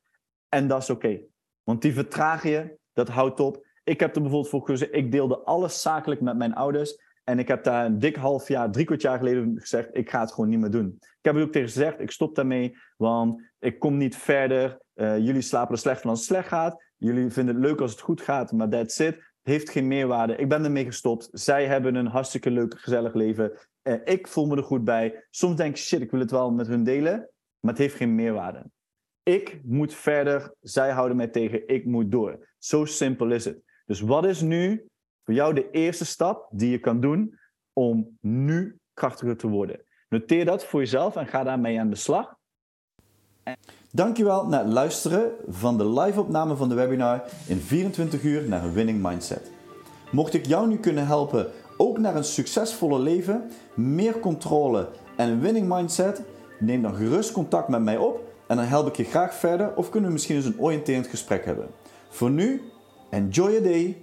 En 0.54 0.68
dat 0.68 0.82
is 0.82 0.90
oké. 0.90 1.20
Want 1.62 1.82
die 1.82 1.92
vertraag 1.92 2.42
je, 2.42 2.78
dat 2.92 3.08
houdt 3.08 3.40
op. 3.40 3.66
Ik 3.84 4.00
heb 4.00 4.14
er 4.14 4.20
bijvoorbeeld 4.20 4.50
voor 4.50 4.60
gekozen, 4.60 4.92
ik 4.92 5.12
deelde 5.12 5.38
alles 5.38 5.82
zakelijk 5.82 6.20
met 6.20 6.36
mijn 6.36 6.54
ouders. 6.54 6.98
En 7.24 7.38
ik 7.38 7.48
heb 7.48 7.64
daar 7.64 7.86
een 7.86 7.98
dik 7.98 8.16
half 8.16 8.48
jaar, 8.48 8.70
drie 8.70 8.84
kwart 8.84 9.02
jaar 9.02 9.18
geleden 9.18 9.60
gezegd, 9.60 9.88
ik 9.92 10.10
ga 10.10 10.20
het 10.20 10.32
gewoon 10.32 10.50
niet 10.50 10.58
meer 10.58 10.70
doen. 10.70 10.96
Ik 11.00 11.18
heb 11.20 11.34
het 11.34 11.44
ook 11.44 11.52
tegen 11.52 11.68
gezegd, 11.68 12.00
ik 12.00 12.10
stop 12.10 12.34
daarmee, 12.34 12.76
want 12.96 13.42
ik 13.58 13.78
kom 13.78 13.96
niet 13.96 14.16
verder. 14.16 14.80
Uh, 14.94 15.18
jullie 15.18 15.40
slapen 15.40 15.74
er 15.74 15.80
slecht 15.80 16.00
van 16.00 16.10
als 16.10 16.18
het 16.18 16.28
slecht 16.28 16.48
gaat. 16.48 16.82
Jullie 16.96 17.30
vinden 17.30 17.54
het 17.54 17.64
leuk 17.64 17.80
als 17.80 17.90
het 17.90 18.00
goed 18.00 18.20
gaat, 18.20 18.52
maar 18.52 18.68
that's 18.68 18.98
it. 18.98 19.32
Heeft 19.42 19.70
geen 19.70 19.86
meerwaarde. 19.86 20.36
Ik 20.36 20.48
ben 20.48 20.64
ermee 20.64 20.84
gestopt. 20.84 21.28
Zij 21.32 21.66
hebben 21.66 21.94
een 21.94 22.06
hartstikke 22.06 22.50
leuk, 22.50 22.80
gezellig 22.80 23.14
leven. 23.14 23.52
Uh, 23.82 23.94
ik 24.04 24.28
voel 24.28 24.46
me 24.46 24.56
er 24.56 24.62
goed 24.62 24.84
bij. 24.84 25.26
Soms 25.30 25.56
denk 25.56 25.70
ik, 25.70 25.82
shit, 25.82 26.00
ik 26.00 26.10
wil 26.10 26.20
het 26.20 26.30
wel 26.30 26.52
met 26.52 26.66
hun 26.66 26.84
delen, 26.84 27.28
maar 27.60 27.72
het 27.72 27.82
heeft 27.82 27.96
geen 27.96 28.14
meerwaarde. 28.14 28.70
Ik 29.22 29.60
moet 29.64 29.94
verder, 29.94 30.54
zij 30.60 30.90
houden 30.90 31.16
mij 31.16 31.28
tegen, 31.28 31.68
ik 31.68 31.84
moet 31.84 32.10
door. 32.10 32.48
Zo 32.58 32.84
simpel 32.84 33.30
is 33.30 33.44
het. 33.44 33.62
Dus 33.86 34.00
wat 34.00 34.24
is 34.24 34.40
nu 34.40 34.86
voor 35.24 35.34
jou 35.34 35.54
de 35.54 35.70
eerste 35.70 36.04
stap 36.04 36.48
die 36.50 36.70
je 36.70 36.78
kan 36.78 37.00
doen 37.00 37.38
om 37.72 38.18
nu 38.20 38.78
krachtiger 38.94 39.36
te 39.36 39.48
worden? 39.48 39.84
Noteer 40.08 40.44
dat 40.44 40.64
voor 40.64 40.80
jezelf 40.80 41.16
en 41.16 41.26
ga 41.26 41.42
daarmee 41.42 41.80
aan 41.80 41.90
de 41.90 41.96
slag. 41.96 42.34
Dankjewel 43.90 44.46
naar 44.46 44.64
het 44.64 44.72
luisteren 44.72 45.32
van 45.48 45.78
de 45.78 45.88
live-opname 45.88 46.56
van 46.56 46.68
de 46.68 46.74
webinar 46.74 47.24
in 47.48 47.58
24 47.58 48.22
uur 48.22 48.48
naar 48.48 48.64
een 48.64 48.72
winning 48.72 49.02
mindset. 49.02 49.50
Mocht 50.12 50.34
ik 50.34 50.46
jou 50.46 50.68
nu 50.68 50.76
kunnen 50.76 51.06
helpen 51.06 51.50
ook 51.76 51.98
naar 51.98 52.16
een 52.16 52.24
succesvolle 52.24 52.98
leven, 52.98 53.50
meer 53.74 54.20
controle 54.20 54.88
en 55.16 55.28
een 55.28 55.40
winning 55.40 55.68
mindset, 55.68 56.22
neem 56.58 56.82
dan 56.82 56.94
gerust 56.94 57.32
contact 57.32 57.68
met 57.68 57.82
mij 57.82 57.96
op 57.96 58.31
en 58.46 58.56
dan 58.56 58.66
help 58.66 58.86
ik 58.86 58.96
je 58.96 59.04
graag 59.04 59.34
verder 59.34 59.74
of 59.74 59.90
kunnen 59.90 60.08
we 60.08 60.14
misschien 60.14 60.36
eens 60.36 60.44
een 60.44 60.60
oriënterend 60.60 61.06
gesprek 61.06 61.44
hebben. 61.44 61.68
Voor 62.08 62.30
nu, 62.30 62.62
enjoy 63.10 63.50
your 63.50 63.62
day 63.62 64.01